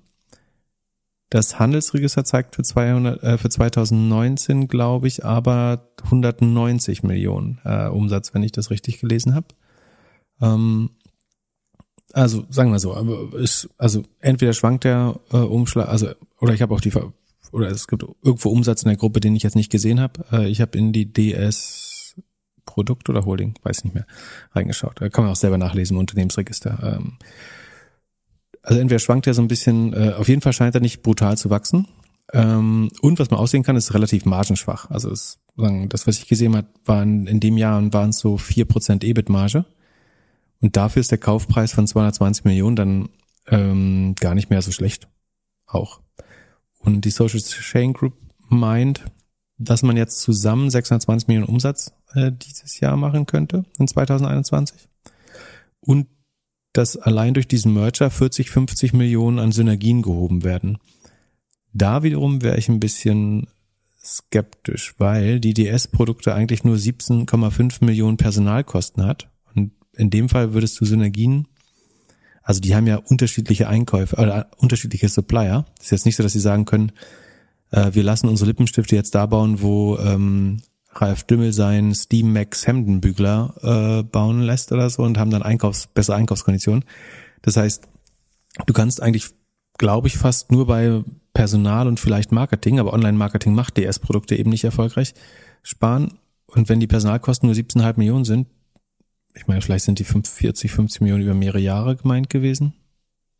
[1.30, 8.32] Das Handelsregister zeigt für, 200, äh, für 2019, glaube ich, aber 190 Millionen äh, Umsatz,
[8.32, 9.48] wenn ich das richtig gelesen habe.
[10.40, 10.90] Ähm,
[12.12, 12.94] also sagen wir so,
[13.36, 16.92] ist, also entweder schwankt der äh, Umschlag, also oder ich habe auch die
[17.52, 20.24] oder es gibt irgendwo Umsatz in der Gruppe, den ich jetzt nicht gesehen habe.
[20.32, 22.14] Äh, ich habe in die DS
[22.64, 24.06] Produkt oder Holding, weiß nicht mehr,
[24.52, 25.00] reingeschaut.
[25.00, 26.98] Da kann man auch selber nachlesen im Unternehmensregister.
[26.98, 27.18] Ähm,
[28.66, 31.38] also entweder schwankt er so ein bisschen, äh, auf jeden Fall scheint er nicht brutal
[31.38, 31.86] zu wachsen.
[32.32, 34.90] Ähm, und was man aussehen kann, ist relativ margenschwach.
[34.90, 38.64] Also es, das, was ich gesehen habe, waren in dem Jahr waren es so vier
[38.64, 39.66] Prozent EBIT-Marge.
[40.60, 43.08] Und dafür ist der Kaufpreis von 220 Millionen dann
[43.46, 45.06] ähm, gar nicht mehr so schlecht.
[45.66, 46.00] Auch.
[46.80, 48.14] Und die Social Chain Group
[48.48, 49.04] meint,
[49.58, 54.88] dass man jetzt zusammen 620 Millionen Umsatz äh, dieses Jahr machen könnte in 2021.
[55.78, 56.08] Und
[56.76, 60.78] dass allein durch diesen Merger 40, 50 Millionen an Synergien gehoben werden.
[61.72, 63.46] Da wiederum wäre ich ein bisschen
[64.02, 69.28] skeptisch, weil die DS-Produkte eigentlich nur 17,5 Millionen Personalkosten hat.
[69.54, 71.48] Und in dem Fall würdest du Synergien,
[72.42, 75.64] also die haben ja unterschiedliche Einkäufe oder unterschiedliche Supplier.
[75.78, 76.92] Das ist jetzt nicht so, dass sie sagen können,
[77.70, 80.62] äh, wir lassen unsere Lippenstifte jetzt da bauen, wo ähm,
[81.00, 85.86] Ralf Dümmel seinen Steam Max Hemdenbügler äh, bauen lässt oder so und haben dann Einkaufs
[85.88, 86.84] bessere Einkaufskonditionen.
[87.42, 87.88] Das heißt,
[88.66, 89.30] du kannst eigentlich,
[89.78, 91.02] glaube ich, fast nur bei
[91.32, 95.14] Personal und vielleicht Marketing, aber Online-Marketing macht DS-Produkte eben nicht erfolgreich,
[95.62, 96.14] sparen.
[96.46, 98.46] Und wenn die Personalkosten nur 17,5 Millionen sind,
[99.34, 102.72] ich meine, vielleicht sind die 40, 50 Millionen über mehrere Jahre gemeint gewesen,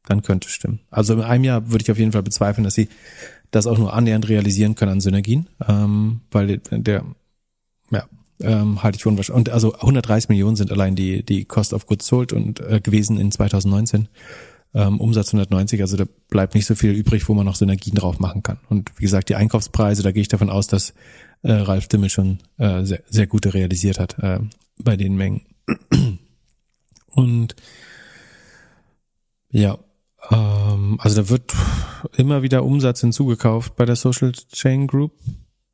[0.06, 0.80] dann könnte es stimmen.
[0.90, 2.88] Also in einem Jahr würde ich auf jeden Fall bezweifeln, dass sie
[3.50, 7.04] das auch nur annähernd realisieren können an Synergien, ähm, weil der
[7.90, 8.04] ja,
[8.40, 9.48] ähm, halte ich für unwahrscheinlich.
[9.48, 13.18] Und also 130 Millionen sind allein die, die Cost of Goods Sold und äh, gewesen
[13.18, 14.08] in 2019.
[14.74, 18.18] Ähm, Umsatz 190, also da bleibt nicht so viel übrig, wo man noch Synergien drauf
[18.18, 18.58] machen kann.
[18.68, 20.92] Und wie gesagt, die Einkaufspreise, da gehe ich davon aus, dass
[21.42, 24.40] äh, Ralf Dimmel schon äh, sehr, sehr gute realisiert hat äh,
[24.78, 25.46] bei den Mengen.
[27.06, 27.56] Und
[29.50, 29.78] ja,
[30.30, 31.54] ähm, also da wird
[32.16, 35.12] immer wieder Umsatz hinzugekauft bei der Social Chain Group.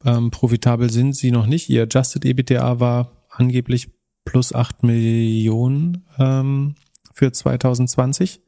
[0.05, 1.69] Ähm, profitabel sind sie noch nicht.
[1.69, 3.91] Ihr Adjusted EBITDA war angeblich
[4.25, 6.75] plus acht Millionen ähm,
[7.13, 8.41] für 2020.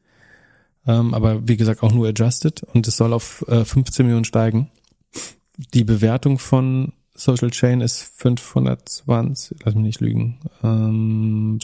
[0.87, 4.69] Ähm, aber wie gesagt auch nur adjusted und es soll auf äh, 15 Millionen steigen.
[5.73, 10.39] Die Bewertung von Social Chain ist 520, lass mich nicht lügen.
[10.63, 11.59] Ähm,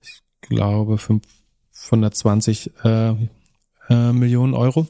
[0.00, 3.14] ich glaube 520 äh,
[3.88, 4.88] äh, Millionen Euro.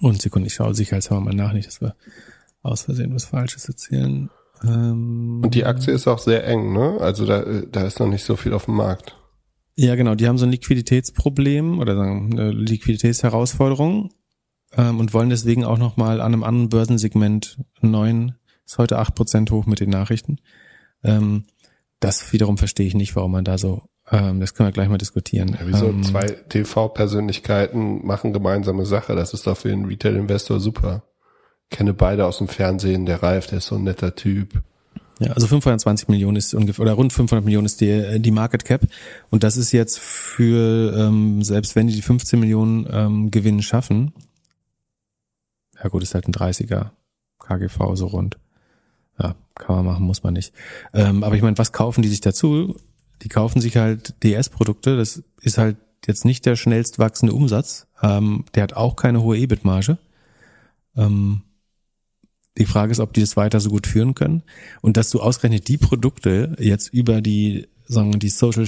[0.00, 1.94] Und Sekunde, ich schaue sicherheitshalber mal nach, nicht, dass wir
[2.62, 4.30] aus Versehen was Falsches erzählen.
[4.62, 6.98] Ähm, Und die Aktie ist auch sehr eng, ne?
[7.00, 9.16] Also da, da ist noch nicht so viel auf dem Markt.
[9.76, 10.14] Ja, genau.
[10.14, 14.10] Die haben so ein Liquiditätsproblem oder sagen eine Liquiditätsherausforderung
[14.76, 18.36] ähm, und wollen deswegen auch nochmal an einem anderen Börsensegment neuen,
[18.66, 20.38] ist heute acht Prozent hoch mit den Nachrichten.
[21.02, 21.44] Ähm,
[21.98, 24.98] das wiederum verstehe ich nicht, warum man da so, ähm, das können wir gleich mal
[24.98, 25.56] diskutieren.
[25.60, 29.14] Ja, wieso ähm, zwei TV-Persönlichkeiten machen gemeinsame Sache?
[29.14, 31.02] Das ist doch für den Retail-Investor super.
[31.70, 34.62] Ich kenne beide aus dem Fernsehen, der Ralf, der ist so ein netter Typ.
[35.20, 38.80] Ja, also 520 Millionen ist ungefähr, oder rund 500 Millionen ist die, die Market Cap.
[39.28, 44.12] Und das ist jetzt für, ähm, selbst wenn die die 15 Millionen ähm, Gewinn schaffen,
[45.82, 46.90] ja gut, ist halt ein 30er
[47.38, 48.38] KGV so rund.
[49.18, 50.54] Ja, kann man machen, muss man nicht.
[50.94, 52.76] Ähm, aber ich meine, was kaufen die sich dazu?
[53.22, 54.96] Die kaufen sich halt DS-Produkte.
[54.96, 55.76] Das ist halt
[56.06, 57.86] jetzt nicht der schnellst wachsende Umsatz.
[58.02, 59.98] Ähm, der hat auch keine hohe EBIT-Marge.
[60.96, 61.42] Ähm,
[62.58, 64.42] die Frage ist, ob die das weiter so gut führen können.
[64.80, 68.66] Und dass du ausgerechnet die Produkte jetzt über die, sagen die Social,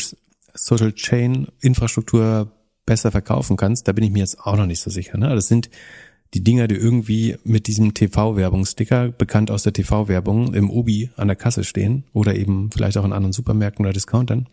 [0.55, 2.53] Social Chain Infrastruktur
[2.87, 5.19] besser verkaufen kannst, da bin ich mir jetzt auch noch nicht so sicher.
[5.19, 5.29] Ne?
[5.35, 5.71] Das sind
[6.35, 11.37] die Dinger, die irgendwie mit diesem TV-Werbungssticker, bekannt aus der TV-Werbung, im Obi an der
[11.37, 14.49] Kasse stehen oder eben vielleicht auch in anderen Supermärkten oder Discountern.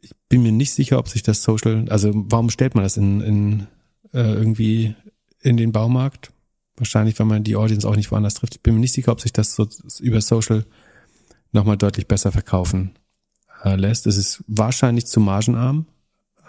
[0.00, 3.20] Ich bin mir nicht sicher, ob sich das Social, also warum stellt man das in,
[3.20, 3.66] in
[4.12, 4.94] äh, irgendwie
[5.40, 6.32] in den Baumarkt?
[6.76, 8.54] Wahrscheinlich, weil man die Audience auch nicht woanders trifft.
[8.54, 9.68] Ich bin mir nicht sicher, ob sich das so
[10.00, 10.64] über Social
[11.52, 12.92] nochmal deutlich besser verkaufen
[13.64, 14.06] äh, lässt.
[14.06, 15.86] Es ist wahrscheinlich zu margenarm,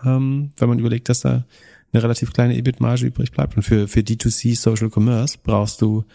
[0.06, 1.46] ähm, wenn man überlegt, dass da
[1.94, 3.56] eine relativ kleine EBIT-Marge übrig bleibt.
[3.58, 6.06] Und für, für D2C Social Commerce brauchst du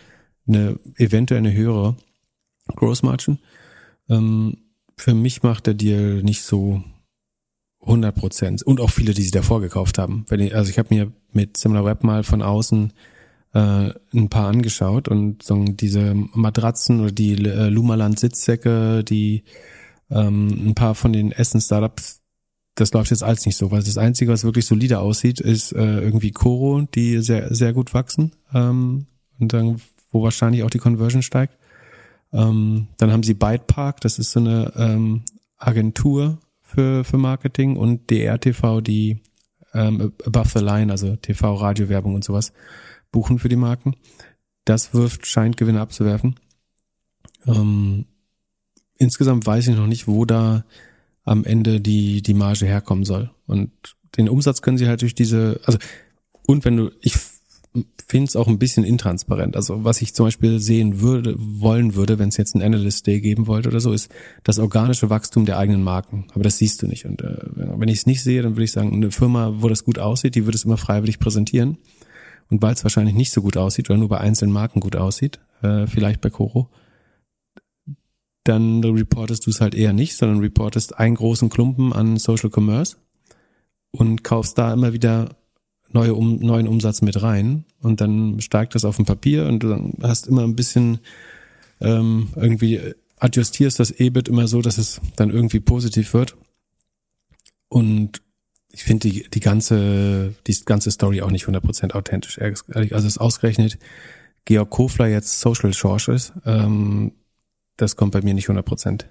[0.49, 1.97] eine eventuell eine höhere
[2.75, 3.39] Gross Margin.
[4.09, 4.59] Ähm,
[4.97, 6.83] für mich macht der Deal nicht so
[7.83, 8.63] 100 Prozent.
[8.63, 10.25] Und auch viele, die sie davor gekauft haben.
[10.29, 12.93] Wenn ich, also ich habe mir mit SimilarWeb mal von außen
[13.55, 19.45] äh, ein paar angeschaut und so diese Matratzen oder die äh, Lumaland Sitzsäcke, die
[20.11, 22.21] ähm, ein paar von den Essen-Startups,
[22.77, 26.01] das läuft jetzt alles nicht so, weil das Einzige, was wirklich solide aussieht, ist äh,
[26.01, 29.07] irgendwie Coro, die sehr, sehr gut wachsen ähm,
[29.41, 29.81] und dann,
[30.13, 31.57] wo wahrscheinlich auch die Conversion steigt.
[32.33, 35.23] Ähm, dann haben sie Bytepark, das ist so eine ähm,
[35.57, 39.23] Agentur für, für Marketing und DRTV, die
[39.73, 42.53] ähm, Above the Line, also TV, Radio, Werbung und sowas
[43.11, 43.97] buchen für die Marken.
[44.67, 46.37] Das wirft, scheint Gewinne abzuwerfen.
[47.47, 48.05] Ähm,
[48.99, 50.65] insgesamt weiß ich noch nicht, wo da
[51.27, 53.31] am Ende die, die Marge herkommen soll.
[53.47, 53.71] Und
[54.17, 55.79] den Umsatz können sie halt durch diese, also,
[56.47, 57.15] und wenn du, ich
[58.09, 59.57] finde es auch ein bisschen intransparent.
[59.57, 63.21] Also was ich zum Beispiel sehen würde, wollen würde, wenn es jetzt ein Analyst Day
[63.21, 64.11] geben wollte oder so, ist
[64.45, 66.27] das organische Wachstum der eigenen Marken.
[66.33, 67.05] Aber das siehst du nicht.
[67.05, 69.85] Und äh, wenn ich es nicht sehe, dann würde ich sagen, eine Firma, wo das
[69.85, 71.79] gut aussieht, die würde es immer freiwillig präsentieren.
[72.49, 75.41] Und weil es wahrscheinlich nicht so gut aussieht oder nur bei einzelnen Marken gut aussieht,
[75.63, 76.71] äh, vielleicht bei Coro,
[78.49, 82.97] dann reportest du es halt eher nicht, sondern reportest einen großen Klumpen an Social Commerce
[83.91, 85.37] und kaufst da immer wieder
[85.91, 89.93] neue um, neuen Umsatz mit rein und dann steigt das auf dem Papier und du
[90.03, 90.99] hast immer ein bisschen
[91.81, 92.81] ähm, irgendwie
[93.19, 96.37] adjustierst das EBIT immer so, dass es dann irgendwie positiv wird
[97.69, 98.23] und
[98.73, 102.39] ich finde die, die ganze, die ganze Story auch nicht 100% authentisch.
[102.39, 103.79] Also es ist ausgerechnet
[104.45, 107.13] Georg Kofler jetzt Social ist, ähm,
[107.77, 109.05] das kommt bei mir nicht 100%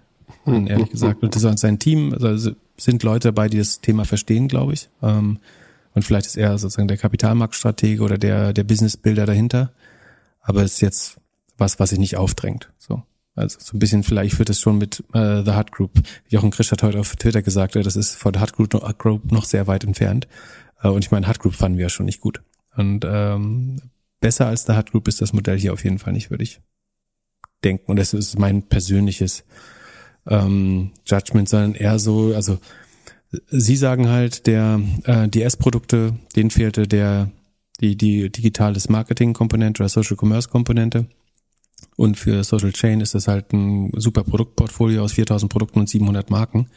[0.45, 1.23] hin, ehrlich gesagt.
[1.23, 4.89] Und das ist sein Team, also sind Leute dabei, die das Thema verstehen, glaube ich.
[5.01, 5.39] Ähm,
[5.93, 9.71] und vielleicht ist er sozusagen der Kapitalmarktstratege oder der, der Businessbilder dahinter.
[10.41, 11.17] Aber es ist jetzt
[11.57, 12.69] was, was sich nicht aufdrängt.
[12.77, 13.01] So.
[13.33, 15.91] Also so ein bisschen vielleicht wird es schon mit äh, The Hut Group.
[16.27, 19.31] Jochen Krisch hat heute auf Twitter gesagt, das ist vor The Hut Group noch, Group
[19.31, 20.27] noch sehr weit entfernt.
[20.81, 22.41] Äh, und ich meine, Hut Group fanden wir ja schon nicht gut.
[22.75, 23.81] Und ähm,
[24.19, 26.59] besser als The Hut Group ist das Modell hier auf jeden Fall nicht, würde ich
[27.65, 27.91] denken.
[27.91, 29.43] Und das ist mein persönliches
[30.27, 32.59] ähm, Judgment, sondern eher so, also
[33.49, 37.31] Sie sagen halt, der äh, DS-Produkte, denen fehlte der
[37.81, 41.07] die die digitales Marketing-Komponente oder Social Commerce-Komponente.
[41.97, 46.29] Und für Social Chain ist das halt ein super Produktportfolio aus 4000 Produkten und 700
[46.29, 46.69] Marken.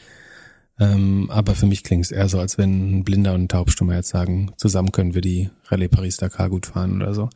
[0.81, 3.94] Ähm, aber für mich klingt es eher so, als wenn ein Blinder und ein Taubstummer
[3.94, 7.31] jetzt sagen, zusammen können wir die Rallye Paris-Dakar gut fahren oder so.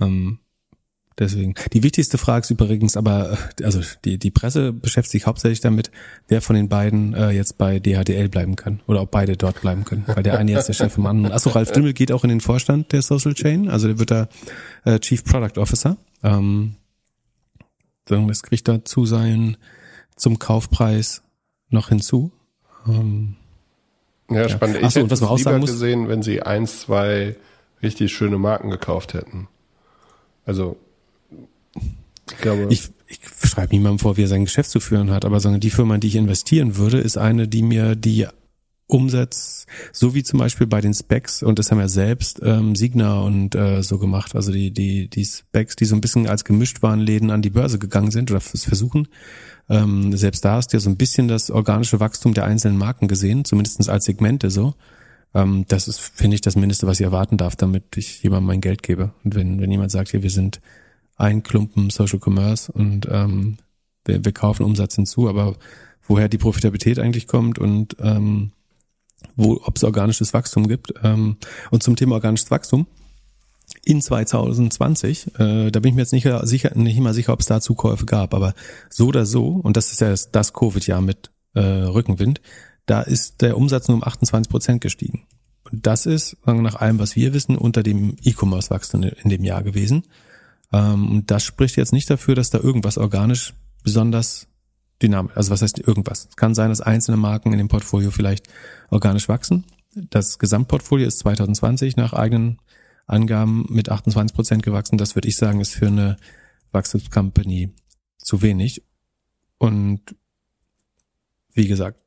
[0.00, 0.38] Ähm,
[1.18, 1.54] deswegen.
[1.72, 5.90] Die wichtigste Frage ist übrigens aber, äh, also die, die Presse beschäftigt sich hauptsächlich damit,
[6.28, 9.84] wer von den beiden äh, jetzt bei DHDL bleiben kann oder ob beide dort bleiben
[9.84, 10.04] können.
[10.06, 11.32] Weil der eine jetzt der Chef vom anderen.
[11.32, 14.28] Achso, Ralf Dümmel geht auch in den Vorstand der Social Chain, also der wird da
[14.84, 15.96] äh, Chief Product Officer.
[16.22, 16.76] Ähm,
[18.06, 19.56] das kriegt dazu sein
[20.16, 21.22] zum Kaufpreis
[21.70, 22.32] noch hinzu.
[22.86, 23.36] Ähm,
[24.30, 24.76] Ja, spannend.
[24.76, 24.86] Ja.
[24.86, 27.36] Achso, ich und was man auch sagen muss, gesehen, wenn sie eins, zwei
[27.82, 29.48] richtig schöne Marken gekauft hätten.
[30.44, 30.76] Also,
[32.30, 32.66] ich glaube.
[32.70, 35.94] Ich, ich schreibe niemandem vor, wie er sein Geschäft zu führen hat, aber die Firma,
[35.94, 38.26] in die ich investieren würde, ist eine, die mir die
[38.88, 43.20] Umsatz, so wie zum Beispiel bei den Specs, und das haben ja selbst ähm, Signa
[43.20, 47.30] und äh, so gemacht, also die, die, die Specs, die so ein bisschen als Gemischtwarenläden
[47.30, 49.08] an die Börse gegangen sind oder es versuchen,
[49.68, 53.08] ähm, selbst da hast du ja so ein bisschen das organische Wachstum der einzelnen Marken
[53.08, 54.74] gesehen, zumindestens als Segmente so.
[55.34, 58.60] Ähm, das ist, finde ich, das Mindeste, was ich erwarten darf, damit ich jemandem mein
[58.62, 59.12] Geld gebe.
[59.22, 60.62] Und wenn, wenn jemand sagt, hier, wir sind
[61.18, 63.58] ein Klumpen Social Commerce und ähm,
[64.04, 65.56] wir, wir kaufen Umsatz hinzu, aber
[66.06, 68.52] woher die Profitabilität eigentlich kommt und ähm,
[69.36, 70.94] wo, ob es organisches Wachstum gibt.
[71.02, 71.36] Ähm,
[71.70, 72.86] und zum Thema organisches Wachstum
[73.84, 77.46] in 2020, äh, da bin ich mir jetzt nicht sicher, nicht mal sicher, ob es
[77.46, 78.54] da Zukäufe gab, aber
[78.88, 82.40] so oder so, und das ist ja das, das Covid-Jahr mit äh, Rückenwind,
[82.86, 85.26] da ist der Umsatz nur um 28 Prozent gestiegen.
[85.70, 90.04] Und das ist, nach allem, was wir wissen, unter dem E-Commerce-Wachstum in dem Jahr gewesen.
[90.72, 94.48] Ähm, und das spricht jetzt nicht dafür, dass da irgendwas organisch besonders
[95.02, 96.26] dynamisch, also was heißt irgendwas?
[96.30, 98.48] Es kann sein, dass einzelne Marken in dem Portfolio vielleicht
[98.90, 99.64] organisch wachsen.
[99.94, 102.58] Das Gesamtportfolio ist 2020 nach eigenen
[103.06, 104.98] Angaben mit 28 Prozent gewachsen.
[104.98, 106.16] Das würde ich sagen, ist für eine
[106.72, 107.70] Wachstumscompany
[108.18, 108.82] zu wenig.
[109.56, 110.14] Und
[111.52, 111.98] wie gesagt.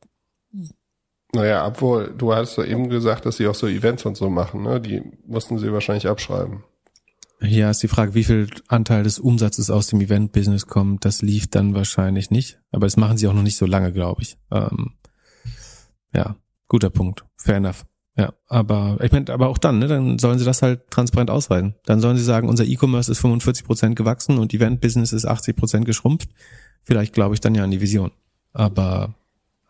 [1.33, 4.63] Naja, obwohl, du hast ja eben gesagt, dass sie auch so Events und so machen,
[4.63, 4.79] ne?
[4.79, 6.63] Die mussten sie wahrscheinlich abschreiben.
[7.43, 11.05] Hier ist die Frage, wie viel Anteil des Umsatzes aus dem Event-Business kommt.
[11.05, 12.59] Das lief dann wahrscheinlich nicht.
[12.71, 14.37] Aber das machen sie auch noch nicht so lange, glaube ich.
[14.51, 14.93] Ähm,
[16.13, 16.35] ja,
[16.67, 17.25] guter Punkt.
[17.37, 17.85] Fair enough.
[18.17, 21.75] Ja, aber ich meine, aber auch dann, ne, dann sollen sie das halt transparent ausweisen.
[21.85, 25.85] Dann sollen sie sagen, unser E-Commerce ist 45 Prozent gewachsen und Event-Business ist 80 Prozent
[25.85, 26.29] geschrumpft.
[26.83, 28.11] Vielleicht glaube ich dann ja an die Vision.
[28.53, 29.15] Aber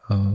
[0.10, 0.34] äh,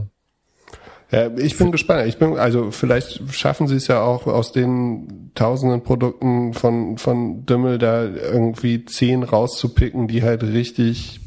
[1.11, 2.07] ja, ich bin gespannt.
[2.07, 7.45] Ich bin, also vielleicht schaffen sie es ja auch aus den tausenden Produkten von, von
[7.45, 11.21] Dümmel da irgendwie zehn rauszupicken, die halt richtig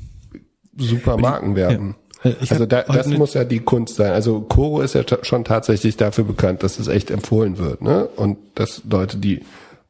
[0.77, 1.95] super Marken werden.
[2.23, 2.31] Ja.
[2.31, 4.13] Äh, also da, das muss ja die Kunst sein.
[4.13, 8.07] Also Koro ist ja schon tatsächlich dafür bekannt, dass es echt empfohlen wird, ne?
[8.17, 9.41] Und dass Leute, die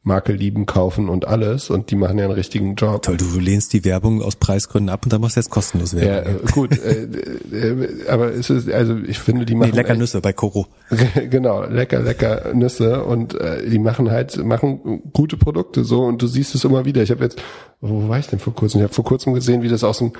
[0.03, 3.03] Marke lieben, kaufen und alles und die machen ja einen richtigen Job.
[3.03, 6.33] Toll, du lehnst die Werbung aus Preisgründen ab und dann machst du jetzt kostenlos Werbung.
[6.33, 9.69] Ja, äh, gut, äh, äh, aber es ist, also ich finde, die machen.
[9.69, 10.65] Nee, lecker Nüsse bei Koro.
[11.29, 16.25] genau, lecker, lecker Nüsse und äh, die machen halt, machen gute Produkte so und du
[16.25, 17.03] siehst es immer wieder.
[17.03, 17.39] Ich habe jetzt,
[17.79, 18.79] wo war ich denn vor kurzem?
[18.79, 20.13] Ich habe vor kurzem gesehen, wie das aus dem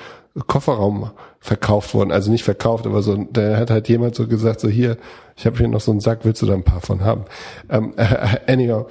[0.46, 1.10] Kofferraum
[1.40, 4.96] verkauft worden, also nicht verkauft, aber so, da hat halt jemand so gesagt, so hier,
[5.36, 7.24] ich habe hier noch so einen Sack, willst du da ein paar von haben?
[7.68, 8.86] Ähm, äh, anyhow,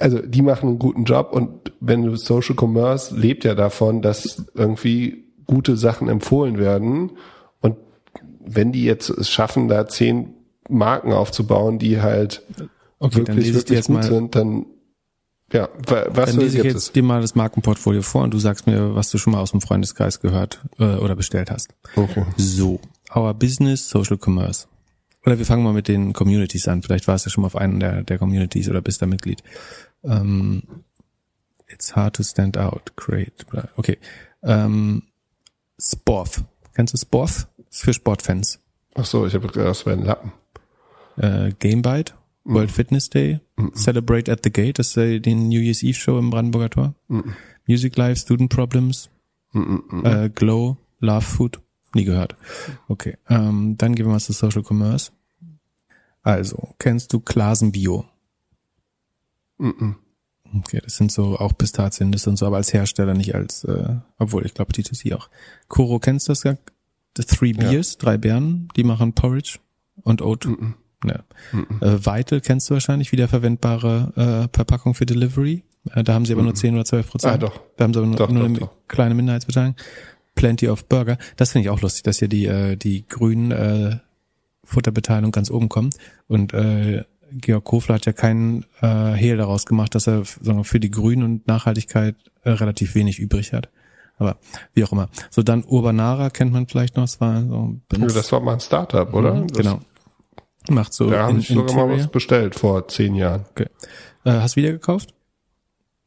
[0.00, 4.46] also die machen einen guten Job und wenn du Social Commerce lebt ja davon, dass
[4.54, 7.12] irgendwie gute Sachen empfohlen werden
[7.60, 7.76] und
[8.40, 10.34] wenn die jetzt es schaffen, da zehn
[10.68, 12.42] Marken aufzubauen, die halt
[12.98, 14.66] okay, wirklich, wirklich gut sind, dann
[15.52, 16.92] ja, was dann lese ich jetzt es?
[16.92, 19.60] dir mal das Markenportfolio vor und du sagst mir, was du schon mal aus dem
[19.60, 21.68] Freundeskreis gehört äh, oder bestellt hast.
[21.94, 22.24] Okay.
[22.36, 22.80] So,
[23.14, 24.66] Our Business Social Commerce.
[25.24, 26.82] Oder wir fangen mal mit den Communities an.
[26.82, 29.42] Vielleicht warst du schon mal auf einen der, der Communities oder bist da Mitglied.
[30.02, 30.62] Um, ähm,
[31.68, 32.92] it's hard to stand out.
[32.96, 33.46] Great.
[33.76, 33.98] Okay.
[34.42, 35.02] Um, ähm,
[35.78, 36.44] Sporf.
[36.74, 37.48] Kennst du Sporf?
[37.74, 38.60] ist für Sportfans.
[38.94, 40.32] Ach so, ich habe gedacht, das wäre ein Lappen.
[41.16, 42.12] Äh, Gamebite,
[42.44, 42.54] mm.
[42.54, 45.98] World Fitness Day, mm Celebrate at the Gate, das ist äh, den New Year's Eve
[45.98, 46.94] Show im Brandenburger Tor.
[47.08, 47.30] Mm
[47.66, 49.08] Music Live, Student Problems,
[49.54, 51.60] äh, Glow, Love Food.
[51.94, 52.36] Nie gehört.
[52.88, 53.16] Okay.
[53.28, 55.12] Ähm, dann gehen wir mal zu Social Commerce.
[56.24, 58.06] Also, kennst du Klasen Bio?
[59.58, 59.94] Mm -mm.
[60.58, 64.46] Okay, das sind so auch Pistaziennüsse und so, aber als Hersteller, nicht als, äh, obwohl
[64.46, 65.28] ich glaube D2C auch.
[65.68, 66.42] Koro, kennst du das?
[66.42, 67.98] The Three Beers, ja.
[68.00, 69.58] drei Beeren, die machen Porridge
[70.02, 70.46] und Oat.
[70.46, 70.74] Mm
[71.04, 71.22] ja.
[71.80, 75.62] Äh, Vital kennst du wahrscheinlich, wiederverwendbare äh, Verpackung für Delivery.
[75.92, 77.34] Äh, da haben sie aber nur 10 oder 12 Prozent.
[77.34, 77.60] Ah, doch.
[77.76, 78.88] Da haben sie aber nur, doch, nur doch, eine doch.
[78.88, 79.76] kleine Minderheitsbeteiligung.
[80.34, 81.18] Plenty of Burger.
[81.36, 83.98] Das finde ich auch lustig, dass hier die, äh, die grünen äh,
[84.74, 85.96] Futterbeteiligung ganz oben kommt.
[86.28, 90.80] Und äh, Georg Kofler hat ja keinen äh, Hehl daraus gemacht, dass er sagen für
[90.80, 93.70] die Grünen und Nachhaltigkeit äh, relativ wenig übrig hat.
[94.16, 94.36] Aber
[94.74, 95.08] wie auch immer.
[95.30, 97.04] So dann Urbanara kennt man vielleicht noch.
[97.04, 99.34] Das war so ja, das war mal ein Startup, oder?
[99.34, 99.80] Mhm, genau.
[100.68, 101.10] Macht so.
[101.10, 103.44] Da habe ich sogar mal was bestellt vor zehn Jahren.
[103.50, 103.66] Okay.
[104.24, 105.14] Äh, hast du wieder gekauft?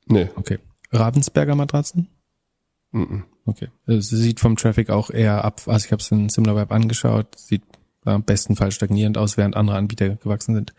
[0.07, 0.29] Nee.
[0.35, 0.59] Okay.
[0.91, 2.07] Ravensberger Matratzen?
[2.91, 3.25] Mhm.
[3.45, 3.67] Okay.
[3.85, 7.63] Es sieht vom Traffic auch eher ab, also ich habe es in SimilarWeb angeschaut, sieht
[8.07, 10.73] am bestenfalls stagnierend aus, während andere Anbieter gewachsen sind.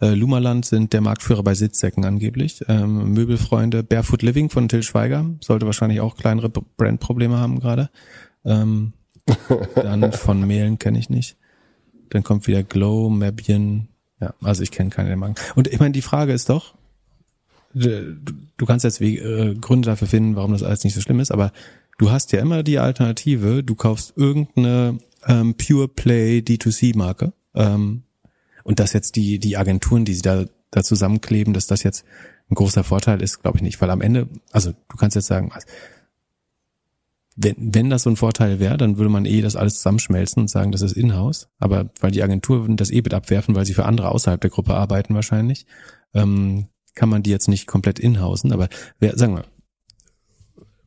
[0.00, 2.62] Äh, Lumaland sind der Marktführer bei Sitzsäcken angeblich.
[2.68, 7.90] Ähm, Möbelfreunde Barefoot Living von Till Schweiger sollte wahrscheinlich auch kleinere Brandprobleme haben gerade.
[8.44, 8.92] Ähm,
[9.74, 11.36] dann von Mehlen kenne ich nicht.
[12.10, 13.88] dann kommt wieder Glow, Mabian.
[14.20, 15.36] Ja, also ich kenne keine der Marken.
[15.54, 16.74] Und ich meine, die Frage ist doch,
[17.74, 18.16] du,
[18.56, 21.32] du kannst jetzt Wege, äh, Gründe dafür finden, warum das alles nicht so schlimm ist,
[21.32, 21.52] aber
[21.98, 27.32] du hast ja immer die Alternative, du kaufst irgendeine ähm, Pure Play D2C-Marke.
[27.54, 28.02] Ähm,
[28.62, 32.04] und dass jetzt die, die Agenturen, die sie da, da zusammenkleben, dass das jetzt
[32.50, 33.80] ein großer Vorteil ist, glaube ich nicht.
[33.80, 35.52] Weil am Ende, also du kannst jetzt sagen,
[37.36, 40.48] wenn, wenn das so ein Vorteil wäre, dann würde man eh das alles zusammenschmelzen und
[40.48, 41.48] sagen, das ist Inhouse.
[41.58, 45.14] Aber weil die Agenturen das EBIT abwerfen, weil sie für andere außerhalb der Gruppe arbeiten
[45.14, 45.66] wahrscheinlich,
[46.14, 48.52] ähm, kann man die jetzt nicht komplett inhausen.
[48.52, 48.68] Aber
[49.00, 49.44] wer, sagen wir,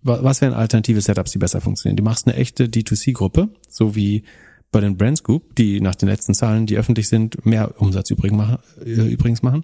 [0.08, 1.98] was wären alternative Setups, die besser funktionieren?
[1.98, 4.24] Du machst eine echte D2C-Gruppe, so wie
[4.72, 8.38] bei den Brands Group, die nach den letzten Zahlen, die öffentlich sind, mehr Umsatz übrigens
[8.38, 9.64] machen, äh, übrigens machen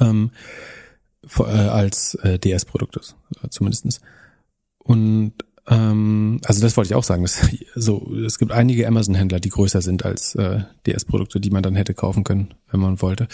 [0.00, 0.30] ähm,
[1.38, 3.00] äh, als äh, DS-Produkte
[3.42, 4.00] äh, zumindestens.
[4.78, 5.34] Und
[5.68, 7.22] ähm, also das wollte ich auch sagen.
[7.22, 7.40] Das,
[7.74, 11.94] so, es gibt einige Amazon-Händler, die größer sind als äh, DS-Produkte, die man dann hätte
[11.94, 13.28] kaufen können, wenn man wollte.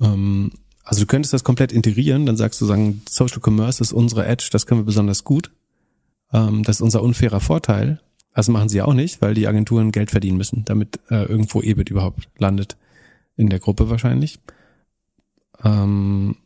[0.00, 0.52] Ähm,
[0.88, 4.48] also du könntest das komplett integrieren, dann sagst du sagen, Social Commerce ist unsere Edge,
[4.50, 5.50] das können wir besonders gut.
[6.32, 8.00] Ähm, das ist unser unfairer Vorteil.
[8.34, 11.90] Das machen sie auch nicht, weil die Agenturen Geld verdienen müssen, damit äh, irgendwo EBIT
[11.90, 12.78] überhaupt landet.
[13.36, 14.38] In der Gruppe wahrscheinlich.
[15.62, 16.36] Ähm,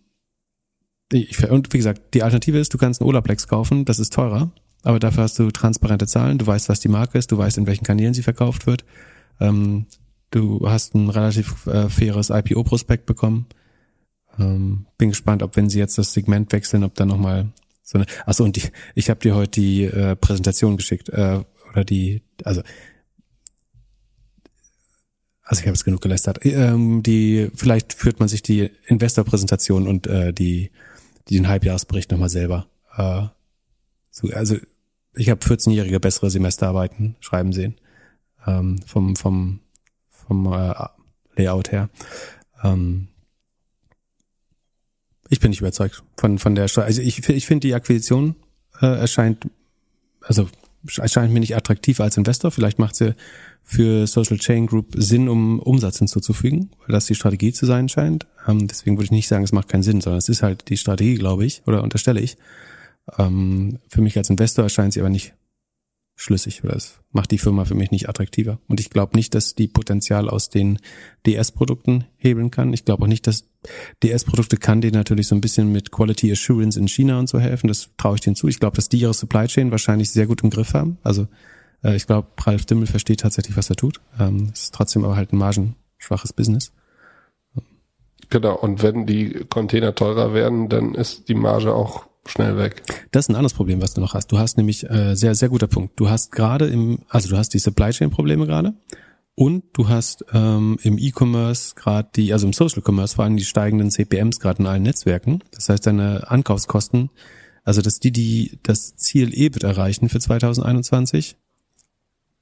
[1.13, 4.51] ich, und wie gesagt, die Alternative ist, du kannst einen Olaplex kaufen, das ist teurer,
[4.83, 7.69] aber dafür hast du transparente Zahlen, du weißt, was die Marke ist, du weißt, in
[7.69, 8.85] welchen Kanälen sie verkauft wird.
[9.39, 9.87] Ähm,
[10.33, 13.47] du hast ein relativ äh, faires IPO-Prospekt bekommen
[14.39, 17.53] ähm, bin gespannt, ob wenn sie jetzt das Segment wechseln, ob da nochmal
[17.83, 18.07] so eine.
[18.27, 18.63] Achso, und die,
[18.95, 21.41] ich habe dir heute die äh, Präsentation geschickt, äh,
[21.71, 22.63] oder die, also
[25.53, 26.39] also ich habe es genug gelästert.
[26.47, 30.71] Ähm, die, vielleicht führt man sich die Investor-Präsentation und äh, die,
[31.29, 32.69] die den Halbjahresbericht nochmal selber.
[32.97, 33.25] Äh,
[34.11, 34.57] so, also
[35.15, 37.75] ich habe 14-jährige bessere Semesterarbeiten schreiben sehen.
[38.47, 39.61] Ähm, vom, vom,
[40.09, 40.75] vom äh,
[41.37, 41.91] Layout her.
[42.65, 43.09] Ähm,
[45.33, 46.85] ich bin nicht überzeugt von, von der Steuer.
[46.85, 48.37] Also ich, ich finde die Akquisition
[48.83, 49.49] äh, erscheint,
[50.21, 50.47] also
[50.99, 52.51] erscheint mir nicht attraktiv als Investor.
[52.51, 53.15] Vielleicht macht sie
[53.63, 58.27] für Social Chain Group Sinn, um Umsatz hinzuzufügen, weil das die Strategie zu sein scheint.
[58.47, 60.77] Ähm, deswegen würde ich nicht sagen, es macht keinen Sinn, sondern es ist halt die
[60.77, 62.37] Strategie, glaube ich, oder unterstelle ich.
[63.19, 65.33] Ähm, für mich als Investor erscheint sie aber nicht
[66.15, 68.59] schlüssig oder es macht die Firma für mich nicht attraktiver.
[68.69, 70.79] Und ich glaube nicht, dass die Potenzial aus den
[71.27, 72.73] DS-Produkten hebeln kann.
[72.73, 73.49] Ich glaube auch nicht, dass
[74.03, 77.69] DS-Produkte kann denen natürlich so ein bisschen mit Quality Assurance in China und so helfen.
[77.69, 78.49] Das traue ich denen zu.
[78.49, 80.99] Ich glaube, dass die ihre Supply Chain wahrscheinlich sehr gut im Griff haben.
[81.03, 81.27] Also
[81.83, 84.01] äh, ich glaube, Ralf Dimmel versteht tatsächlich, was er tut.
[84.19, 86.73] Ähm, ist trotzdem aber halt ein margenschwaches Business.
[88.31, 92.83] Genau, und wenn die Container teurer werden, dann ist die Marge auch schnell weg.
[93.11, 94.29] Das ist ein anderes Problem, was du noch hast.
[94.29, 95.99] Du hast nämlich äh, sehr, sehr guter Punkt.
[95.99, 98.75] Du hast gerade im, also du hast die Supply Chain Probleme gerade
[99.35, 103.45] und du hast ähm, im E-Commerce gerade die, also im Social Commerce vor allem die
[103.45, 105.43] steigenden CPMs gerade in allen Netzwerken.
[105.53, 107.11] Das heißt, deine Ankaufskosten,
[107.65, 111.37] also dass die, die das Ziel EBIT erreichen für 2021,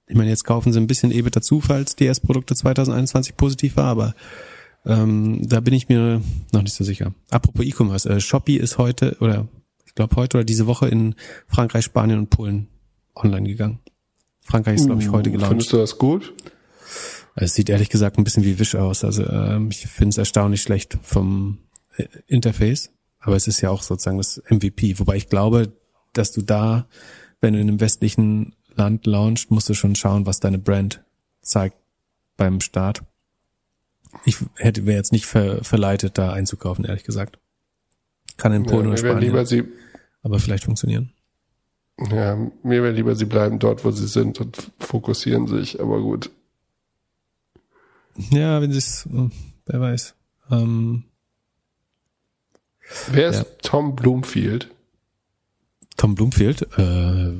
[0.08, 4.14] ich meine, jetzt kaufen sie ein bisschen EBIT dazu, falls DS-Produkte 2021 positiv war, aber
[4.84, 6.20] ähm, da bin ich mir
[6.52, 7.14] noch nicht so sicher.
[7.30, 9.46] Apropos E-Commerce, äh, Shopee ist heute oder
[9.90, 11.16] ich glaube heute oder diese Woche in
[11.48, 12.68] Frankreich, Spanien und Polen
[13.16, 13.80] online gegangen.
[14.40, 15.50] Frankreich ist, glaube ich, heute gelauncht.
[15.50, 16.32] Findest du das gut?
[17.34, 19.02] Es sieht ehrlich gesagt ein bisschen wie Wish aus.
[19.02, 21.58] Also ähm, ich finde es erstaunlich schlecht vom
[21.96, 22.92] äh, Interface.
[23.18, 25.00] Aber es ist ja auch sozusagen das MVP.
[25.00, 25.72] Wobei ich glaube,
[26.12, 26.86] dass du da,
[27.40, 31.02] wenn du in einem westlichen Land launchst, musst du schon schauen, was deine Brand
[31.42, 31.76] zeigt
[32.36, 33.02] beim Start.
[34.24, 37.40] Ich hätte wäre jetzt nicht ver, verleitet, da einzukaufen, ehrlich gesagt.
[38.40, 39.20] Kann in Polen ja, oder Spanien.
[39.20, 39.64] Lieber sie,
[40.22, 41.12] aber vielleicht funktionieren.
[42.10, 46.30] Ja, mir wäre lieber, sie bleiben dort, wo sie sind und fokussieren sich, aber gut.
[48.30, 49.30] Ja, wenn sie es, hm,
[49.66, 50.14] wer weiß.
[50.50, 51.04] Ähm,
[53.10, 53.44] wer ist ja.
[53.62, 54.70] Tom Bloomfield?
[55.98, 57.32] Tom Bloomfield, äh,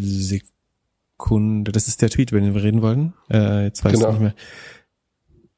[0.00, 3.12] Sekunde, das ist der Tweet, über den wir reden wollen.
[3.30, 4.06] Äh, jetzt weiß genau.
[4.08, 4.34] ich nicht mehr.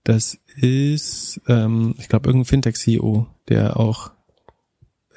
[0.04, 4.10] Das ist, ähm, ich glaube, irgendein Fintech-CEO, der auch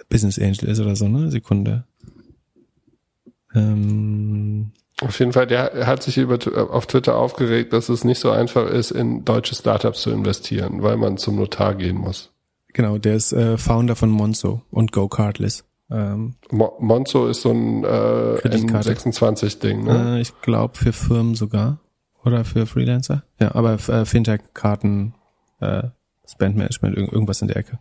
[0.09, 1.31] Business Angel ist oder so, ne?
[1.31, 1.85] Sekunde.
[3.53, 4.71] Ähm,
[5.01, 6.39] auf jeden Fall, der hat sich über,
[6.71, 10.95] auf Twitter aufgeregt, dass es nicht so einfach ist, in deutsche Startups zu investieren, weil
[10.95, 12.31] man zum Notar gehen muss.
[12.73, 15.65] Genau, der ist äh, Founder von Monzo und Go Cardless.
[15.91, 20.17] Ähm, Monzo ist so ein äh, N26-Ding, ne?
[20.17, 21.79] Äh, ich glaube für Firmen sogar.
[22.23, 23.23] Oder für Freelancer.
[23.39, 25.13] Ja, aber äh, Fintech-Karten,
[25.59, 25.83] äh,
[26.27, 27.77] Spendmanagement, irg irgendwas in der Ecke.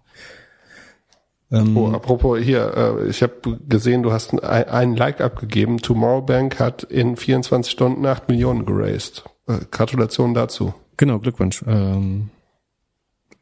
[1.55, 5.79] Ähm, oh, apropos hier, äh, ich habe gesehen, du hast ein, ein Like abgegeben.
[5.79, 9.25] Tomorrow Bank hat in 24 Stunden 8 Millionen geraced.
[9.47, 10.75] Äh, Gratulation dazu.
[10.97, 11.65] Genau, Glückwunsch.
[11.67, 12.31] Ähm,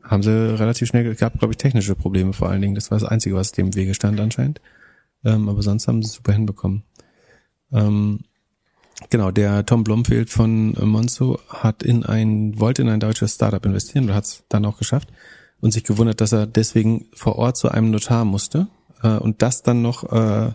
[0.03, 2.75] haben sie relativ schnell gehabt, glaube ich, technische Probleme vor allen Dingen.
[2.75, 4.61] Das war das Einzige, was dem Wege stand anscheinend.
[5.25, 6.83] Ähm, aber sonst haben sie es super hinbekommen.
[7.73, 8.25] Ähm,
[9.09, 14.05] genau, der Tom Blomfield von Monzo hat in ein, wollte in ein deutsches Startup investieren
[14.05, 15.09] oder hat es dann auch geschafft
[15.63, 18.67] und sich gewundert, dass er deswegen vor Ort zu einem Notar musste
[19.03, 20.51] äh, und das dann noch äh,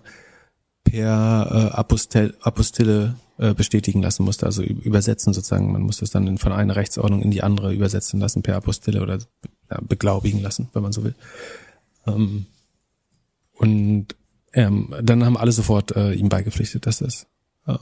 [0.84, 5.72] per äh, Apostel, Apostille äh, bestätigen lassen musste, also übersetzen sozusagen.
[5.72, 9.20] Man musste es dann von einer Rechtsordnung in die andere übersetzen lassen per Apostille oder
[9.72, 11.16] ja, beglaubigen lassen, wenn man so will.
[12.06, 12.46] Ähm,
[13.54, 14.08] und
[14.54, 17.28] ähm, dann haben alle sofort äh, ihm beigepflichtet, dass das
[17.66, 17.78] äh,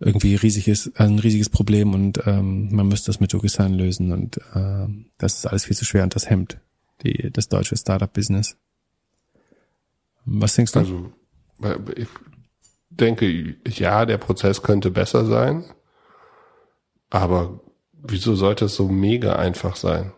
[0.00, 4.38] irgendwie riesig ist, ein riesiges Problem und ähm, man müsste das mit DocuSign lösen und
[4.54, 4.86] äh,
[5.18, 6.58] das ist alles viel zu schwer und das hemmt
[7.02, 8.56] die, das deutsche Startup-Business.
[10.24, 10.78] Was denkst du?
[10.78, 11.12] Also,
[11.96, 12.08] ich
[12.88, 15.64] denke, ja, der Prozess könnte besser sein,
[17.10, 17.60] aber
[17.92, 20.12] wieso sollte es so mega einfach sein?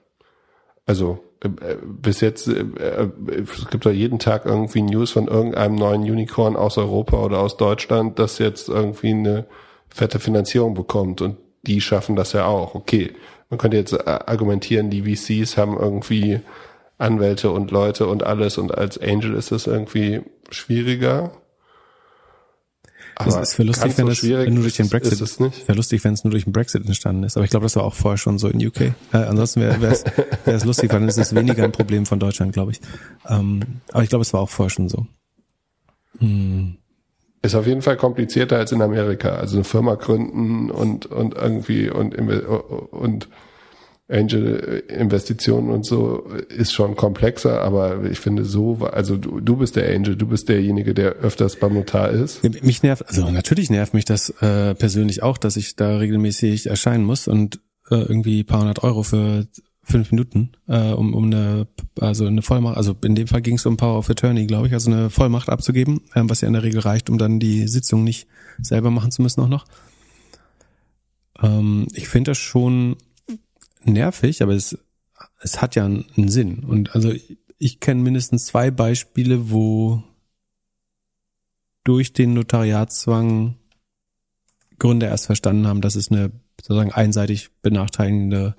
[0.86, 3.10] Also, äh, bis jetzt, äh, äh,
[3.42, 7.56] es gibt ja jeden Tag irgendwie News von irgendeinem neuen Unicorn aus Europa oder aus
[7.56, 9.46] Deutschland, das jetzt irgendwie eine
[9.94, 12.74] fette Finanzierung bekommt und die schaffen das ja auch.
[12.74, 13.12] Okay,
[13.50, 16.40] man könnte jetzt argumentieren, die VCs haben irgendwie
[16.98, 21.32] Anwälte und Leute und alles und als Angel ist das irgendwie schwieriger.
[23.14, 25.68] Aber es wäre lustig, wenn, so wenn nur durch den Brexit, ist es nicht.
[25.68, 27.36] wäre lustig, wenn es nur durch den Brexit entstanden ist.
[27.36, 28.80] Aber ich glaube, das war auch vorher schon so in UK.
[28.80, 30.04] Äh, ansonsten wäre es
[30.44, 32.80] wär es lustig, weil dann ist es weniger ein Problem von Deutschland, glaube ich.
[33.28, 33.60] Ähm,
[33.92, 35.06] aber ich glaube, es war auch vorher schon so.
[36.18, 36.78] Hm.
[37.42, 39.30] Ist auf jeden Fall komplizierter als in Amerika.
[39.30, 43.28] Also eine Firma gründen und, und irgendwie und, und
[44.12, 49.92] Angel-Investitionen und so ist schon komplexer, aber ich finde so, also du, du bist der
[49.94, 52.42] Angel, du bist derjenige, der öfters beim Notar ist.
[52.62, 57.04] Mich nervt, also natürlich nervt mich das äh, persönlich auch, dass ich da regelmäßig erscheinen
[57.04, 57.60] muss und
[57.90, 59.46] äh, irgendwie paar hundert Euro für
[59.84, 61.66] fünf Minuten, äh, um, um eine,
[62.00, 64.72] also eine Vollmacht, also in dem Fall ging es um Power of Attorney, glaube ich,
[64.72, 68.04] also eine Vollmacht abzugeben, äh, was ja in der Regel reicht, um dann die Sitzung
[68.04, 68.28] nicht
[68.60, 69.64] selber machen zu müssen auch noch.
[71.42, 72.96] Ähm, ich finde das schon
[73.84, 74.78] nervig, aber es,
[75.40, 76.60] es hat ja einen Sinn.
[76.64, 80.02] Und also ich, ich kenne mindestens zwei Beispiele, wo
[81.84, 83.56] durch den Notariatszwang
[84.78, 86.30] Gründer erst verstanden haben, dass es eine
[86.60, 88.56] sozusagen einseitig benachteiligende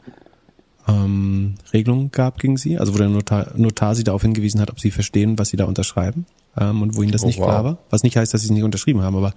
[0.87, 4.79] ähm, Regelung gab gegen sie, also wo der Notar, Notar sie darauf hingewiesen hat, ob
[4.79, 6.25] sie verstehen, was sie da unterschreiben
[6.57, 7.47] ähm, und wo ihnen das oh, nicht wow.
[7.47, 7.77] klar war.
[7.89, 9.33] Was nicht heißt, dass sie es nicht unterschrieben haben, aber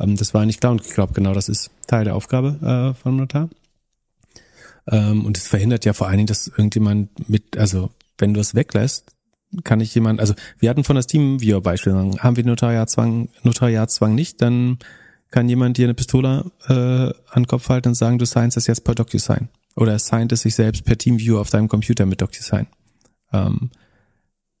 [0.00, 3.00] ähm, das war nicht klar und ich glaube, genau das ist Teil der Aufgabe äh,
[3.00, 3.48] vom Notar.
[4.86, 8.54] Ähm, und es verhindert ja vor allen Dingen, dass irgendjemand mit, also wenn du es
[8.54, 9.12] weglässt,
[9.64, 13.28] kann ich jemand, also wir hatten von das Team Viewer Beispiel sagen, haben wir Notariatzwang,
[13.42, 14.78] Notariatzwang nicht, dann
[15.30, 18.66] kann jemand dir eine Pistole äh, an den Kopf halten und sagen, du signst das
[18.66, 19.48] jetzt per DocuSign.
[19.76, 22.66] Oder er signed es sich selbst per TeamViewer auf deinem Computer mit DocuSign.
[23.32, 23.70] Ähm,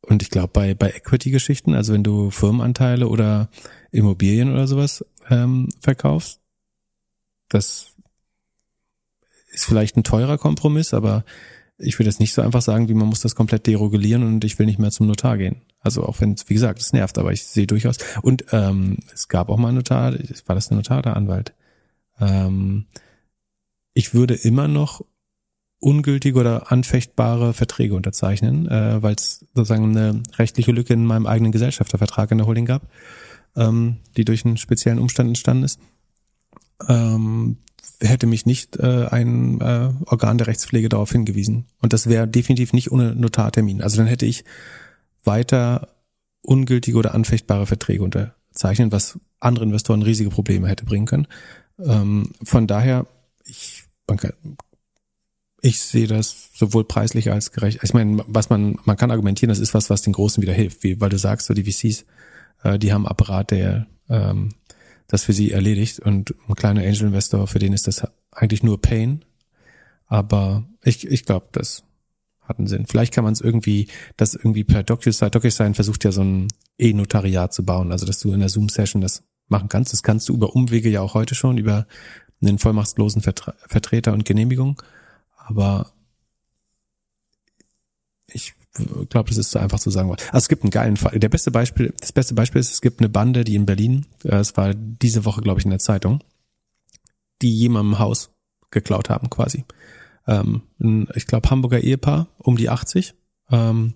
[0.02, 3.48] und ich glaube, bei, bei Equity-Geschichten, also wenn du Firmenanteile oder
[3.92, 6.40] Immobilien oder sowas ähm, verkaufst,
[7.48, 7.94] das
[9.52, 11.24] ist vielleicht ein teurer Kompromiss, aber
[11.78, 14.58] ich würde jetzt nicht so einfach sagen, wie man muss das komplett deregulieren und ich
[14.58, 15.62] will nicht mehr zum Notar gehen.
[15.80, 17.96] Also auch wenn es, wie gesagt, es nervt, aber ich sehe durchaus.
[18.22, 20.14] Und ähm, es gab auch mal einen Notar,
[20.46, 21.54] war das ein Notar oder Anwalt?
[22.20, 22.86] Ähm,
[23.94, 25.04] ich würde immer noch
[25.78, 31.50] ungültige oder anfechtbare Verträge unterzeichnen, äh, weil es sozusagen eine rechtliche Lücke in meinem eigenen
[31.50, 32.88] Gesellschaftervertrag in der Holding gab,
[33.56, 35.80] ähm, die durch einen speziellen Umstand entstanden ist.
[36.88, 37.58] Ähm,
[38.00, 41.66] hätte mich nicht äh, ein äh, Organ der Rechtspflege darauf hingewiesen.
[41.80, 43.82] Und das wäre definitiv nicht ohne Notartermin.
[43.82, 44.44] Also dann hätte ich
[45.24, 45.88] weiter
[46.42, 51.26] ungültige oder anfechtbare Verträge unterzeichnen, was andere Investoren riesige Probleme hätte bringen können.
[51.78, 53.06] Ähm, von daher,
[54.12, 54.56] man kann,
[55.62, 57.80] ich sehe das sowohl preislich als gerecht.
[57.82, 60.82] Ich meine, was man, man kann argumentieren, das ist was, was den Großen wieder hilft,
[60.82, 62.04] wie, weil du sagst, so die VCs,
[62.62, 64.50] äh, die haben Apparat, der ähm,
[65.06, 66.00] das für sie erledigt.
[66.00, 69.24] Und ein kleiner Angel Investor, für den ist das eigentlich nur Pain.
[70.06, 71.84] Aber ich, ich glaube, das
[72.40, 72.86] hat einen Sinn.
[72.86, 77.54] Vielleicht kann man es irgendwie, das irgendwie per DocuSign, DocuSign versucht ja so ein E-Notariat
[77.54, 79.92] zu bauen, also dass du in der Zoom-Session das machen kannst.
[79.92, 81.86] Das kannst du über Umwege ja auch heute schon, über
[82.42, 84.80] einen vollmachtslosen Vertre Vertreter und Genehmigung.
[85.36, 85.92] Aber
[88.26, 88.54] ich
[89.10, 90.10] glaube, das ist so einfach zu sagen.
[90.10, 91.18] Also es gibt einen geilen Fall.
[91.18, 94.36] Der beste Beispiel, das beste Beispiel ist, es gibt eine Bande, die in Berlin, äh,
[94.36, 96.22] es war diese Woche, glaube ich, in der Zeitung,
[97.42, 98.30] die jemandem Haus
[98.70, 99.64] geklaut haben, quasi.
[100.26, 103.14] Ähm, ein, ich glaube, Hamburger Ehepaar, um die 80,
[103.50, 103.94] ähm,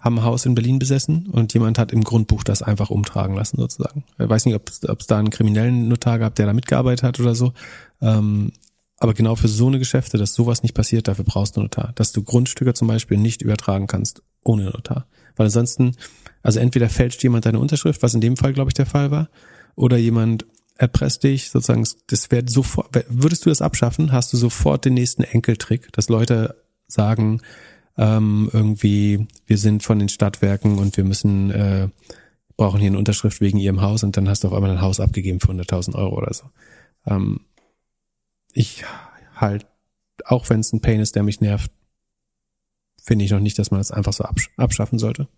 [0.00, 3.58] haben ein Haus in Berlin besessen und jemand hat im Grundbuch das einfach umtragen lassen,
[3.58, 4.04] sozusagen.
[4.18, 7.34] Ich weiß nicht, ob es da einen kriminellen Notar gab, der da mitgearbeitet hat oder
[7.34, 7.52] so.
[8.00, 8.52] Ähm,
[8.96, 11.92] aber genau für so eine Geschäfte, dass sowas nicht passiert, dafür brauchst du Notar.
[11.94, 15.06] Dass du Grundstücke zum Beispiel nicht übertragen kannst ohne Notar.
[15.36, 15.96] Weil ansonsten,
[16.42, 19.28] also entweder fälscht jemand deine Unterschrift, was in dem Fall, glaube ich, der Fall war,
[19.74, 20.46] oder jemand
[20.76, 25.22] erpresst dich, sozusagen, das wäre sofort, würdest du das abschaffen, hast du sofort den nächsten
[25.22, 26.56] Enkeltrick, dass Leute
[26.86, 27.40] sagen,
[28.00, 31.88] ähm, irgendwie, wir sind von den Stadtwerken und wir müssen, äh,
[32.56, 35.00] brauchen hier eine Unterschrift wegen ihrem Haus und dann hast du auf einmal ein Haus
[35.00, 36.44] abgegeben für 100.000 Euro oder so.
[37.06, 37.40] Ähm,
[38.54, 38.84] ich
[39.36, 39.66] halt,
[40.24, 41.70] auch wenn es ein Pain ist, der mich nervt,
[43.02, 45.28] finde ich noch nicht, dass man das einfach so absch abschaffen sollte.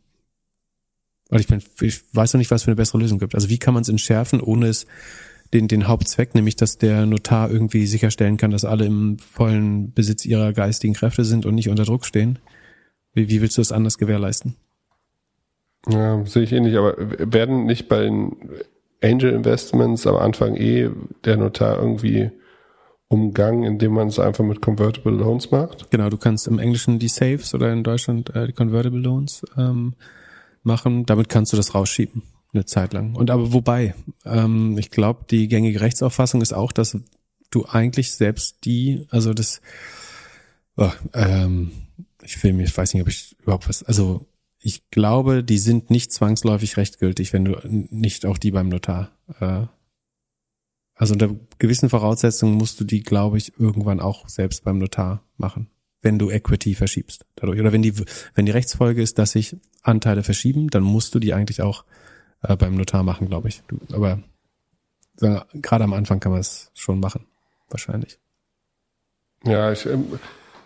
[1.30, 3.34] Weil ich, bin, ich weiß noch nicht, was für eine bessere Lösung gibt.
[3.34, 4.86] Also wie kann man es entschärfen, ohne es
[5.52, 10.24] den, den Hauptzweck, nämlich dass der Notar irgendwie sicherstellen kann, dass alle im vollen Besitz
[10.24, 12.38] ihrer geistigen Kräfte sind und nicht unter Druck stehen.
[13.12, 14.56] Wie, wie willst du das anders gewährleisten?
[15.88, 18.36] Ja, sehe ich ähnlich, aber werden nicht bei den
[19.02, 20.90] Angel Investments am Anfang eh
[21.24, 22.30] der Notar irgendwie
[23.08, 25.90] umgangen, indem man es einfach mit Convertible Loans macht?
[25.90, 29.94] Genau, du kannst im Englischen die Saves oder in Deutschland äh, die Convertible Loans ähm,
[30.62, 31.04] machen.
[31.04, 32.22] Damit kannst du das rausschieben
[32.52, 33.14] eine Zeit lang.
[33.14, 33.94] Und aber wobei,
[34.24, 36.96] ähm, ich glaube, die gängige Rechtsauffassung ist auch, dass
[37.50, 39.60] du eigentlich selbst die, also das,
[40.76, 41.72] oh, ähm,
[42.22, 44.26] ich will mir, ich weiß nicht, ob ich überhaupt was, also
[44.58, 49.10] ich glaube, die sind nicht zwangsläufig rechtgültig, wenn du nicht auch die beim Notar.
[49.40, 49.66] Äh,
[50.94, 55.68] also unter gewissen Voraussetzungen musst du die, glaube ich, irgendwann auch selbst beim Notar machen,
[56.00, 57.58] wenn du Equity verschiebst dadurch.
[57.58, 57.92] Oder wenn die,
[58.34, 61.84] wenn die Rechtsfolge ist, dass sich Anteile verschieben, dann musst du die eigentlich auch
[62.42, 63.62] äh, beim Notar machen, glaube ich.
[63.66, 64.22] Du, aber
[65.20, 67.26] ja, gerade am Anfang kann man es schon machen,
[67.68, 68.18] wahrscheinlich.
[69.44, 70.20] Ja, ich, ähm,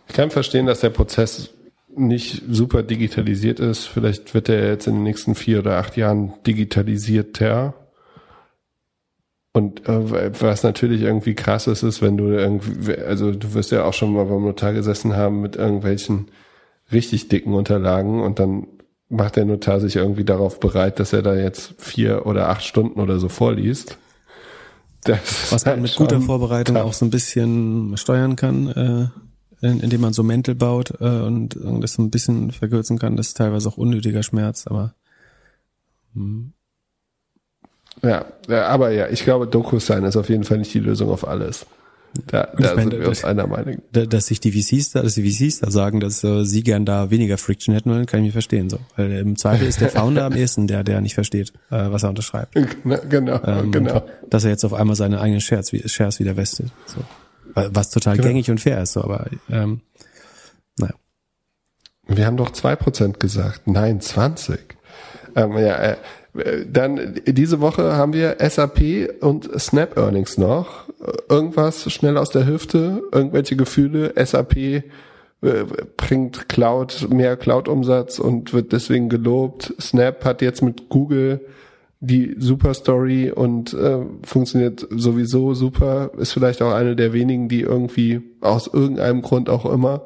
[0.08, 1.50] ich kann verstehen, dass der Prozess
[1.96, 3.86] nicht super digitalisiert ist.
[3.86, 7.74] Vielleicht wird er jetzt in den nächsten vier oder acht Jahren digitalisierter.
[9.52, 13.84] Und äh, was natürlich irgendwie krass ist, ist, wenn du irgendwie, also du wirst ja
[13.84, 16.28] auch schon mal beim Notar gesessen haben mit irgendwelchen
[16.92, 18.66] richtig dicken Unterlagen und dann
[19.08, 23.00] macht der Notar sich irgendwie darauf bereit, dass er da jetzt vier oder acht Stunden
[23.00, 23.98] oder so vorliest.
[25.04, 26.84] Das Was man mit guter Vorbereitung tough.
[26.84, 29.26] auch so ein bisschen steuern kann, äh,
[29.66, 33.16] indem man so Mäntel baut äh, und das so ein bisschen verkürzen kann.
[33.16, 34.94] Das ist teilweise auch unnötiger Schmerz, aber
[36.14, 36.52] hm.
[38.02, 41.26] ja, aber ja, ich glaube, Dokus sein ist auf jeden Fall nicht die Lösung auf
[41.26, 41.66] alles.
[42.26, 43.82] Da, da meine, sind wir uns einer Meinung.
[43.93, 47.10] Dass sich die VCs da, dass die VCs da sagen, dass äh, sie gern da
[47.10, 48.78] weniger Friction hätten wollen, kann ich mir verstehen, so.
[48.97, 52.10] Weil im Zweifel ist der Founder am ehesten der, der nicht versteht, äh, was er
[52.10, 52.55] unterschreibt.
[53.09, 54.02] Genau, ähm, genau.
[54.30, 57.01] Dass er jetzt auf einmal seine eigenen Shares, Shares wieder vestet, so.
[57.56, 58.28] Was total genau.
[58.28, 59.80] gängig und fair ist, so, aber, ähm,
[60.78, 60.94] naja.
[62.06, 63.66] Wir haben doch zwei Prozent gesagt.
[63.66, 64.76] Nein, 20.
[65.34, 65.96] Ähm, ja, äh,
[66.70, 70.84] dann diese Woche haben wir SAP und Snap Earnings noch.
[71.28, 74.12] Irgendwas schnell aus der Hüfte, irgendwelche Gefühle.
[74.22, 74.82] SAP äh,
[75.96, 79.74] bringt Cloud, mehr Cloud-Umsatz und wird deswegen gelobt.
[79.80, 81.40] Snap hat jetzt mit Google
[82.01, 86.10] die super Story und äh, funktioniert sowieso super.
[86.18, 90.02] Ist vielleicht auch eine der wenigen, die irgendwie aus irgendeinem Grund auch immer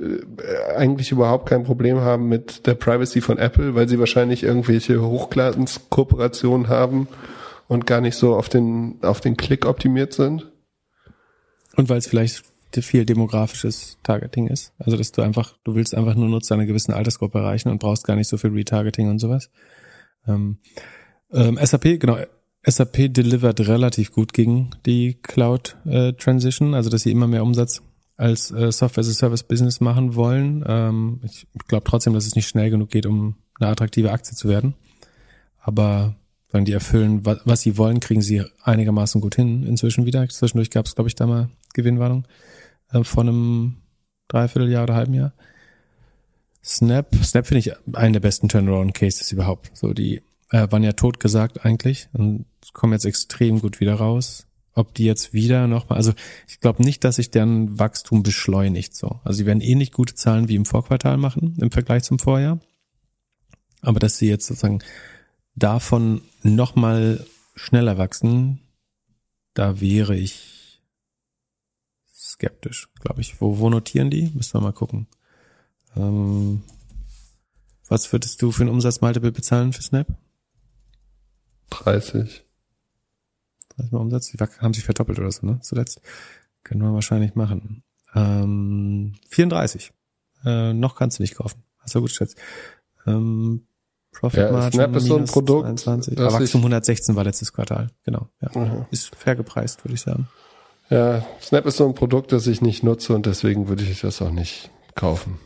[0.00, 5.00] äh, eigentlich überhaupt kein Problem haben mit der Privacy von Apple, weil sie wahrscheinlich irgendwelche
[5.00, 7.08] Hochglanz-Kooperationen haben
[7.68, 10.50] und gar nicht so auf den, auf den Klick optimiert sind.
[11.76, 12.44] Und weil es vielleicht
[12.78, 14.74] viel demografisches Targeting ist.
[14.78, 18.06] Also, dass du einfach, du willst einfach nur Nutzer einer gewissen Altersgruppe erreichen und brauchst
[18.06, 19.50] gar nicht so viel Retargeting und sowas.
[20.26, 20.58] Ähm,
[21.32, 22.18] ähm, SAP, genau,
[22.64, 27.82] SAP delivert relativ gut gegen die Cloud äh, Transition, also dass sie immer mehr Umsatz
[28.16, 30.64] als äh, Software as a Service Business machen wollen.
[30.66, 34.48] Ähm, ich glaube trotzdem, dass es nicht schnell genug geht, um eine attraktive Aktie zu
[34.48, 34.74] werden.
[35.60, 36.16] Aber
[36.50, 40.26] wenn die erfüllen, was, was sie wollen, kriegen sie einigermaßen gut hin inzwischen wieder.
[40.28, 42.26] Zwischendurch gab es, glaube ich, da mal Gewinnwarnung
[42.92, 43.76] äh, von einem
[44.28, 45.32] Dreivierteljahr oder halben Jahr.
[46.64, 49.70] Snap, Snap finde ich einen der besten Turnaround-Cases überhaupt.
[49.74, 54.46] So, die äh, waren ja tot gesagt eigentlich und kommen jetzt extrem gut wieder raus
[54.76, 56.12] ob die jetzt wieder nochmal, also
[56.46, 59.20] ich glaube nicht, dass sich deren Wachstum beschleunigt so.
[59.24, 62.60] Also sie werden ähnlich gute Zahlen wie im Vorquartal machen im Vergleich zum Vorjahr.
[63.80, 64.80] Aber dass sie jetzt sozusagen
[65.54, 67.24] davon nochmal
[67.54, 68.60] schneller wachsen,
[69.54, 70.82] da wäre ich
[72.14, 73.40] skeptisch, glaube ich.
[73.40, 74.30] Wo, wo notieren die?
[74.34, 75.06] Müssen wir mal gucken.
[75.96, 76.62] Ähm,
[77.88, 80.08] was würdest du für einen Umsatzmultiple bezahlen für Snap?
[81.70, 82.46] 30
[83.76, 84.30] was mal Umsatz?
[84.30, 85.58] Die haben sich verdoppelt oder so, ne?
[85.62, 86.00] Zuletzt.
[86.62, 87.84] Können wir wahrscheinlich machen.
[88.14, 89.92] Ähm, 34.
[90.44, 91.62] Äh, noch kannst du nicht kaufen.
[91.78, 92.36] Hast du gut geschätzt.
[93.06, 93.66] Ähm,
[94.12, 95.78] Profit ja, Margin Snap ist so ein Produkt.
[95.78, 96.18] 22.
[96.18, 97.90] Wachstum 116 war letztes Quartal.
[98.04, 98.28] Genau.
[98.40, 98.58] Ja.
[98.58, 98.86] Mhm.
[98.90, 100.28] Ist fair gepreist, würde ich sagen.
[100.88, 104.22] Ja, Snap ist so ein Produkt, das ich nicht nutze und deswegen würde ich das
[104.22, 105.38] auch nicht kaufen.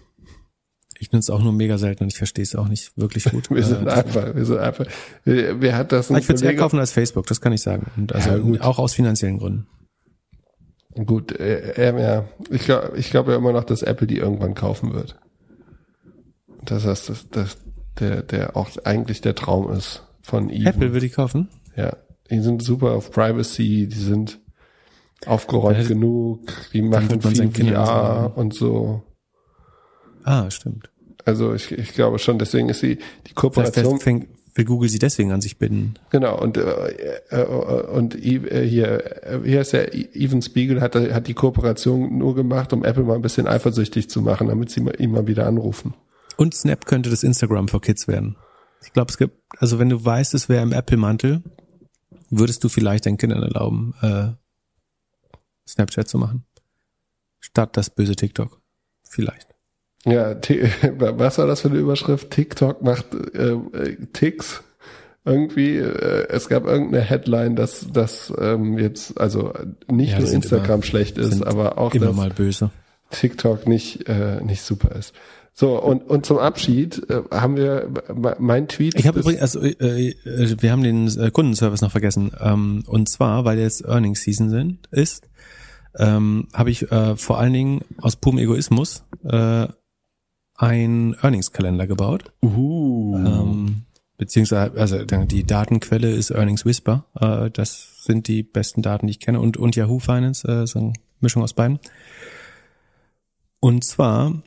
[1.03, 3.51] Ich nutze auch nur mega selten und ich verstehe es auch nicht wirklich gut.
[3.51, 4.87] wir sind Äh, einfach, wir sind einfach.
[5.25, 6.11] Wer wer hat das?
[6.11, 7.91] ich würde es eher kaufen als Facebook, das kann ich sagen.
[7.97, 9.67] Und also Ja, auch aus finanziellen Gründen.
[11.07, 14.55] Gut, äh, äh, ja, ich glaube ich glaube ja immer noch, dass Apple die irgendwann
[14.55, 15.17] kaufen wird.
[16.65, 17.59] Das heißt, dass, dass
[17.99, 20.67] der, der auch eigentlich der Traum ist von Even.
[20.67, 21.49] Apple würde ich kaufen.
[21.77, 21.97] Ja,
[22.31, 24.39] die sind super auf Privacy, die sind
[25.27, 26.41] aufgeräumt Dann- genug,
[26.73, 29.03] die machen viel VR und so.
[30.25, 30.90] Ah, stimmt.
[31.25, 35.33] Also ich, ich glaube schon, deswegen ist die, die Kooperation fängt, will Google sie deswegen
[35.33, 35.95] an sich binden.
[36.11, 41.35] Genau, und, äh, äh, und äh, hier, hier ist der Even Spiegel, hat, hat die
[41.35, 45.27] Kooperation nur gemacht, um Apple mal ein bisschen eifersüchtig zu machen, damit sie ihn mal
[45.27, 45.95] wieder anrufen.
[46.37, 48.37] Und Snap könnte das Instagram für Kids werden.
[48.83, 51.43] Ich glaube, es gibt, also wenn du weißt, es wäre im Apple-Mantel,
[52.31, 54.29] würdest du vielleicht deinen Kindern erlauben, äh,
[55.69, 56.45] Snapchat zu machen.
[57.41, 58.61] Statt das böse TikTok.
[59.03, 59.50] Vielleicht.
[60.07, 60.35] Ja,
[60.99, 62.31] was war das für eine Überschrift?
[62.31, 64.63] TikTok macht äh, äh, Ticks.
[65.27, 69.53] Irgendwie, äh, es gab irgendeine Headline, dass das ähm, jetzt, also
[69.91, 72.71] nicht Ja, nur Instagram immer- schlecht ist, aber auch, Immer mal böse.
[73.11, 75.13] TikTok nicht, äh, nicht super ist.
[75.53, 77.91] So, und, und zum Abschied äh, haben wir
[78.39, 78.95] mein Tweet.
[78.95, 82.31] Ich habe übrigens, also äh, äh, wir haben den äh, Kundenservice noch vergessen.
[82.41, 85.29] Ähm, und zwar, weil jetzt Earnings Season sind, ist,
[85.99, 89.67] ähm, habe ich äh, vor allen Dingen aus purem Egoismus äh,
[90.61, 92.33] ein Earnings-Kalender gebaut.
[92.43, 93.17] Uh.
[93.17, 93.83] Ähm,
[94.19, 97.07] beziehungsweise, also die Datenquelle ist Earnings Whisper.
[97.19, 99.41] Äh, das sind die besten Daten, die ich kenne.
[99.41, 101.79] Und, und Yahoo Finance, äh, so eine Mischung aus beiden.
[103.61, 104.43] Und zwar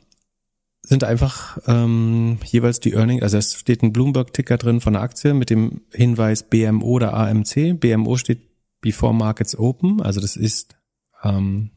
[0.82, 5.34] sind einfach ähm, jeweils die Earnings, also es steht ein Bloomberg-Ticker drin von der Aktie
[5.34, 7.80] mit dem Hinweis BMO oder AMC.
[7.80, 8.40] BMO steht
[8.80, 10.76] Before Markets Open, also das ist
[11.22, 11.70] ähm,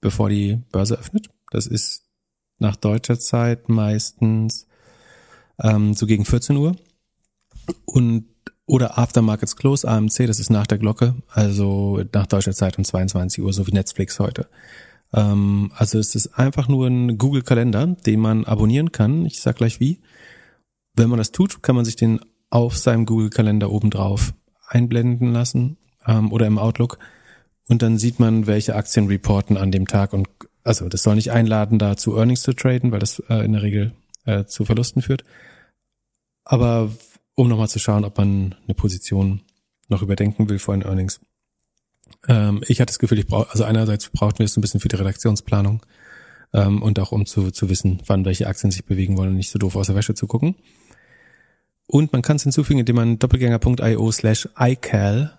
[0.00, 1.30] bevor die Börse öffnet.
[1.50, 2.05] Das ist
[2.58, 4.66] nach deutscher Zeit meistens
[5.62, 6.76] ähm, so gegen 14 Uhr.
[7.84, 8.26] Und
[8.66, 12.84] oder After Markets Close, AMC, das ist nach der Glocke, also nach deutscher Zeit um
[12.84, 14.48] 22 Uhr, so wie Netflix heute.
[15.12, 19.24] Ähm, also es ist einfach nur ein Google-Kalender, den man abonnieren kann.
[19.24, 20.00] Ich sag gleich wie.
[20.94, 22.20] Wenn man das tut, kann man sich den
[22.50, 24.34] auf seinem Google-Kalender obendrauf
[24.66, 25.76] einblenden lassen
[26.06, 26.98] ähm, oder im Outlook.
[27.68, 30.12] Und dann sieht man, welche Aktien reporten an dem Tag.
[30.12, 30.28] Und
[30.66, 33.62] also das soll nicht einladen, da zu Earnings zu traden, weil das äh, in der
[33.62, 33.92] Regel
[34.24, 35.24] äh, zu Verlusten führt.
[36.44, 36.90] Aber
[37.34, 39.42] um nochmal zu schauen, ob man eine Position
[39.88, 41.20] noch überdenken will vor den Earnings.
[42.28, 44.88] Ähm, ich hatte das Gefühl, ich brauche, also einerseits brauchten wir es ein bisschen für
[44.88, 45.84] die Redaktionsplanung
[46.52, 49.50] ähm, und auch um zu, zu wissen, wann welche Aktien sich bewegen wollen und nicht
[49.50, 50.56] so doof aus der Wäsche zu gucken.
[51.86, 55.38] Und man kann es hinzufügen, indem man doppelgänger.io slash iCal,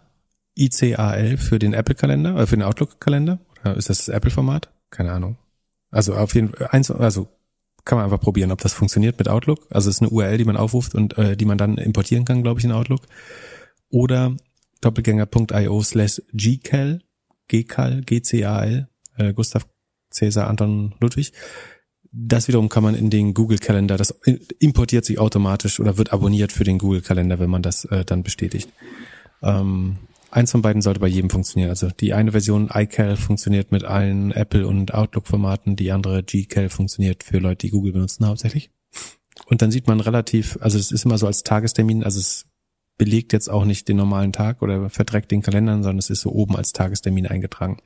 [0.56, 3.40] ICAL für den Apple-Kalender, äh, für den Outlook-Kalender.
[3.62, 4.70] Oder ist das das Apple-Format?
[4.90, 5.38] Keine Ahnung.
[5.92, 7.28] Also auf jeden Fall, eins, also
[7.86, 9.66] kann man einfach probieren, ob das funktioniert mit Outlook.
[9.70, 12.44] Also es ist eine URL, die man aufruft und äh, die man dann importieren kann,
[12.44, 13.02] glaube ich, in Outlook.
[13.90, 14.36] Oder
[14.82, 17.02] doppelgänger.io slash gcal,
[17.48, 19.66] gcal, G-C-A-L, äh, Gustav
[20.12, 21.32] Cäsar Anton Ludwig.
[22.12, 24.12] Das wiederum kann man in den Google-Kalender, das
[24.60, 28.70] importiert sich automatisch oder wird abonniert für den Google-Kalender, wenn man das äh, dann bestätigt.
[29.44, 29.98] Ähm,
[30.32, 31.70] eins von beiden sollte bei jedem funktionieren.
[31.70, 37.24] Also die eine Version iCal funktioniert mit allen Apple- und Outlook-Formaten, die andere gcal funktioniert
[37.24, 38.72] für Leute, die Google benutzen hauptsächlich.
[39.46, 42.46] Und dann sieht man relativ, also es ist immer so als Tagestermin, also es
[42.98, 46.32] belegt jetzt auch nicht den normalen Tag oder verdreckt den Kalendern, sondern es ist so
[46.32, 47.78] oben als Tagestermin eingetragen.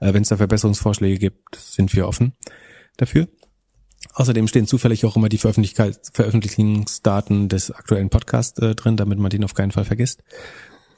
[0.00, 2.34] Äh, Wenn es da Verbesserungsvorschläge gibt, sind wir offen
[2.98, 3.28] dafür.
[4.14, 9.44] Außerdem stehen zufällig auch immer die Veröffentlichungsdaten des aktuellen Podcasts äh, drin, damit man den
[9.44, 10.22] auf keinen Fall vergisst.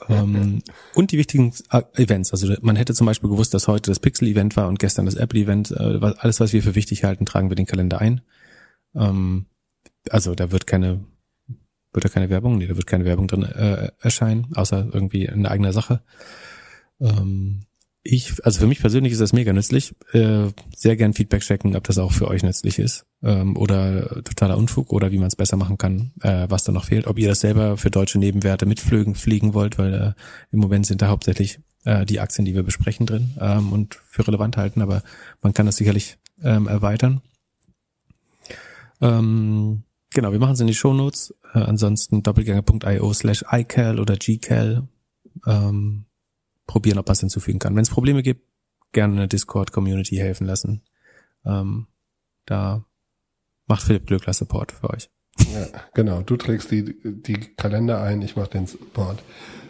[0.08, 0.62] Ähm,
[0.94, 2.32] und die wichtigen äh, Events.
[2.32, 5.70] Also man hätte zum Beispiel gewusst, dass heute das Pixel-Event war und gestern das Apple-Event.
[5.70, 8.22] Äh, alles, was wir für wichtig halten, tragen wir den Kalender ein.
[8.94, 9.46] Ähm,
[10.10, 11.04] also da wird keine,
[11.92, 15.50] wird da keine Werbung, nee, da wird keine Werbung drin äh, erscheinen, außer irgendwie eine
[15.50, 16.02] eigene Sache.
[17.00, 17.60] Ähm,
[18.04, 19.94] ich, also für mich persönlich ist das mega nützlich.
[20.12, 24.56] Äh, sehr gern Feedback checken, ob das auch für euch nützlich ist ähm, oder totaler
[24.56, 27.06] Unfug oder wie man es besser machen kann, äh, was da noch fehlt.
[27.06, 30.12] Ob ihr das selber für deutsche Nebenwerte mitflügen fliegen wollt, weil äh,
[30.50, 34.26] im Moment sind da hauptsächlich äh, die Aktien, die wir besprechen drin ähm, und für
[34.26, 35.02] relevant halten, aber
[35.40, 37.22] man kann das sicherlich ähm, erweitern.
[39.00, 41.34] Ähm, genau, wir machen es in die Shownotes.
[41.54, 44.88] Äh, ansonsten doppelgänger.io slash iCal oder gcal.
[45.46, 46.06] Ähm,
[46.72, 47.76] probieren, ob es hinzufügen kann.
[47.76, 48.46] Wenn es Probleme gibt,
[48.92, 50.82] gerne eine Discord-Community helfen lassen.
[51.44, 51.86] Ähm,
[52.46, 52.84] da
[53.66, 55.10] macht Philipp Glöckler Support für euch.
[55.38, 56.22] Ja, genau.
[56.22, 59.22] Du trägst die, die Kalender ein, ich mache den Support.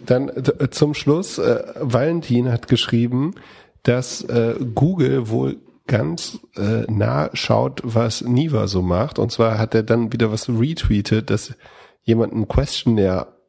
[0.07, 3.35] Dann äh, zum Schluss, äh, Valentin hat geschrieben,
[3.83, 9.19] dass äh, Google wohl ganz äh, nah schaut, was Niva so macht.
[9.19, 11.55] Und zwar hat er dann wieder was retweetet, dass
[12.03, 13.42] jemand ein Questionnaire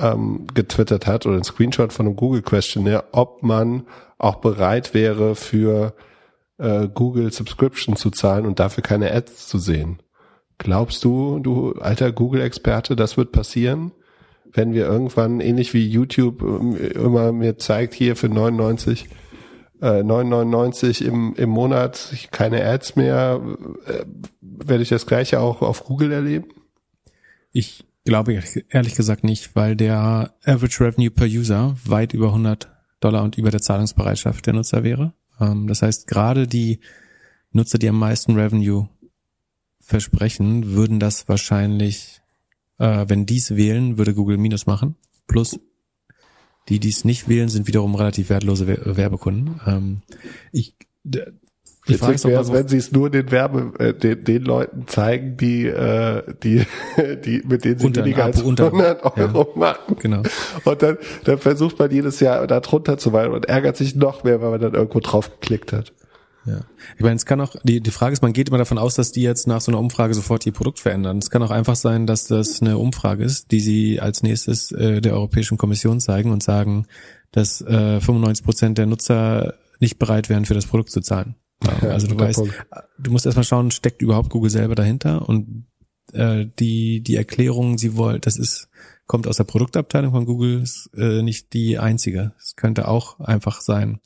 [0.00, 3.84] ähm, getwittert hat oder ein Screenshot von einem Google Questionnaire, ob man
[4.18, 5.94] auch bereit wäre für
[6.58, 10.00] äh, Google Subscription zu zahlen und dafür keine Ads zu sehen.
[10.58, 13.92] Glaubst du, du alter Google-Experte, das wird passieren?
[14.52, 19.08] Wenn wir irgendwann, ähnlich wie YouTube ähm, immer mir zeigt, hier für 99
[19.80, 23.40] äh, 9,99 im, im Monat, keine Ads mehr,
[23.86, 24.04] äh,
[24.40, 26.48] werde ich das gleiche auch auf Google erleben?
[27.52, 32.68] Ich glaube ehrlich gesagt nicht, weil der Average Revenue per User weit über 100
[33.00, 35.14] Dollar und über der Zahlungsbereitschaft der Nutzer wäre.
[35.40, 36.80] Ähm, das heißt, gerade die
[37.52, 38.88] Nutzer, die am meisten Revenue
[39.80, 42.20] versprechen, würden das wahrscheinlich,
[42.78, 44.96] äh, wenn dies wählen, würde Google Minus machen.
[45.26, 45.58] Plus
[46.68, 49.60] die, die es nicht wählen, sind wiederum relativ wertlose Werbekunden.
[49.66, 50.02] Ähm,
[51.86, 55.66] ich, ist, wäre, wenn sie es nur den Werbe, äh, den, den Leuten zeigen, die,
[55.66, 56.66] äh, die,
[57.24, 59.96] die, mit denen sie unter, weniger als 100 Euro ja, machen.
[59.98, 60.22] Genau.
[60.64, 64.24] Und dann, dann versucht man jedes Jahr da drunter zu weilen und ärgert sich noch
[64.24, 65.92] mehr, weil man dann irgendwo drauf geklickt hat.
[66.46, 66.60] Ja.
[66.96, 69.12] Ich meine, es kann auch, die, die Frage ist, man geht immer davon aus, dass
[69.12, 71.18] die jetzt nach so einer Umfrage sofort ihr Produkt verändern.
[71.18, 75.00] Es kann auch einfach sein, dass das eine Umfrage ist, die sie als nächstes äh,
[75.00, 76.86] der Europäischen Kommission zeigen und sagen,
[77.32, 81.36] dass äh, 95 Prozent der Nutzer nicht bereit wären, für das Produkt zu zahlen.
[81.82, 82.42] Also du weißt,
[82.98, 85.66] du musst erstmal schauen, steckt überhaupt Google selber dahinter und
[86.12, 88.70] äh, die die Erklärung, sie wollen, das ist
[89.10, 92.30] kommt aus der Produktabteilung von Google, ist äh, nicht die einzige.
[92.38, 93.98] Es könnte auch einfach sein.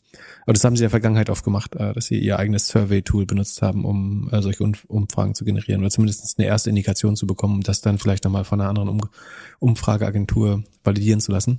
[0.45, 3.27] Aber das haben sie in der Vergangenheit oft gemacht, äh, dass sie ihr eigenes Survey-Tool
[3.27, 7.57] benutzt haben, um äh, solche Umfragen zu generieren oder zumindest eine erste Indikation zu bekommen,
[7.57, 9.01] um das dann vielleicht nochmal von einer anderen um
[9.59, 11.59] Umfrageagentur validieren zu lassen.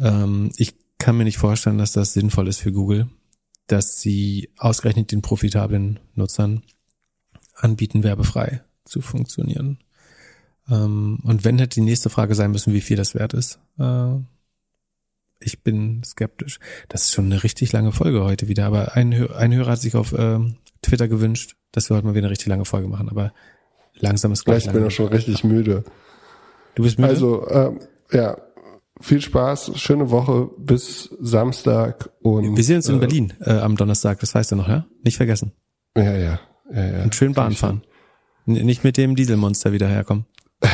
[0.00, 3.06] Ähm, ich kann mir nicht vorstellen, dass das sinnvoll ist für Google,
[3.70, 6.62] dass sie ausgerechnet den profitablen Nutzern
[7.54, 9.78] anbieten, werbefrei zu funktionieren.
[10.68, 13.60] Ähm, und wenn hätte die nächste Frage sein müssen, wie viel das wert ist.
[13.78, 14.14] Äh,
[15.38, 16.58] ich bin skeptisch.
[16.88, 19.94] Das ist schon eine richtig lange Folge heute wieder, aber ein, ein Hörer hat sich
[19.94, 20.38] auf äh,
[20.82, 23.32] Twitter gewünscht, dass wir heute mal wieder eine richtig lange Folge machen, aber
[23.94, 24.66] langsam ist gleich.
[24.66, 25.84] Ich bin auch schon richtig müde.
[26.74, 27.10] Du bist müde?
[27.10, 27.80] Also, ähm,
[28.12, 28.36] ja,
[29.00, 32.56] viel Spaß, schöne Woche bis Samstag und.
[32.56, 34.86] Wir sehen uns in äh, Berlin äh, am Donnerstag, das weißt du noch, ja?
[35.02, 35.52] Nicht vergessen.
[35.96, 36.40] Ja, ja.
[36.72, 37.02] ja, ja.
[37.02, 37.82] Und schön Bahn fahren.
[38.46, 40.24] Nicht mit dem Dieselmonster wieder herkommen.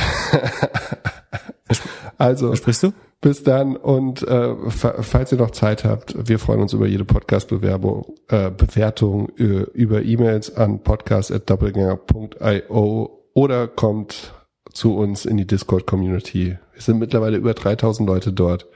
[2.19, 2.93] also, sprichst du?
[3.21, 8.15] Bis dann und äh, falls ihr noch Zeit habt, wir freuen uns über jede Podcast-Bewerbung,
[8.29, 14.35] äh, Bewertung äh, über E-Mails an podcast@doppelgänger.io oder kommt
[14.77, 16.59] zu uns in die Discord-Community.
[16.73, 18.67] Wir sind mittlerweile über 3000 Leute dort.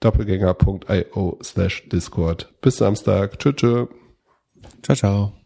[0.00, 2.52] doppelgänger.io slash Discord.
[2.60, 3.38] Bis Samstag.
[3.38, 3.88] Tschüss.
[4.82, 5.45] Ciao, ciao.